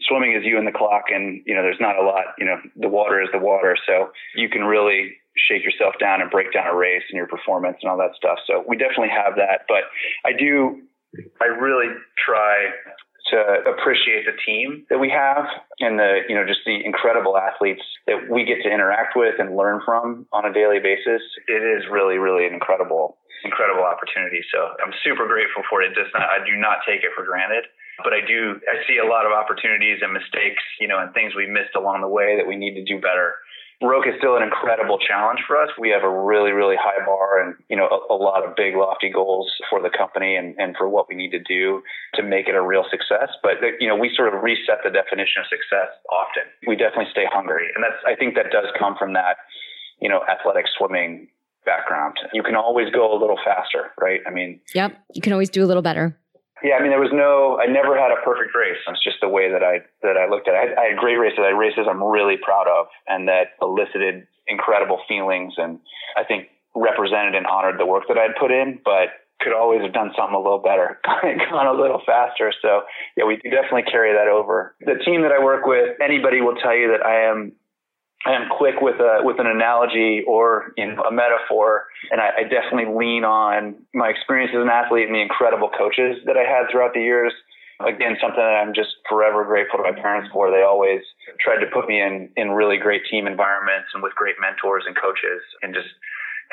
swimming 0.09 0.35
is 0.35 0.45
you 0.45 0.59
and 0.59 0.67
the 0.67 0.73
clock 0.73 1.05
and 1.13 1.43
you 1.47 1.55
know 1.55 1.63
there's 1.63 1.81
not 1.81 1.97
a 1.97 2.03
lot 2.03 2.35
you 2.39 2.47
know 2.47 2.57
the 2.77 2.89
water 2.89 3.21
is 3.23 3.29
the 3.33 3.39
water. 3.39 3.77
So 3.87 4.11
you 4.35 4.49
can 4.49 4.63
really 4.65 5.17
shake 5.37 5.65
yourself 5.65 5.95
down 5.99 6.21
and 6.21 6.31
break 6.31 6.53
down 6.53 6.67
a 6.67 6.77
race 6.77 7.03
and 7.09 7.17
your 7.17 7.27
performance 7.27 7.79
and 7.83 7.91
all 7.91 7.97
that 7.99 8.15
stuff. 8.17 8.39
So 8.47 8.65
we 8.67 8.77
definitely 8.77 9.11
have 9.11 9.37
that. 9.37 9.65
But 9.69 9.85
i 10.25 10.33
do 10.33 10.83
i 11.41 11.47
really 11.47 11.93
try 12.25 12.71
to 13.31 13.39
appreciate 13.71 14.27
the 14.27 14.37
team 14.45 14.85
that 14.91 14.99
we 14.99 15.09
have 15.09 15.47
and 15.81 15.99
the 15.99 16.21
you 16.29 16.35
know 16.35 16.45
just 16.47 16.61
the 16.67 16.85
incredible 16.85 17.37
athletes 17.37 17.83
that 18.07 18.29
we 18.29 18.45
get 18.45 18.63
to 18.63 18.71
interact 18.71 19.17
with 19.17 19.39
and 19.39 19.57
learn 19.57 19.81
from 19.85 20.27
on 20.33 20.45
a 20.45 20.53
daily 20.53 20.81
basis. 20.81 21.23
It 21.49 21.63
is 21.63 21.85
really 21.91 22.19
really 22.19 22.47
an 22.47 22.53
incredible 22.55 23.19
incredible 23.45 23.85
opportunity. 23.85 24.41
So 24.53 24.75
i'm 24.85 24.93
super 25.03 25.27
grateful 25.27 25.63
for 25.69 25.83
it, 25.83 25.93
it 25.97 26.07
not, 26.15 26.29
i 26.29 26.45
do 26.45 26.57
not 26.57 26.85
take 26.87 27.03
it 27.03 27.11
for 27.17 27.25
granted 27.25 27.65
but 28.01 28.13
I 28.13 28.25
do, 28.25 28.57
I 28.65 28.81
see 28.89 28.97
a 28.97 29.07
lot 29.07 29.27
of 29.27 29.33
opportunities 29.33 30.01
and 30.01 30.13
mistakes, 30.13 30.63
you 30.81 30.89
know, 30.89 30.99
and 30.99 31.13
things 31.13 31.35
we 31.35 31.47
missed 31.47 31.77
along 31.77 32.01
the 32.01 32.09
way 32.09 32.37
that 32.37 32.47
we 32.47 32.57
need 32.57 32.75
to 32.75 32.85
do 32.85 32.97
better. 33.01 33.37
Roka 33.83 34.11
is 34.11 34.15
still 34.19 34.37
an 34.37 34.43
incredible 34.43 34.97
challenge 34.97 35.41
for 35.47 35.59
us. 35.59 35.69
We 35.79 35.91
have 35.91 36.05
a 36.05 36.09
really, 36.09 36.53
really 36.53 36.77
high 36.79 37.05
bar 37.05 37.43
and, 37.43 37.57
you 37.69 37.77
know, 37.77 37.91
a, 37.91 38.15
a, 38.15 38.19
lot 38.19 38.47
of 38.47 38.55
big, 38.55 38.77
lofty 38.77 39.11
goals 39.11 39.51
for 39.69 39.83
the 39.83 39.91
company 39.91 40.37
and, 40.37 40.55
and 40.57 40.77
for 40.77 40.89
what 40.89 41.09
we 41.09 41.17
need 41.17 41.31
to 41.33 41.43
do 41.43 41.83
to 42.15 42.23
make 42.23 42.47
it 42.47 42.55
a 42.55 42.63
real 42.63 42.85
success. 42.91 43.35
But, 43.43 43.59
you 43.81 43.89
know, 43.89 43.97
we 43.97 44.15
sort 44.15 44.33
of 44.33 44.43
reset 44.43 44.87
the 44.87 44.91
definition 44.91 45.43
of 45.43 45.51
success 45.51 45.91
often. 46.07 46.47
We 46.67 46.77
definitely 46.77 47.11
stay 47.11 47.27
hungry. 47.27 47.67
And 47.75 47.83
that's, 47.83 47.99
I 48.07 48.15
think 48.15 48.37
that 48.37 48.53
does 48.53 48.71
come 48.79 48.95
from 48.97 49.15
that, 49.15 49.43
you 50.01 50.09
know, 50.09 50.23
athletic 50.31 50.67
swimming 50.79 51.27
background. 51.67 52.19
You 52.33 52.43
can 52.43 52.55
always 52.55 52.91
go 52.91 53.11
a 53.11 53.19
little 53.19 53.39
faster, 53.45 53.91
right? 54.01 54.21
I 54.27 54.31
mean, 54.31 54.61
yep. 54.75 54.95
You 55.13 55.23
can 55.23 55.33
always 55.33 55.51
do 55.51 55.65
a 55.65 55.67
little 55.67 55.83
better. 55.83 56.17
Yeah, 56.63 56.77
I 56.77 56.83
mean, 56.83 56.91
there 56.91 57.03
was 57.03 57.13
no. 57.13 57.59
I 57.59 57.67
never 57.67 57.99
had 57.99 58.11
a 58.11 58.23
perfect 58.25 58.55
race. 58.55 58.79
It's 58.87 59.03
just 59.03 59.19
the 59.21 59.29
way 59.29 59.51
that 59.51 59.63
I 59.63 59.83
that 60.03 60.17
I 60.17 60.31
looked 60.31 60.49
at 60.49 60.55
it. 60.55 60.79
I 60.79 60.83
I 60.83 60.85
had 60.95 60.97
great 60.97 61.19
races. 61.19 61.39
I 61.43 61.51
had 61.51 61.59
races 61.59 61.87
I'm 61.91 62.03
really 62.03 62.37
proud 62.39 62.67
of, 62.69 62.87
and 63.09 63.29
that 63.29 63.59
elicited 63.61 64.27
incredible 64.47 65.01
feelings, 65.09 65.55
and 65.57 65.81
I 66.17 66.25
think 66.25 66.49
represented 66.75 67.35
and 67.35 67.47
honored 67.47 67.79
the 67.79 67.87
work 67.87 68.05
that 68.09 68.17
I'd 68.19 68.39
put 68.39 68.51
in. 68.51 68.79
But 68.85 69.11
could 69.43 69.53
always 69.53 69.83
have 69.83 69.93
done 69.93 70.15
something 70.17 70.35
a 70.35 70.39
little 70.39 70.63
better, 70.63 71.01
gone 71.05 71.67
a 71.67 71.75
little 71.75 72.01
faster. 72.07 72.53
So 72.63 72.83
yeah, 73.17 73.25
we 73.25 73.37
definitely 73.43 73.91
carry 73.91 74.15
that 74.15 74.29
over. 74.31 74.75
The 74.81 75.03
team 75.05 75.23
that 75.23 75.33
I 75.33 75.43
work 75.43 75.67
with, 75.67 75.99
anybody 76.01 76.41
will 76.41 76.55
tell 76.55 76.75
you 76.75 76.95
that 76.95 77.05
I 77.05 77.27
am 77.29 77.53
I 78.25 78.35
am 78.35 78.49
quick 78.49 78.81
with 78.81 79.01
a 79.01 79.19
with 79.23 79.41
an 79.41 79.47
analogy 79.47 80.23
or 80.27 80.73
you 80.77 80.87
know 80.87 81.03
a 81.03 81.13
metaphor, 81.13 81.87
and 82.11 82.21
I, 82.21 82.31
I 82.39 82.43
definitely 82.45 82.95
lean 82.95 83.25
on 83.25 83.83
my 83.95 84.09
experience 84.09 84.53
as 84.55 84.63
an 84.63 84.71
athlete 84.71 85.07
and 85.07 85.15
the 85.15 85.23
incredible 85.23 85.71
coaches 85.71 86.23
that 86.27 86.37
I 86.37 86.47
had 86.47 86.71
throughout 86.71 86.95
the 86.95 87.03
years. 87.03 87.33
Again, 87.83 88.15
something 88.23 88.39
that 88.39 88.63
I'm 88.63 88.75
just 88.75 88.95
forever 89.11 89.43
grateful 89.43 89.83
to 89.83 89.91
my 89.91 89.99
parents 89.99 90.31
for. 90.33 90.55
They 90.55 90.63
always 90.63 91.03
tried 91.43 91.67
to 91.67 91.71
put 91.75 91.89
me 91.89 92.01
in 92.01 92.31
in 92.37 92.55
really 92.55 92.79
great 92.79 93.03
team 93.11 93.27
environments 93.27 93.91
and 93.93 94.03
with 94.03 94.15
great 94.15 94.39
mentors 94.39 94.85
and 94.87 94.95
coaches, 94.95 95.43
and 95.63 95.75
just 95.75 95.91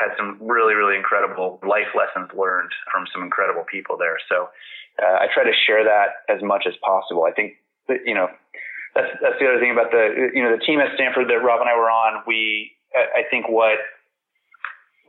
had 0.02 0.10
some 0.18 0.42
really 0.42 0.74
really 0.74 0.98
incredible 0.98 1.62
life 1.62 1.94
lessons 1.94 2.34
learned 2.34 2.74
from 2.90 3.06
some 3.14 3.22
incredible 3.22 3.66
people 3.70 3.94
there. 3.94 4.18
So 4.26 4.50
uh, 4.98 5.22
I 5.22 5.30
try 5.30 5.44
to 5.46 5.54
share 5.54 5.86
that 5.86 6.26
as 6.34 6.42
much 6.42 6.66
as 6.66 6.74
possible. 6.82 7.30
I 7.30 7.32
think 7.32 7.62
that, 7.88 8.02
you 8.10 8.16
know 8.16 8.34
that's 8.96 9.12
that's 9.22 9.40
the 9.40 9.48
other 9.48 9.60
thing 9.60 9.72
about 9.72 9.92
the 9.92 10.32
you 10.34 10.44
know 10.44 10.56
the 10.56 10.64
team 10.64 10.80
at 10.80 10.94
Stanford 10.96 11.28
that 11.30 11.44
Rob 11.44 11.62
and 11.62 11.70
I 11.70 11.76
were 11.76 11.90
on. 11.90 12.24
We 12.28 12.72
I 12.94 13.24
think 13.30 13.48
what 13.50 13.78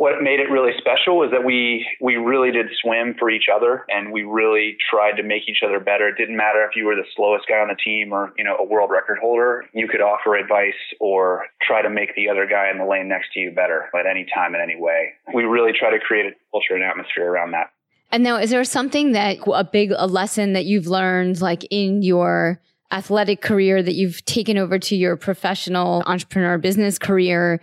what 0.01 0.23
made 0.23 0.41
it 0.41 0.51
really 0.51 0.73
special 0.79 1.19
was 1.19 1.31
that 1.31 1.45
we 1.45 1.87
we 2.01 2.17
really 2.17 2.51
did 2.51 2.67
swim 2.81 3.15
for 3.19 3.29
each 3.29 3.53
other 3.55 3.85
and 3.91 4.11
we 4.11 4.23
really 4.23 4.79
tried 4.89 5.17
to 5.17 5.23
make 5.23 5.43
each 5.47 5.61
other 5.63 5.79
better. 5.79 6.09
It 6.09 6.17
didn't 6.17 6.39
matter 6.39 6.65
if 6.65 6.75
you 6.75 6.87
were 6.87 6.95
the 6.95 7.05
slowest 7.15 7.45
guy 7.47 7.59
on 7.59 7.69
the 7.69 7.77
team 7.77 8.11
or 8.11 8.33
you 8.39 8.45
know 8.45 8.57
a 8.57 8.65
world 8.65 8.91
record 8.91 9.19
holder. 9.21 9.67
You 9.75 9.89
could 9.89 10.01
offer 10.01 10.37
advice 10.37 10.81
or 11.01 11.45
try 11.61 11.83
to 11.83 11.91
make 11.91 12.17
the 12.17 12.31
other 12.31 12.47
guy 12.47 12.71
in 12.71 12.79
the 12.79 12.87
lane 12.87 13.09
next 13.09 13.35
to 13.35 13.41
you 13.41 13.51
better 13.51 13.91
at 13.95 14.07
any 14.07 14.27
time 14.35 14.55
in 14.55 14.63
any 14.63 14.81
way. 14.81 15.13
We 15.35 15.45
really 15.45 15.73
try 15.79 15.91
to 15.91 15.99
create 15.99 16.25
a 16.25 16.33
culture 16.51 16.75
and 16.75 16.83
atmosphere 16.83 17.31
around 17.31 17.51
that. 17.51 17.71
And 18.11 18.25
now, 18.25 18.37
is 18.37 18.49
there 18.49 18.65
something 18.65 19.13
that 19.13 19.37
a 19.47 19.65
big 19.65 19.93
a 19.95 20.07
lesson 20.07 20.55
that 20.55 20.65
you've 20.65 20.87
learned, 20.87 21.43
like 21.43 21.65
in 21.71 22.03
your 22.03 22.59
athletic 22.93 23.41
career 23.41 23.83
that 23.83 23.95
you've 23.95 24.25
taken 24.25 24.59
over 24.59 24.79
to 24.79 24.97
your 24.97 25.17
professional 25.17 26.03
entrepreneur 26.07 26.59
business 26.59 26.99
career? 26.99 27.61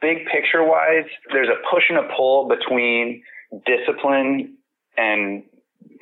Big 0.00 0.18
picture 0.26 0.64
wise, 0.64 1.06
there's 1.32 1.48
a 1.48 1.60
push 1.70 1.84
and 1.88 1.98
a 1.98 2.08
pull 2.16 2.48
between 2.48 3.22
discipline 3.64 4.56
and 4.96 5.42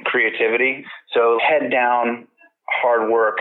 creativity. 0.04 0.84
So 1.12 1.38
head 1.46 1.70
down, 1.70 2.26
hard 2.68 3.10
work 3.10 3.38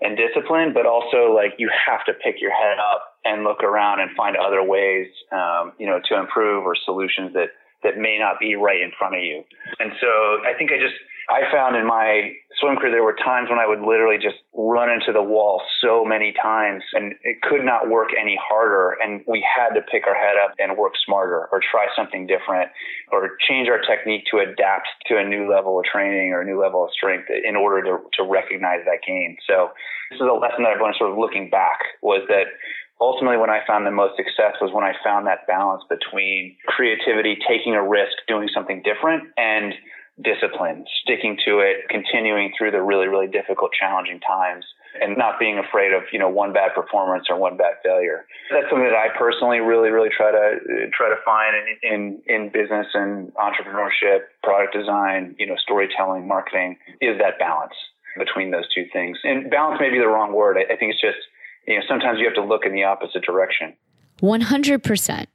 and 0.00 0.16
discipline, 0.16 0.72
but 0.72 0.86
also 0.86 1.34
like 1.34 1.54
you 1.58 1.70
have 1.86 2.04
to 2.06 2.12
pick 2.12 2.40
your 2.40 2.52
head 2.52 2.78
up 2.78 3.14
and 3.24 3.44
look 3.44 3.62
around 3.62 4.00
and 4.00 4.10
find 4.16 4.36
other 4.36 4.62
ways, 4.62 5.08
um, 5.32 5.72
you 5.78 5.86
know, 5.86 6.00
to 6.08 6.18
improve 6.18 6.64
or 6.64 6.74
solutions 6.84 7.32
that 7.34 7.48
that 7.82 7.98
may 7.98 8.18
not 8.18 8.40
be 8.40 8.56
right 8.56 8.80
in 8.80 8.90
front 8.98 9.14
of 9.14 9.22
you. 9.22 9.44
And 9.78 9.92
so 10.00 10.08
I 10.48 10.56
think 10.56 10.72
I 10.72 10.78
just 10.78 10.96
I 11.30 11.50
found 11.50 11.76
in 11.76 11.86
my 11.86 12.32
swim 12.60 12.76
career, 12.76 12.92
there 12.92 13.02
were 13.02 13.16
times 13.16 13.48
when 13.48 13.58
I 13.58 13.66
would 13.66 13.80
literally 13.80 14.18
just 14.20 14.36
run 14.52 14.90
into 14.90 15.12
the 15.12 15.22
wall 15.22 15.62
so 15.80 16.04
many 16.04 16.34
times 16.40 16.82
and 16.92 17.14
it 17.22 17.40
could 17.42 17.64
not 17.64 17.88
work 17.88 18.10
any 18.18 18.38
harder. 18.40 18.96
And 19.02 19.24
we 19.26 19.44
had 19.44 19.74
to 19.74 19.82
pick 19.82 20.06
our 20.06 20.14
head 20.14 20.36
up 20.36 20.54
and 20.58 20.76
work 20.76 20.92
smarter 21.04 21.48
or 21.50 21.60
try 21.60 21.86
something 21.96 22.26
different 22.26 22.70
or 23.10 23.36
change 23.48 23.68
our 23.68 23.80
technique 23.80 24.24
to 24.30 24.38
adapt 24.38 24.88
to 25.08 25.16
a 25.16 25.24
new 25.24 25.50
level 25.50 25.78
of 25.78 25.84
training 25.84 26.32
or 26.32 26.42
a 26.42 26.46
new 26.46 26.60
level 26.60 26.84
of 26.84 26.90
strength 26.92 27.28
in 27.30 27.56
order 27.56 27.82
to, 27.82 28.04
to 28.20 28.22
recognize 28.28 28.84
that 28.84 29.00
gain. 29.06 29.36
So 29.48 29.70
this 30.10 30.20
is 30.20 30.28
a 30.28 30.36
lesson 30.36 30.64
that 30.64 30.76
I've 30.76 30.80
learned 30.80 30.96
sort 30.98 31.10
of 31.10 31.18
looking 31.18 31.48
back 31.48 31.80
was 32.02 32.22
that 32.28 32.52
ultimately 33.00 33.38
when 33.38 33.50
I 33.50 33.60
found 33.66 33.86
the 33.86 33.90
most 33.90 34.16
success 34.16 34.54
was 34.60 34.72
when 34.72 34.84
I 34.84 34.92
found 35.02 35.26
that 35.26 35.46
balance 35.46 35.82
between 35.88 36.56
creativity, 36.66 37.36
taking 37.48 37.74
a 37.74 37.82
risk, 37.82 38.14
doing 38.28 38.48
something 38.52 38.82
different 38.84 39.32
and 39.36 39.74
discipline, 40.22 40.84
sticking 41.02 41.36
to 41.44 41.58
it, 41.58 41.88
continuing 41.90 42.52
through 42.56 42.70
the 42.70 42.82
really, 42.82 43.08
really 43.08 43.26
difficult, 43.26 43.72
challenging 43.72 44.20
times 44.20 44.64
and 45.00 45.18
not 45.18 45.40
being 45.40 45.58
afraid 45.58 45.92
of, 45.92 46.02
you 46.12 46.18
know, 46.18 46.28
one 46.28 46.52
bad 46.52 46.70
performance 46.74 47.26
or 47.28 47.36
one 47.36 47.56
bad 47.56 47.74
failure. 47.82 48.26
That's 48.50 48.66
something 48.70 48.86
that 48.86 48.94
I 48.94 49.08
personally 49.18 49.58
really, 49.58 49.90
really 49.90 50.10
try 50.14 50.30
to 50.30 50.58
try 50.92 51.08
to 51.08 51.18
find 51.24 51.56
in, 51.56 51.66
in, 51.82 52.00
in 52.26 52.52
business 52.52 52.86
and 52.94 53.32
entrepreneurship, 53.34 54.30
product 54.42 54.72
design, 54.72 55.34
you 55.38 55.46
know, 55.46 55.56
storytelling, 55.58 56.28
marketing 56.28 56.76
is 57.00 57.18
that 57.18 57.38
balance 57.38 57.74
between 58.16 58.52
those 58.52 58.72
two 58.72 58.84
things. 58.92 59.18
And 59.24 59.50
balance 59.50 59.80
may 59.80 59.90
be 59.90 59.98
the 59.98 60.06
wrong 60.06 60.32
word. 60.32 60.56
I, 60.56 60.72
I 60.72 60.76
think 60.76 60.92
it's 60.92 61.00
just, 61.00 61.18
you 61.66 61.74
know, 61.74 61.82
sometimes 61.88 62.20
you 62.20 62.26
have 62.26 62.34
to 62.34 62.44
look 62.44 62.64
in 62.64 62.72
the 62.72 62.84
opposite 62.84 63.22
direction. 63.22 63.74
100%. 64.22 65.26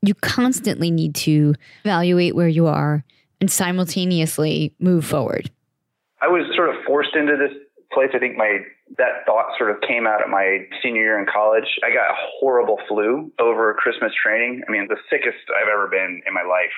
You 0.00 0.14
constantly 0.14 0.92
need 0.92 1.16
to 1.16 1.54
evaluate 1.82 2.36
where 2.36 2.46
you 2.46 2.68
are 2.68 3.04
and 3.40 3.50
simultaneously 3.50 4.74
move 4.78 5.04
forward? 5.04 5.50
I 6.20 6.28
was 6.28 6.44
sort 6.54 6.70
of 6.70 6.76
forced 6.84 7.14
into 7.14 7.36
this 7.36 7.56
place. 7.92 8.10
I 8.14 8.18
think 8.18 8.36
my 8.36 8.58
that 8.96 9.26
thought 9.26 9.52
sort 9.58 9.70
of 9.70 9.80
came 9.82 10.06
out 10.06 10.22
at 10.22 10.28
my 10.28 10.66
senior 10.82 11.02
year 11.02 11.20
in 11.20 11.26
college. 11.26 11.68
I 11.84 11.90
got 11.90 12.10
a 12.10 12.16
horrible 12.40 12.78
flu 12.88 13.30
over 13.38 13.74
Christmas 13.74 14.12
training. 14.14 14.62
I 14.66 14.72
mean, 14.72 14.88
the 14.88 14.96
sickest 15.10 15.38
I've 15.52 15.68
ever 15.68 15.88
been 15.88 16.22
in 16.26 16.32
my 16.32 16.42
life. 16.42 16.72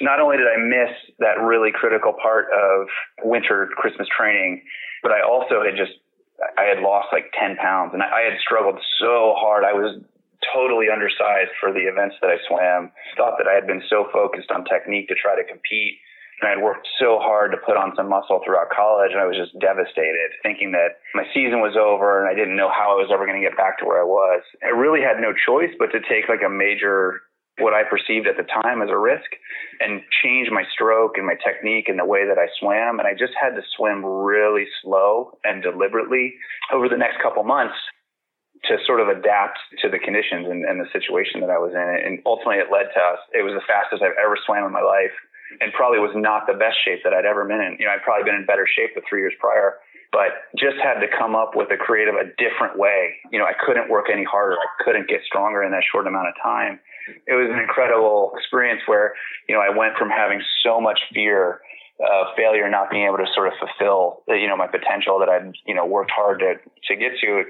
Not 0.00 0.20
only 0.20 0.36
did 0.36 0.46
I 0.46 0.56
miss 0.56 0.94
that 1.18 1.42
really 1.42 1.72
critical 1.74 2.14
part 2.14 2.46
of 2.54 2.86
winter 3.24 3.68
Christmas 3.76 4.06
training, 4.16 4.62
but 5.02 5.10
I 5.10 5.22
also 5.22 5.62
had 5.64 5.74
just 5.76 5.98
I 6.56 6.70
had 6.70 6.78
lost 6.78 7.08
like 7.12 7.32
10 7.38 7.56
pounds 7.56 7.90
and 7.94 8.02
I 8.02 8.22
had 8.22 8.38
struggled 8.40 8.78
so 9.00 9.34
hard. 9.36 9.64
I 9.64 9.72
was 9.72 10.00
totally 10.54 10.86
undersized 10.92 11.52
for 11.60 11.72
the 11.72 11.86
events 11.86 12.16
that 12.20 12.30
I 12.30 12.38
swam. 12.48 12.92
Thought 13.16 13.38
that 13.38 13.48
I 13.48 13.54
had 13.54 13.66
been 13.66 13.82
so 13.88 14.08
focused 14.12 14.50
on 14.50 14.64
technique 14.64 15.08
to 15.08 15.14
try 15.14 15.36
to 15.36 15.44
compete. 15.44 15.98
And 16.40 16.46
I 16.46 16.54
had 16.54 16.62
worked 16.62 16.86
so 17.02 17.18
hard 17.18 17.50
to 17.50 17.58
put 17.58 17.76
on 17.76 17.96
some 17.96 18.08
muscle 18.08 18.38
throughout 18.46 18.70
college, 18.70 19.10
and 19.10 19.18
I 19.18 19.26
was 19.26 19.34
just 19.34 19.58
devastated, 19.58 20.30
thinking 20.42 20.70
that 20.70 21.02
my 21.14 21.26
season 21.34 21.58
was 21.58 21.74
over 21.74 22.22
and 22.22 22.30
I 22.30 22.34
didn't 22.38 22.54
know 22.54 22.70
how 22.70 22.94
I 22.94 23.00
was 23.02 23.10
ever 23.10 23.26
going 23.26 23.42
to 23.42 23.46
get 23.46 23.58
back 23.58 23.78
to 23.82 23.84
where 23.84 23.98
I 23.98 24.06
was. 24.06 24.42
I 24.62 24.70
really 24.70 25.02
had 25.02 25.18
no 25.18 25.34
choice 25.34 25.74
but 25.78 25.90
to 25.90 26.00
take 26.06 26.30
like 26.30 26.46
a 26.46 26.50
major 26.50 27.26
what 27.58 27.74
I 27.74 27.82
perceived 27.82 28.28
at 28.28 28.36
the 28.36 28.46
time 28.46 28.82
as 28.82 28.88
a 28.88 28.96
risk 28.96 29.26
and 29.80 30.00
change 30.22 30.46
my 30.50 30.62
stroke 30.72 31.18
and 31.18 31.26
my 31.26 31.34
technique 31.42 31.88
and 31.88 31.98
the 31.98 32.06
way 32.06 32.22
that 32.22 32.38
I 32.38 32.46
swam. 32.60 32.98
And 32.98 33.08
I 33.08 33.18
just 33.18 33.34
had 33.34 33.58
to 33.58 33.62
swim 33.76 34.04
really 34.04 34.66
slow 34.80 35.34
and 35.42 35.60
deliberately 35.60 36.34
over 36.72 36.88
the 36.88 36.96
next 36.96 37.18
couple 37.20 37.42
months 37.42 37.74
to 38.66 38.76
sort 38.86 38.98
of 38.98 39.08
adapt 39.08 39.58
to 39.82 39.88
the 39.88 39.98
conditions 39.98 40.50
and, 40.50 40.64
and, 40.64 40.80
the 40.80 40.90
situation 40.90 41.40
that 41.40 41.50
I 41.50 41.58
was 41.58 41.70
in. 41.72 41.88
And 42.02 42.18
ultimately 42.26 42.58
it 42.58 42.72
led 42.72 42.90
to 42.90 43.00
us. 43.00 43.20
It 43.30 43.46
was 43.46 43.54
the 43.54 43.62
fastest 43.70 44.02
I've 44.02 44.18
ever 44.18 44.34
swam 44.44 44.66
in 44.66 44.72
my 44.72 44.82
life 44.82 45.14
and 45.60 45.72
probably 45.72 45.98
was 45.98 46.12
not 46.14 46.46
the 46.46 46.54
best 46.54 46.76
shape 46.84 47.00
that 47.04 47.14
I'd 47.14 47.24
ever 47.24 47.44
been 47.44 47.60
in. 47.60 47.76
You 47.78 47.86
know, 47.86 47.92
I'd 47.92 48.02
probably 48.02 48.24
been 48.24 48.36
in 48.36 48.46
better 48.46 48.66
shape 48.66 48.94
the 48.94 49.02
three 49.08 49.20
years 49.20 49.32
prior, 49.40 49.80
but 50.12 50.48
just 50.56 50.76
had 50.82 51.00
to 51.00 51.08
come 51.08 51.34
up 51.34 51.52
with 51.54 51.70
a 51.70 51.76
creative, 51.76 52.14
a 52.14 52.28
different 52.36 52.78
way. 52.78 53.16
You 53.32 53.38
know, 53.38 53.46
I 53.46 53.54
couldn't 53.54 53.88
work 53.88 54.06
any 54.12 54.24
harder. 54.24 54.56
I 54.56 54.68
couldn't 54.84 55.08
get 55.08 55.20
stronger 55.24 55.62
in 55.62 55.70
that 55.72 55.84
short 55.90 56.06
amount 56.06 56.28
of 56.28 56.34
time. 56.42 56.80
It 57.26 57.34
was 57.34 57.48
an 57.48 57.58
incredible 57.58 58.32
experience 58.36 58.82
where, 58.84 59.14
you 59.48 59.54
know, 59.54 59.62
I 59.64 59.72
went 59.72 59.96
from 59.96 60.10
having 60.10 60.42
so 60.62 60.80
much 60.80 61.00
fear 61.12 61.60
of 61.98 62.30
failure, 62.36 62.70
not 62.70 62.90
being 62.90 63.06
able 63.06 63.18
to 63.18 63.26
sort 63.34 63.48
of 63.48 63.54
fulfill, 63.58 64.22
you 64.28 64.46
know, 64.46 64.56
my 64.56 64.68
potential 64.70 65.18
that 65.18 65.28
I'd, 65.28 65.50
you 65.66 65.74
know, 65.74 65.84
worked 65.84 66.12
hard 66.14 66.38
to, 66.40 66.54
to 66.86 66.92
get 66.94 67.18
to, 67.20 67.42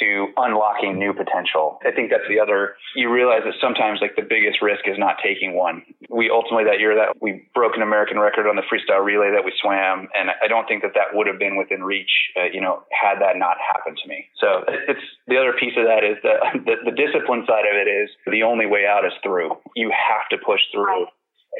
to 0.00 0.28
unlocking 0.36 0.98
new 0.98 1.14
potential. 1.14 1.80
I 1.86 1.92
think 1.92 2.10
that's 2.10 2.28
the 2.28 2.36
other, 2.36 2.76
you 2.96 3.08
realize 3.08 3.48
that 3.48 3.56
sometimes 3.64 4.04
like 4.04 4.12
the 4.16 4.26
biggest 4.28 4.60
risk 4.60 4.84
is 4.84 4.98
not 4.98 5.16
taking 5.24 5.56
one. 5.56 5.82
We 6.10 6.28
ultimately 6.28 6.68
that 6.68 6.80
year 6.80 6.94
that 7.00 7.16
we 7.22 7.48
broke 7.54 7.76
an 7.76 7.82
American 7.82 8.18
record 8.18 8.44
on 8.44 8.56
the 8.56 8.66
freestyle 8.68 9.00
relay 9.00 9.32
that 9.32 9.44
we 9.44 9.52
swam. 9.56 10.08
And 10.12 10.28
I 10.28 10.48
don't 10.48 10.68
think 10.68 10.82
that 10.82 10.92
that 11.00 11.16
would 11.16 11.26
have 11.26 11.38
been 11.38 11.56
within 11.56 11.82
reach, 11.82 12.12
uh, 12.36 12.52
you 12.52 12.60
know, 12.60 12.84
had 12.92 13.24
that 13.24 13.40
not 13.40 13.56
happened 13.56 13.96
to 14.02 14.06
me. 14.08 14.28
So 14.36 14.68
it's 14.68 15.04
the 15.28 15.40
other 15.40 15.56
piece 15.56 15.80
of 15.80 15.88
that 15.88 16.04
is 16.04 16.20
that 16.20 16.44
the, 16.68 16.92
the 16.92 16.96
discipline 16.96 17.48
side 17.48 17.64
of 17.64 17.72
it 17.72 17.88
is 17.88 18.12
the 18.28 18.44
only 18.44 18.66
way 18.66 18.84
out 18.84 19.08
is 19.08 19.16
through. 19.22 19.56
You 19.72 19.88
have 19.88 20.28
to 20.28 20.36
push 20.44 20.60
through 20.76 21.08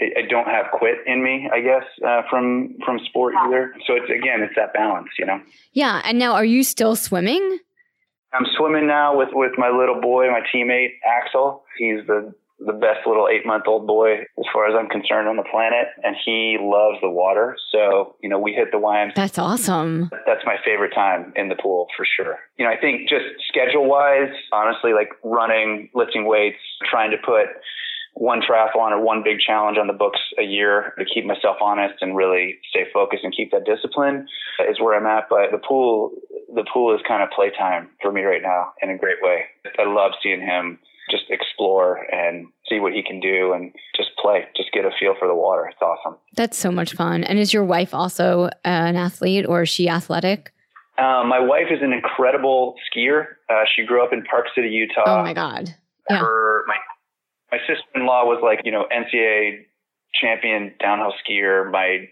I 0.00 0.22
don't 0.28 0.46
have 0.46 0.66
quit 0.72 0.98
in 1.06 1.22
me, 1.22 1.48
I 1.52 1.60
guess, 1.60 1.84
uh, 2.06 2.22
from 2.28 2.76
from 2.84 2.98
sport 3.06 3.34
either. 3.38 3.74
So 3.86 3.94
it's 3.94 4.10
again, 4.10 4.42
it's 4.42 4.54
that 4.56 4.72
balance, 4.72 5.08
you 5.18 5.26
know. 5.26 5.40
Yeah, 5.72 6.02
and 6.04 6.18
now 6.18 6.34
are 6.34 6.44
you 6.44 6.64
still 6.64 6.96
swimming? 6.96 7.58
I'm 8.32 8.46
swimming 8.56 8.86
now 8.86 9.16
with 9.16 9.28
with 9.32 9.52
my 9.56 9.70
little 9.70 10.00
boy, 10.00 10.28
my 10.30 10.40
teammate 10.52 10.94
Axel. 11.06 11.64
He's 11.78 12.06
the 12.06 12.34
the 12.58 12.72
best 12.72 13.06
little 13.06 13.28
eight 13.28 13.46
month 13.46 13.64
old 13.66 13.86
boy 13.86 14.20
as 14.20 14.44
far 14.52 14.66
as 14.68 14.74
I'm 14.78 14.88
concerned 14.88 15.28
on 15.28 15.36
the 15.36 15.44
planet, 15.50 15.86
and 16.02 16.16
he 16.24 16.56
loves 16.60 16.98
the 17.00 17.10
water. 17.10 17.56
So 17.70 18.16
you 18.22 18.28
know, 18.28 18.38
we 18.38 18.52
hit 18.52 18.72
the 18.72 18.78
YMCA. 18.78 19.14
That's 19.14 19.38
awesome. 19.38 20.10
That's 20.26 20.44
my 20.44 20.56
favorite 20.64 20.92
time 20.94 21.32
in 21.36 21.48
the 21.48 21.56
pool 21.56 21.86
for 21.96 22.04
sure. 22.04 22.38
You 22.58 22.64
know, 22.64 22.72
I 22.72 22.76
think 22.80 23.08
just 23.08 23.24
schedule 23.48 23.88
wise, 23.88 24.32
honestly, 24.52 24.92
like 24.92 25.10
running, 25.22 25.90
lifting 25.94 26.26
weights, 26.26 26.58
trying 26.90 27.12
to 27.12 27.18
put 27.18 27.46
one 28.14 28.40
triathlon 28.40 28.92
or 28.92 29.00
one 29.00 29.22
big 29.24 29.38
challenge 29.40 29.76
on 29.76 29.86
the 29.86 29.92
books 29.92 30.20
a 30.38 30.42
year 30.42 30.94
to 30.98 31.04
keep 31.04 31.24
myself 31.24 31.56
honest 31.60 31.94
and 32.00 32.16
really 32.16 32.58
stay 32.70 32.84
focused 32.92 33.24
and 33.24 33.34
keep 33.36 33.50
that 33.50 33.64
discipline 33.64 34.26
is 34.70 34.80
where 34.80 34.96
I'm 34.96 35.06
at. 35.06 35.28
But 35.28 35.50
the 35.50 35.58
pool, 35.58 36.12
the 36.54 36.64
pool 36.72 36.94
is 36.94 37.00
kind 37.06 37.22
of 37.22 37.30
playtime 37.30 37.90
for 38.00 38.12
me 38.12 38.22
right 38.22 38.42
now 38.42 38.72
in 38.82 38.90
a 38.90 38.96
great 38.96 39.18
way. 39.20 39.44
I 39.78 39.84
love 39.84 40.12
seeing 40.22 40.40
him 40.40 40.78
just 41.10 41.24
explore 41.28 42.06
and 42.14 42.46
see 42.68 42.80
what 42.80 42.92
he 42.92 43.02
can 43.02 43.20
do 43.20 43.52
and 43.52 43.72
just 43.96 44.10
play, 44.20 44.44
just 44.56 44.72
get 44.72 44.84
a 44.84 44.90
feel 44.98 45.14
for 45.18 45.28
the 45.28 45.34
water. 45.34 45.66
It's 45.66 45.82
awesome. 45.82 46.16
That's 46.34 46.56
so 46.56 46.70
much 46.70 46.94
fun. 46.94 47.24
And 47.24 47.38
is 47.38 47.52
your 47.52 47.64
wife 47.64 47.92
also 47.92 48.48
an 48.64 48.96
athlete 48.96 49.44
or 49.46 49.62
is 49.62 49.68
she 49.68 49.88
athletic? 49.88 50.52
Um, 50.96 51.28
my 51.28 51.40
wife 51.40 51.66
is 51.70 51.80
an 51.82 51.92
incredible 51.92 52.76
skier. 52.88 53.24
Uh, 53.50 53.64
she 53.74 53.84
grew 53.84 54.02
up 54.04 54.12
in 54.12 54.22
Park 54.22 54.46
City, 54.54 54.68
Utah. 54.68 55.02
Oh 55.04 55.22
my 55.22 55.34
God. 55.34 55.74
Yeah. 56.08 56.20
Her, 56.20 56.64
my 56.68 56.76
my 57.54 57.60
sister-in-law 57.66 58.24
was 58.24 58.40
like, 58.42 58.60
you 58.64 58.72
know, 58.72 58.84
NCAA 58.90 59.66
champion 60.20 60.74
downhill 60.80 61.12
skier. 61.22 61.70
My 61.70 62.08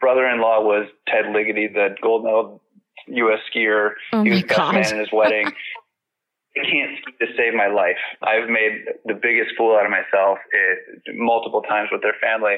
brother-in-law 0.00 0.62
was 0.62 0.88
Ted 1.08 1.24
Ligety, 1.26 1.72
the 1.72 1.96
gold 2.02 2.24
medal 2.24 2.60
U.S. 3.06 3.40
skier. 3.48 3.92
Oh 4.12 4.22
he 4.22 4.30
was 4.30 4.42
the 4.42 4.46
best 4.46 4.58
God. 4.58 4.74
man 4.74 4.92
in 4.92 4.98
his 5.00 5.08
wedding. 5.12 5.46
I 5.46 6.64
can't 6.64 6.98
ski 7.00 7.12
to 7.20 7.26
save 7.36 7.54
my 7.54 7.68
life. 7.68 8.00
I've 8.20 8.48
made 8.50 8.84
the 9.04 9.14
biggest 9.14 9.56
fool 9.56 9.76
out 9.76 9.84
of 9.84 9.92
myself 9.92 10.38
it, 10.52 11.14
multiple 11.14 11.62
times 11.62 11.88
with 11.92 12.02
their 12.02 12.16
family. 12.20 12.56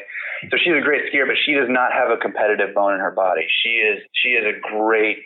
So 0.50 0.56
she's 0.56 0.74
a 0.74 0.80
great 0.80 1.12
skier, 1.12 1.26
but 1.26 1.36
she 1.44 1.52
does 1.52 1.68
not 1.68 1.92
have 1.92 2.10
a 2.10 2.16
competitive 2.16 2.74
bone 2.74 2.94
in 2.94 3.00
her 3.00 3.10
body. 3.10 3.46
She 3.62 3.84
is 3.84 4.02
she 4.14 4.30
is 4.30 4.44
a 4.46 4.58
great 4.58 5.18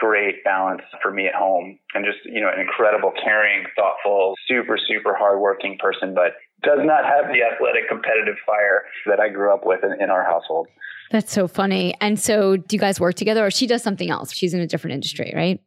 great 0.00 0.42
balance 0.44 0.82
for 1.02 1.12
me 1.12 1.26
at 1.26 1.34
home 1.34 1.78
and 1.94 2.04
just, 2.04 2.18
you 2.24 2.40
know, 2.40 2.48
an 2.48 2.60
incredible, 2.60 3.12
caring, 3.22 3.66
thoughtful, 3.76 4.34
super, 4.48 4.78
super 4.78 5.14
hardworking 5.14 5.76
person, 5.78 6.14
but 6.14 6.32
does 6.62 6.80
not 6.82 7.04
have 7.04 7.26
the 7.32 7.42
athletic 7.42 7.88
competitive 7.88 8.36
fire 8.46 8.84
that 9.06 9.20
I 9.20 9.28
grew 9.28 9.52
up 9.52 9.64
with 9.64 9.84
in, 9.84 9.92
in 10.02 10.10
our 10.10 10.24
household. 10.24 10.68
That's 11.10 11.32
so 11.32 11.46
funny. 11.46 11.94
And 12.00 12.18
so 12.18 12.56
do 12.56 12.76
you 12.76 12.80
guys 12.80 12.98
work 12.98 13.14
together 13.14 13.44
or 13.44 13.50
she 13.50 13.66
does 13.66 13.82
something 13.82 14.10
else? 14.10 14.32
She's 14.32 14.54
in 14.54 14.60
a 14.60 14.66
different 14.66 14.94
industry, 14.94 15.32
right? 15.34 15.60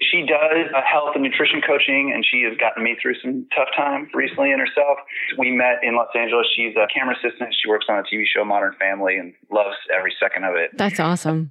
She 0.00 0.26
does 0.28 0.68
health 0.84 1.12
and 1.14 1.24
nutrition 1.24 1.62
coaching, 1.66 2.12
and 2.14 2.22
she 2.22 2.42
has 2.42 2.56
gotten 2.58 2.84
me 2.84 2.96
through 3.00 3.14
some 3.22 3.46
tough 3.56 3.68
times 3.74 4.08
recently 4.12 4.52
in 4.52 4.58
herself. 4.58 4.98
We 5.38 5.50
met 5.50 5.80
in 5.82 5.96
Los 5.96 6.12
Angeles. 6.14 6.46
She's 6.54 6.76
a 6.76 6.86
camera 6.92 7.16
assistant. 7.16 7.54
She 7.56 7.66
works 7.66 7.86
on 7.88 7.98
a 7.98 8.02
TV 8.02 8.24
show, 8.28 8.44
Modern 8.44 8.74
Family, 8.78 9.16
and 9.16 9.32
loves 9.50 9.76
every 9.96 10.14
second 10.20 10.44
of 10.44 10.54
it. 10.54 10.76
That's 10.76 11.00
awesome. 11.00 11.50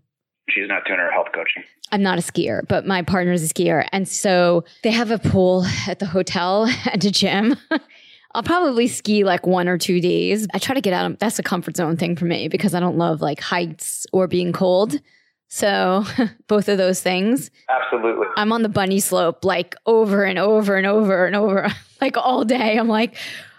She's 0.49 0.67
not 0.67 0.85
doing 0.85 0.99
her 0.99 1.11
health 1.11 1.27
coaching. 1.33 1.63
I'm 1.91 2.03
not 2.03 2.17
a 2.17 2.21
skier, 2.21 2.67
but 2.67 2.85
my 2.85 3.01
partner's 3.01 3.43
a 3.43 3.53
skier. 3.53 3.87
And 3.91 4.07
so 4.07 4.63
they 4.83 4.91
have 4.91 5.11
a 5.11 5.17
pool 5.17 5.65
at 5.87 5.99
the 5.99 6.05
hotel 6.05 6.69
and 6.91 7.03
a 7.03 7.11
gym. 7.11 7.55
I'll 8.35 8.43
probably 8.43 8.87
ski 8.87 9.23
like 9.23 9.47
one 9.47 9.69
or 9.69 9.77
two 9.77 10.01
days. 10.01 10.45
I 10.53 10.59
try 10.59 10.75
to 10.75 10.81
get 10.81 10.93
out 10.93 11.09
of 11.09 11.19
that's 11.19 11.39
a 11.39 11.43
comfort 11.43 11.77
zone 11.77 11.95
thing 11.95 12.17
for 12.17 12.25
me 12.25 12.49
because 12.49 12.75
I 12.75 12.81
don't 12.81 12.97
love 12.97 13.21
like 13.21 13.39
heights 13.39 14.05
or 14.11 14.27
being 14.27 14.51
cold. 14.51 14.99
So 15.47 16.03
both 16.47 16.67
of 16.67 16.77
those 16.77 17.01
things. 17.01 17.49
Absolutely. 17.69 18.27
I'm 18.35 18.51
on 18.51 18.61
the 18.61 18.69
bunny 18.69 18.99
slope 18.99 19.45
like 19.45 19.75
over 19.85 20.25
and 20.25 20.37
over 20.37 20.75
and 20.75 20.85
over 20.85 21.25
and 21.25 21.35
over, 21.35 21.69
like 22.01 22.17
all 22.17 22.43
day. 22.43 22.77
I'm 22.77 22.89
like, 22.89 23.15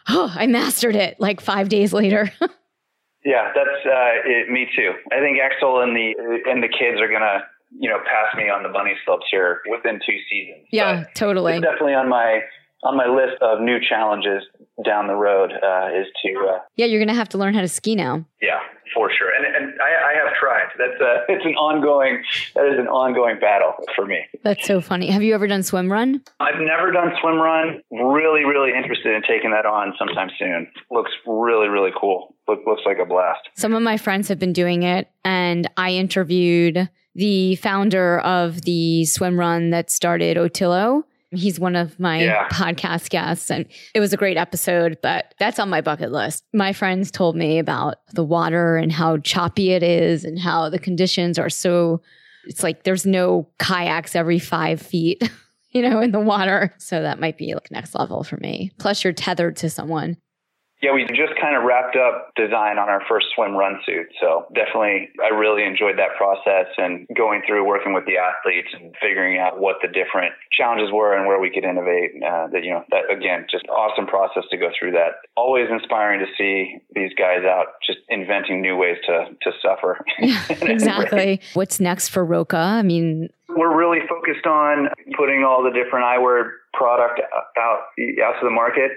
oh, 0.09 0.31
I 0.37 0.47
mastered 0.47 0.95
it 0.95 1.19
like 1.19 1.41
five 1.41 1.71
days 1.71 1.95
later. 1.95 2.31
Yeah, 3.27 3.51
that's 3.53 3.83
uh, 3.85 4.23
it, 4.25 4.49
me 4.49 4.71
too. 4.77 4.93
I 5.11 5.19
think 5.19 5.39
Axel 5.43 5.83
and 5.83 5.97
the 5.97 6.15
and 6.47 6.63
the 6.63 6.69
kids 6.69 7.01
are 7.03 7.11
gonna 7.11 7.43
you 7.77 7.91
know 7.91 7.99
pass 7.99 8.37
me 8.37 8.49
on 8.49 8.63
the 8.63 8.69
bunny 8.69 8.95
slopes 9.05 9.27
here 9.31 9.63
within 9.69 9.99
two 9.99 10.17
seasons. 10.31 10.65
yeah, 10.71 11.05
totally. 11.15 11.59
definitely 11.61 11.95
on 11.95 12.09
my 12.09 12.41
on 12.83 12.97
my 12.97 13.07
list 13.07 13.41
of 13.43 13.61
new 13.61 13.79
challenges 13.81 14.43
down 14.85 15.07
the 15.07 15.15
road 15.15 15.51
uh, 15.53 15.89
is 15.99 16.07
to 16.25 16.49
uh, 16.55 16.59
Yeah, 16.77 16.87
you're 16.87 17.01
gonna 17.01 17.15
have 17.15 17.29
to 17.31 17.39
learn 17.39 17.55
how 17.55 17.61
to 17.63 17.69
ski 17.69 17.95
now. 17.95 18.25
yeah 18.43 18.61
for 18.95 19.11
sure. 19.11 19.29
And 19.35 19.45
and 19.55 19.75
I, 19.81 20.13
I 20.13 20.25
have 20.25 20.35
tried. 20.39 20.69
That's 20.79 21.01
uh, 21.01 21.25
it's 21.29 21.45
an 21.45 21.55
ongoing 21.55 22.23
that 22.55 22.67
is 22.67 22.79
an 22.79 22.87
ongoing 22.89 23.39
battle 23.41 23.75
for 23.95 24.07
me. 24.07 24.21
That's 24.43 24.67
so 24.67 24.81
funny. 24.81 25.11
Have 25.11 25.23
you 25.23 25.35
ever 25.35 25.47
done 25.47 25.63
swim 25.63 25.91
run? 25.91 26.23
I've 26.41 26.61
never 26.61 26.93
done 26.93 27.13
swim 27.21 27.37
run. 27.37 27.83
Really, 27.91 28.45
really 28.45 28.71
interested 28.77 29.15
in 29.15 29.23
taking 29.23 29.51
that 29.51 29.67
on 29.67 29.95
sometime 29.99 30.31
soon. 30.39 30.69
Looks 30.91 31.11
really, 31.27 31.69
really 31.69 31.91
cool. 31.99 32.35
Look, 32.49 32.61
looks 32.67 32.83
like 32.87 32.99
a 33.03 33.07
blast. 33.07 33.41
Some 33.57 33.75
of 33.75 33.83
my 33.83 33.97
friends 33.97 34.29
have 34.29 34.39
been 34.39 34.53
doing 34.53 34.83
it, 34.85 35.11
and 35.25 35.69
I 35.77 35.91
interviewed 35.93 36.89
the 37.15 37.57
founder 37.57 38.21
of 38.21 38.63
the 38.63 39.05
swim 39.07 39.39
run 39.39 39.71
that 39.71 39.91
started 39.91 40.37
Otillo. 40.37 41.03
He's 41.37 41.61
one 41.61 41.77
of 41.77 41.99
my 42.01 42.23
Yeah. 42.25 42.49
podcast 42.49 43.11
guests, 43.11 43.51
and 43.51 43.67
it 43.95 44.01
was 44.01 44.13
a 44.13 44.17
great 44.17 44.37
episode, 44.37 44.99
but 45.03 45.35
that's 45.39 45.59
on 45.59 45.69
my 45.69 45.81
bucket 45.81 46.11
list. 46.13 46.45
My 46.53 46.73
friends 46.73 47.11
told 47.11 47.37
me 47.37 47.59
about 47.59 47.97
the 48.15 48.25
water 48.25 48.77
and 48.77 48.91
how 48.91 49.19
choppy 49.19 49.71
it 49.73 49.83
is, 49.83 50.25
and 50.25 50.39
how 50.39 50.69
the 50.71 50.79
conditions 50.79 51.39
are 51.39 51.51
so 51.51 52.01
it's 52.49 52.63
like 52.63 52.85
there's 52.85 53.05
no 53.05 53.49
kayaks 53.59 54.15
every 54.15 54.39
five 54.39 54.81
feet, 54.81 55.21
you 55.73 55.83
know, 55.83 56.01
in 56.01 56.13
the 56.13 56.21
water. 56.21 56.73
So 56.79 57.03
that 57.03 57.19
might 57.19 57.37
be 57.37 57.55
like 57.55 57.71
next 57.73 57.95
level 57.97 58.23
for 58.23 58.37
me. 58.37 58.71
Plus, 58.79 59.03
you're 59.03 59.13
tethered 59.13 59.57
to 59.57 59.69
someone. 59.71 60.17
Yeah, 60.83 60.93
we 60.93 61.05
just 61.09 61.33
kind 61.41 61.57
of 61.57 61.65
wrapped 61.65 61.97
up 61.97 62.33
design 62.37 62.79
on 62.79 62.89
our 62.89 63.01
first 63.09 63.27
swim 63.35 63.55
run 63.57 63.81
suit. 63.87 64.07
So 64.21 64.47
definitely, 64.55 65.09
I 65.25 65.35
really 65.35 65.65
enjoyed 65.65 65.97
that 65.99 66.17
process 66.19 66.67
and 66.77 67.09
going 67.17 67.43
through 67.47 67.67
working 67.67 67.95
with 67.95 68.05
the 68.05 68.19
athletes 68.19 68.69
and 68.75 68.95
figuring 69.01 69.39
out 69.39 69.59
what 69.59 69.77
the 69.81 69.89
different 69.89 70.35
challenges 70.53 70.93
were 70.93 71.17
and 71.17 71.27
where 71.27 71.41
we 71.41 71.51
could 71.51 71.65
innovate. 71.65 72.13
Uh, 72.21 72.49
that, 72.53 72.63
you 72.63 72.71
know, 72.71 72.85
that 72.91 73.11
again, 73.11 73.47
just 73.51 73.65
awesome 73.69 74.07
process 74.07 74.45
to 74.51 74.59
go 74.59 74.69
through 74.79 74.93
that. 74.93 75.25
Always 75.35 75.69
inspiring 75.71 76.21
to 76.21 76.27
see 76.37 76.79
these 76.95 77.13
guys 77.17 77.45
out 77.45 77.81
just 77.85 78.01
inventing 78.11 78.61
new 78.61 78.77
ways 78.77 78.99
to, 79.07 79.27
to 79.43 79.53
suffer. 79.63 80.05
exactly. 80.61 81.41
What's 81.55 81.81
next 81.81 82.11
for 82.11 82.23
Roka? 82.23 82.59
I 82.59 82.83
mean, 82.83 83.31
We're 83.49 83.77
really 83.77 84.01
focused 84.09 84.47
on 84.47 84.89
putting 85.17 85.45
all 85.45 85.63
the 85.63 85.71
different 85.71 86.05
eyewear 86.05 86.51
product 86.75 87.21
out 87.57 87.81
out 88.23 88.35
to 88.41 88.45
the 88.45 88.51
market 88.51 88.91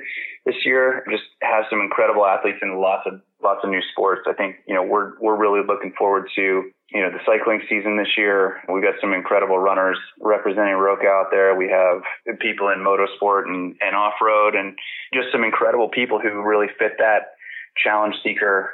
this 0.45 0.55
year. 0.65 1.05
Just 1.11 1.23
has 1.41 1.65
some 1.69 1.81
incredible 1.81 2.25
athletes 2.25 2.57
and 2.61 2.79
lots 2.79 3.03
of 3.05 3.21
lots 3.43 3.61
of 3.63 3.69
new 3.69 3.81
sports. 3.91 4.21
I 4.27 4.33
think 4.33 4.57
you 4.67 4.73
know 4.73 4.83
we're 4.83 5.13
we're 5.21 5.37
really 5.37 5.61
looking 5.65 5.93
forward 5.97 6.29
to 6.35 6.41
you 6.41 7.01
know 7.01 7.11
the 7.11 7.21
cycling 7.25 7.61
season 7.69 7.97
this 7.97 8.17
year. 8.17 8.57
We've 8.67 8.83
got 8.83 8.95
some 8.99 9.13
incredible 9.13 9.59
runners 9.59 9.97
representing 10.19 10.75
Roka 10.75 11.07
out 11.07 11.27
there. 11.31 11.55
We 11.55 11.69
have 11.69 12.01
people 12.39 12.69
in 12.69 12.79
motorsport 12.79 13.45
and, 13.45 13.75
and 13.81 13.95
off 13.95 14.15
road, 14.21 14.55
and 14.55 14.75
just 15.13 15.27
some 15.31 15.43
incredible 15.43 15.89
people 15.89 16.19
who 16.19 16.41
really 16.41 16.67
fit 16.79 16.93
that 16.97 17.37
challenge 17.77 18.15
seeker 18.23 18.71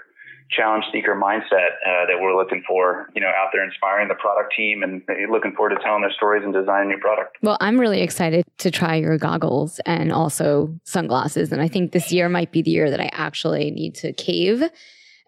challenge 0.49 0.85
seeker 0.91 1.15
mindset 1.15 1.75
uh, 1.85 2.05
that 2.07 2.17
we're 2.19 2.35
looking 2.35 2.63
for, 2.67 3.09
you 3.15 3.21
know, 3.21 3.27
out 3.27 3.49
there 3.51 3.63
inspiring 3.63 4.07
the 4.07 4.15
product 4.15 4.53
team 4.55 4.83
and 4.83 5.01
looking 5.31 5.53
forward 5.53 5.75
to 5.75 5.83
telling 5.83 6.01
their 6.01 6.11
stories 6.11 6.43
and 6.43 6.53
designing 6.53 6.89
new 6.89 6.97
product. 6.97 7.37
well, 7.41 7.57
I'm 7.59 7.79
really 7.79 8.01
excited 8.01 8.45
to 8.59 8.71
try 8.71 8.95
your 8.95 9.17
goggles 9.17 9.79
and 9.85 10.11
also 10.11 10.73
sunglasses. 10.83 11.51
And 11.51 11.61
I 11.61 11.67
think 11.67 11.91
this 11.91 12.11
year 12.11 12.29
might 12.29 12.51
be 12.51 12.61
the 12.61 12.71
year 12.71 12.89
that 12.89 13.01
I 13.01 13.09
actually 13.13 13.71
need 13.71 13.95
to 13.95 14.13
cave 14.13 14.63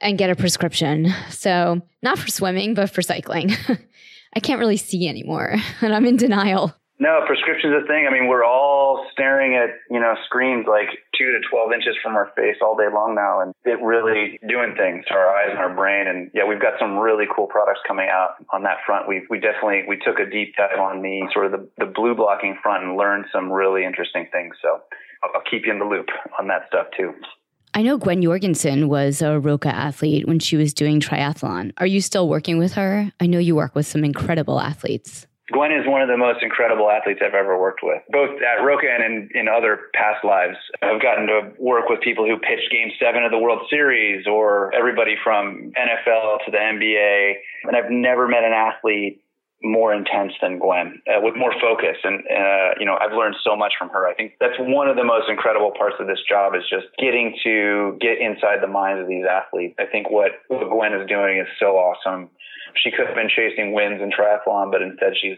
and 0.01 0.17
get 0.17 0.29
a 0.29 0.35
prescription. 0.35 1.11
So, 1.29 1.81
not 2.03 2.19
for 2.19 2.27
swimming, 2.27 2.75
but 2.75 2.91
for 2.91 3.01
cycling. 3.01 3.51
I 4.33 4.39
can't 4.39 4.59
really 4.59 4.77
see 4.77 5.07
anymore 5.07 5.55
and 5.81 5.93
I'm 5.93 6.05
in 6.05 6.17
denial. 6.17 6.75
No, 6.99 7.21
prescription's 7.27 7.75
a 7.83 7.85
thing. 7.85 8.07
I 8.09 8.11
mean, 8.11 8.27
we're 8.27 8.43
all 8.43 9.05
staring 9.11 9.53
at, 9.53 9.69
you 9.89 9.99
know, 9.99 10.15
screens 10.25 10.65
like 10.67 10.89
two 11.15 11.29
to 11.29 11.39
12 11.47 11.71
inches 11.71 11.95
from 12.01 12.15
our 12.15 12.31
face 12.35 12.57
all 12.59 12.75
day 12.75 12.89
long 12.91 13.13
now. 13.13 13.41
And 13.41 13.53
it 13.65 13.77
really 13.83 14.39
doing 14.49 14.73
things 14.75 15.05
to 15.05 15.13
our 15.13 15.29
eyes 15.29 15.49
and 15.51 15.59
our 15.59 15.73
brain. 15.75 16.07
And 16.07 16.31
yeah, 16.33 16.47
we've 16.49 16.61
got 16.61 16.73
some 16.79 16.97
really 16.97 17.25
cool 17.29 17.45
products 17.45 17.81
coming 17.87 18.07
out 18.09 18.41
on 18.51 18.63
that 18.63 18.77
front. 18.83 19.07
We, 19.07 19.27
we 19.29 19.39
definitely, 19.39 19.83
we 19.87 19.97
took 19.97 20.17
a 20.17 20.25
deep 20.25 20.55
dive 20.57 20.79
on 20.79 21.03
the 21.03 21.29
sort 21.33 21.45
of 21.45 21.51
the, 21.51 21.69
the 21.77 21.85
blue 21.85 22.15
blocking 22.15 22.57
front 22.63 22.83
and 22.83 22.97
learned 22.97 23.25
some 23.31 23.51
really 23.51 23.85
interesting 23.85 24.27
things. 24.31 24.55
So 24.61 24.81
I'll, 25.21 25.29
I'll 25.35 25.45
keep 25.49 25.67
you 25.67 25.71
in 25.71 25.77
the 25.77 25.85
loop 25.85 26.07
on 26.39 26.47
that 26.47 26.65
stuff 26.67 26.87
too. 26.97 27.13
I 27.75 27.83
know 27.83 27.99
Gwen 27.99 28.23
Jorgensen 28.23 28.89
was 28.89 29.21
a 29.21 29.39
Roka 29.39 29.69
athlete 29.69 30.27
when 30.27 30.39
she 30.39 30.57
was 30.57 30.73
doing 30.73 30.99
triathlon. 30.99 31.73
Are 31.77 31.85
you 31.85 32.01
still 32.01 32.27
working 32.27 32.57
with 32.57 32.73
her? 32.73 33.11
I 33.19 33.27
know 33.27 33.37
you 33.37 33.55
work 33.55 33.75
with 33.75 33.85
some 33.85 34.03
incredible 34.03 34.59
athletes. 34.59 35.27
Gwen 35.51 35.71
is 35.71 35.87
one 35.87 36.01
of 36.01 36.09
the 36.09 36.17
most 36.17 36.43
incredible 36.43 36.91
athletes 36.91 37.21
I've 37.23 37.33
ever 37.33 37.57
worked 37.57 37.79
with, 37.81 38.03
both 38.09 38.35
at 38.41 38.63
Roka 38.63 38.87
and 38.87 39.03
in, 39.03 39.29
in 39.33 39.47
other 39.47 39.87
past 39.93 40.25
lives. 40.25 40.57
I've 40.81 41.01
gotten 41.01 41.27
to 41.27 41.53
work 41.57 41.87
with 41.87 42.01
people 42.01 42.27
who 42.27 42.35
pitched 42.37 42.69
Game 42.69 42.91
7 42.99 43.23
of 43.23 43.31
the 43.31 43.39
World 43.39 43.61
Series 43.69 44.27
or 44.27 44.75
everybody 44.75 45.15
from 45.23 45.71
NFL 45.71 46.43
to 46.45 46.51
the 46.51 46.57
NBA. 46.57 47.35
And 47.63 47.77
I've 47.77 47.89
never 47.89 48.27
met 48.27 48.43
an 48.43 48.51
athlete 48.51 49.23
more 49.63 49.93
intense 49.93 50.33
than 50.41 50.59
Gwen, 50.59 51.01
uh, 51.07 51.19
with 51.21 51.35
more 51.35 51.53
focus. 51.59 51.97
And, 52.03 52.19
uh, 52.29 52.75
you 52.79 52.85
know, 52.85 52.97
I've 52.99 53.13
learned 53.13 53.35
so 53.43 53.55
much 53.55 53.73
from 53.79 53.89
her. 53.89 54.05
I 54.05 54.13
think 54.13 54.33
that's 54.39 54.53
one 54.59 54.87
of 54.87 54.97
the 54.97 55.03
most 55.03 55.29
incredible 55.29 55.71
parts 55.77 55.95
of 55.99 56.07
this 56.07 56.19
job 56.29 56.53
is 56.55 56.61
just 56.69 56.85
getting 56.99 57.35
to 57.43 57.97
get 57.99 58.19
inside 58.19 58.61
the 58.61 58.67
minds 58.67 59.01
of 59.01 59.07
these 59.07 59.25
athletes. 59.25 59.75
I 59.79 59.85
think 59.85 60.11
what, 60.11 60.31
what 60.49 60.69
Gwen 60.69 60.93
is 60.93 61.07
doing 61.07 61.39
is 61.39 61.47
so 61.59 61.77
awesome 61.77 62.29
she 62.75 62.91
could 62.91 63.07
have 63.07 63.15
been 63.15 63.29
chasing 63.29 63.73
wins 63.73 64.01
in 64.01 64.11
triathlon, 64.11 64.71
but 64.71 64.81
instead 64.81 65.13
she's 65.19 65.37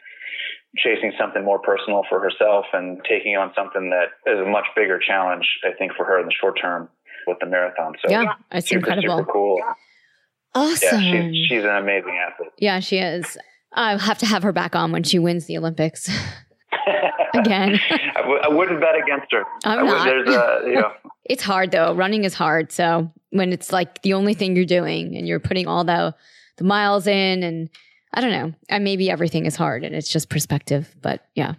chasing 0.78 1.12
something 1.20 1.44
more 1.44 1.60
personal 1.60 2.04
for 2.10 2.20
herself 2.20 2.66
and 2.74 3.00
taking 3.08 3.36
on 3.36 3.52
something 3.56 3.90
that 3.90 4.32
is 4.32 4.40
a 4.40 4.50
much 4.50 4.66
bigger 4.76 5.00
challenge, 5.00 5.46
I 5.64 5.76
think, 5.78 5.94
for 5.96 6.06
her 6.06 6.20
in 6.20 6.26
the 6.26 6.34
short 6.40 6.60
term 6.62 6.90
with 7.28 7.38
the 7.40 7.48
marathon. 7.48 7.94
So 8.04 8.12
yeah, 8.12 8.34
it's 8.52 8.70
super, 8.70 8.90
incredible. 8.90 9.18
Super 9.20 9.32
cool. 9.32 9.62
Awesome. 10.56 11.02
Yeah, 11.02 11.32
she's, 11.32 11.48
she's 11.48 11.64
an 11.64 11.76
amazing 11.76 12.18
athlete. 12.18 12.52
Yeah, 12.58 12.80
she 12.80 12.98
is. 12.98 13.38
I'll 13.74 14.00
have 14.00 14.18
to 14.20 14.26
have 14.26 14.44
her 14.44 14.52
back 14.52 14.76
on 14.76 14.92
when 14.92 15.04
she 15.04 15.20
wins 15.20 15.46
the 15.46 15.58
Olympics. 15.58 16.10
Again, 17.36 17.80
I 17.90 18.22
w- 18.22 18.40
I 18.44 18.48
wouldn't 18.50 18.82
bet 18.82 18.96
against 18.96 19.32
her. 19.32 19.44
I'm 19.64 19.86
not. 19.86 20.08
A, 20.08 20.62
you 20.66 20.82
know. 20.82 20.92
it's 21.26 21.44
hard 21.44 21.70
though. 21.70 21.94
Running 21.94 22.24
is 22.24 22.34
hard. 22.34 22.72
So 22.72 23.12
when 23.30 23.54
it's 23.54 23.72
like 23.72 24.02
the 24.02 24.14
only 24.14 24.34
thing 24.34 24.56
you're 24.56 24.66
doing 24.66 25.16
and 25.16 25.28
you're 25.28 25.40
putting 25.40 25.68
all 25.68 25.84
the 25.84 26.16
the 26.60 26.66
miles 26.66 27.07
in 27.07 27.41
and 27.41 27.70
I 28.14 28.22
don't 28.22 28.32
know. 28.32 28.53
And 28.70 28.84
maybe 28.84 29.10
everything 29.10 29.45
is 29.45 29.55
hard 29.55 29.84
and 29.84 29.95
it's 29.95 30.10
just 30.10 30.30
perspective, 30.30 30.95
but 31.01 31.26
yeah. 31.34 31.55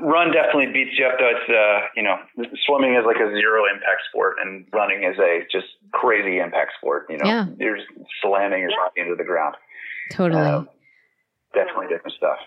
Run 0.00 0.32
definitely 0.32 0.72
beats 0.72 0.96
you 0.98 1.06
up 1.06 1.14
though. 1.18 1.30
It's 1.30 1.50
uh, 1.50 1.86
you 1.96 2.02
know, 2.02 2.16
swimming 2.66 2.94
is 2.94 3.04
like 3.04 3.16
a 3.16 3.30
zero 3.32 3.64
impact 3.72 4.02
sport 4.08 4.36
and 4.42 4.64
running 4.72 5.04
is 5.04 5.18
a 5.18 5.40
just 5.50 5.66
crazy 5.92 6.38
impact 6.38 6.72
sport. 6.78 7.06
You 7.08 7.18
know, 7.18 7.26
yeah. 7.26 7.46
you're 7.58 7.78
slamming 8.22 8.60
your 8.60 8.70
body 8.70 9.00
into 9.00 9.16
the 9.16 9.24
ground. 9.24 9.56
Totally. 10.12 10.40
Um, 10.40 10.68
definitely 11.52 11.88
different 11.88 12.16
stuff. 12.16 12.38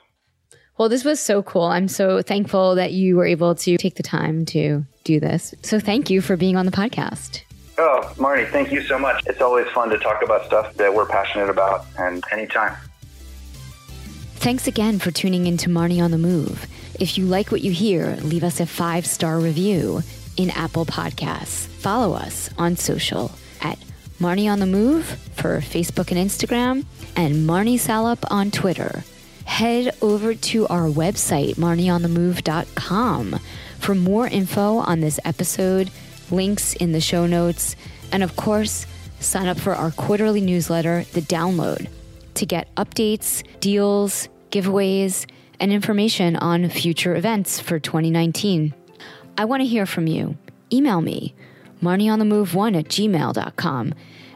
Well, 0.78 0.88
this 0.88 1.04
was 1.04 1.20
so 1.20 1.44
cool. 1.44 1.66
I'm 1.66 1.90
so 1.90 2.22
thankful 2.22 2.76
that 2.76 2.94
you 2.94 3.18
were 3.18 3.26
able 3.26 3.54
to 3.54 3.78
take 3.78 3.96
the 3.96 4.04
time 4.04 4.46
to 4.46 4.86
do 5.04 5.20
this. 5.20 5.54
So 5.62 5.80
thank 5.80 6.10
you 6.10 6.22
for 6.22 6.38
being 6.38 6.56
on 6.56 6.66
the 6.66 6.72
podcast. 6.72 7.42
Oh, 7.78 8.14
Marnie, 8.18 8.50
thank 8.52 8.72
you 8.72 8.82
so 8.84 9.00
much. 9.00 9.24
It's 9.28 9.42
always 9.42 9.68
fun 9.70 9.90
to 9.90 9.98
talk 9.98 10.22
about 10.24 10.46
stuff 10.46 10.74
that 10.76 10.94
we're 10.94 11.06
passionate 11.06 11.50
about, 11.50 11.86
and 11.98 12.24
anytime. 12.32 12.76
Thanks 14.36 14.68
again 14.68 15.00
for 15.00 15.12
tuning 15.12 15.48
in 15.48 15.58
to 15.58 15.70
Marnie 15.70 16.04
on 16.04 16.12
the 16.12 16.18
Move. 16.18 16.68
If 17.00 17.18
you 17.18 17.26
like 17.26 17.52
what 17.52 17.62
you 17.62 17.72
hear, 17.72 18.18
leave 18.22 18.44
us 18.44 18.60
a 18.60 18.66
five 18.66 19.06
star 19.06 19.40
review 19.40 20.02
in 20.38 20.50
Apple 20.52 20.86
Podcasts. 20.86 21.68
Follow 21.68 22.16
us 22.16 22.50
on 22.58 22.76
social 22.76 23.32
at 23.62 23.78
Marnie 24.20 24.52
on 24.52 24.60
the 24.60 24.66
Move 24.66 25.06
for 25.36 25.60
Facebook 25.60 26.12
and 26.12 26.30
Instagram, 26.30 26.86
and 27.16 27.48
Marnie 27.48 27.80
Salop 27.80 28.20
on 28.32 28.52
Twitter. 28.52 29.04
Head 29.46 29.96
over 30.02 30.34
to 30.34 30.68
our 30.68 30.88
website, 30.88 31.56
marnieonthemove.com, 31.56 33.40
for 33.80 33.96
more 33.96 34.28
info 34.28 34.78
on 34.78 35.00
this 35.00 35.20
episode 35.26 35.90
links 36.32 36.74
in 36.74 36.92
the 36.92 37.02
show 37.02 37.26
notes, 37.26 37.76
and 38.12 38.24
of 38.24 38.36
course, 38.36 38.86
sign 39.20 39.48
up 39.48 39.60
for 39.60 39.74
our 39.74 39.92
quarterly 39.92 40.42
newsletter, 40.42 41.06
The 41.14 41.22
Download, 41.22 41.88
to 42.36 42.46
get 42.46 42.74
updates, 42.76 43.44
deals, 43.60 44.30
giveaways, 44.50 45.26
and 45.60 45.72
information 45.72 46.36
on 46.36 46.70
future 46.70 47.16
events 47.16 47.60
for 47.60 47.80
2019. 47.80 48.74
I 49.38 49.46
want 49.46 49.62
to 49.62 49.68
hear 49.68 49.86
from 49.86 50.08
you. 50.08 50.38
Email 50.74 51.02
me, 51.02 51.36
marnieonthemove1 51.82 52.78
at 52.78 52.86
gmail.com, 52.86 53.94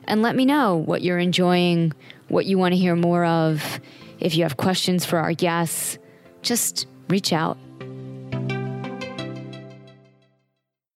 and 0.08 0.22
let 0.22 0.36
me 0.36 0.46
know 0.46 0.76
what 0.76 1.02
you're 1.02 1.20
enjoying, 1.20 1.94
what 2.28 2.46
you 2.46 2.58
want 2.58 2.74
to 2.74 2.78
hear 2.78 2.96
more 2.96 3.26
of. 3.26 3.80
If 4.20 4.36
you 4.36 4.44
have 4.44 4.58
questions 4.58 5.06
for 5.06 5.20
our 5.20 5.34
guests, 5.34 5.98
just 6.42 6.88
reach 7.10 7.34
out. 7.34 7.58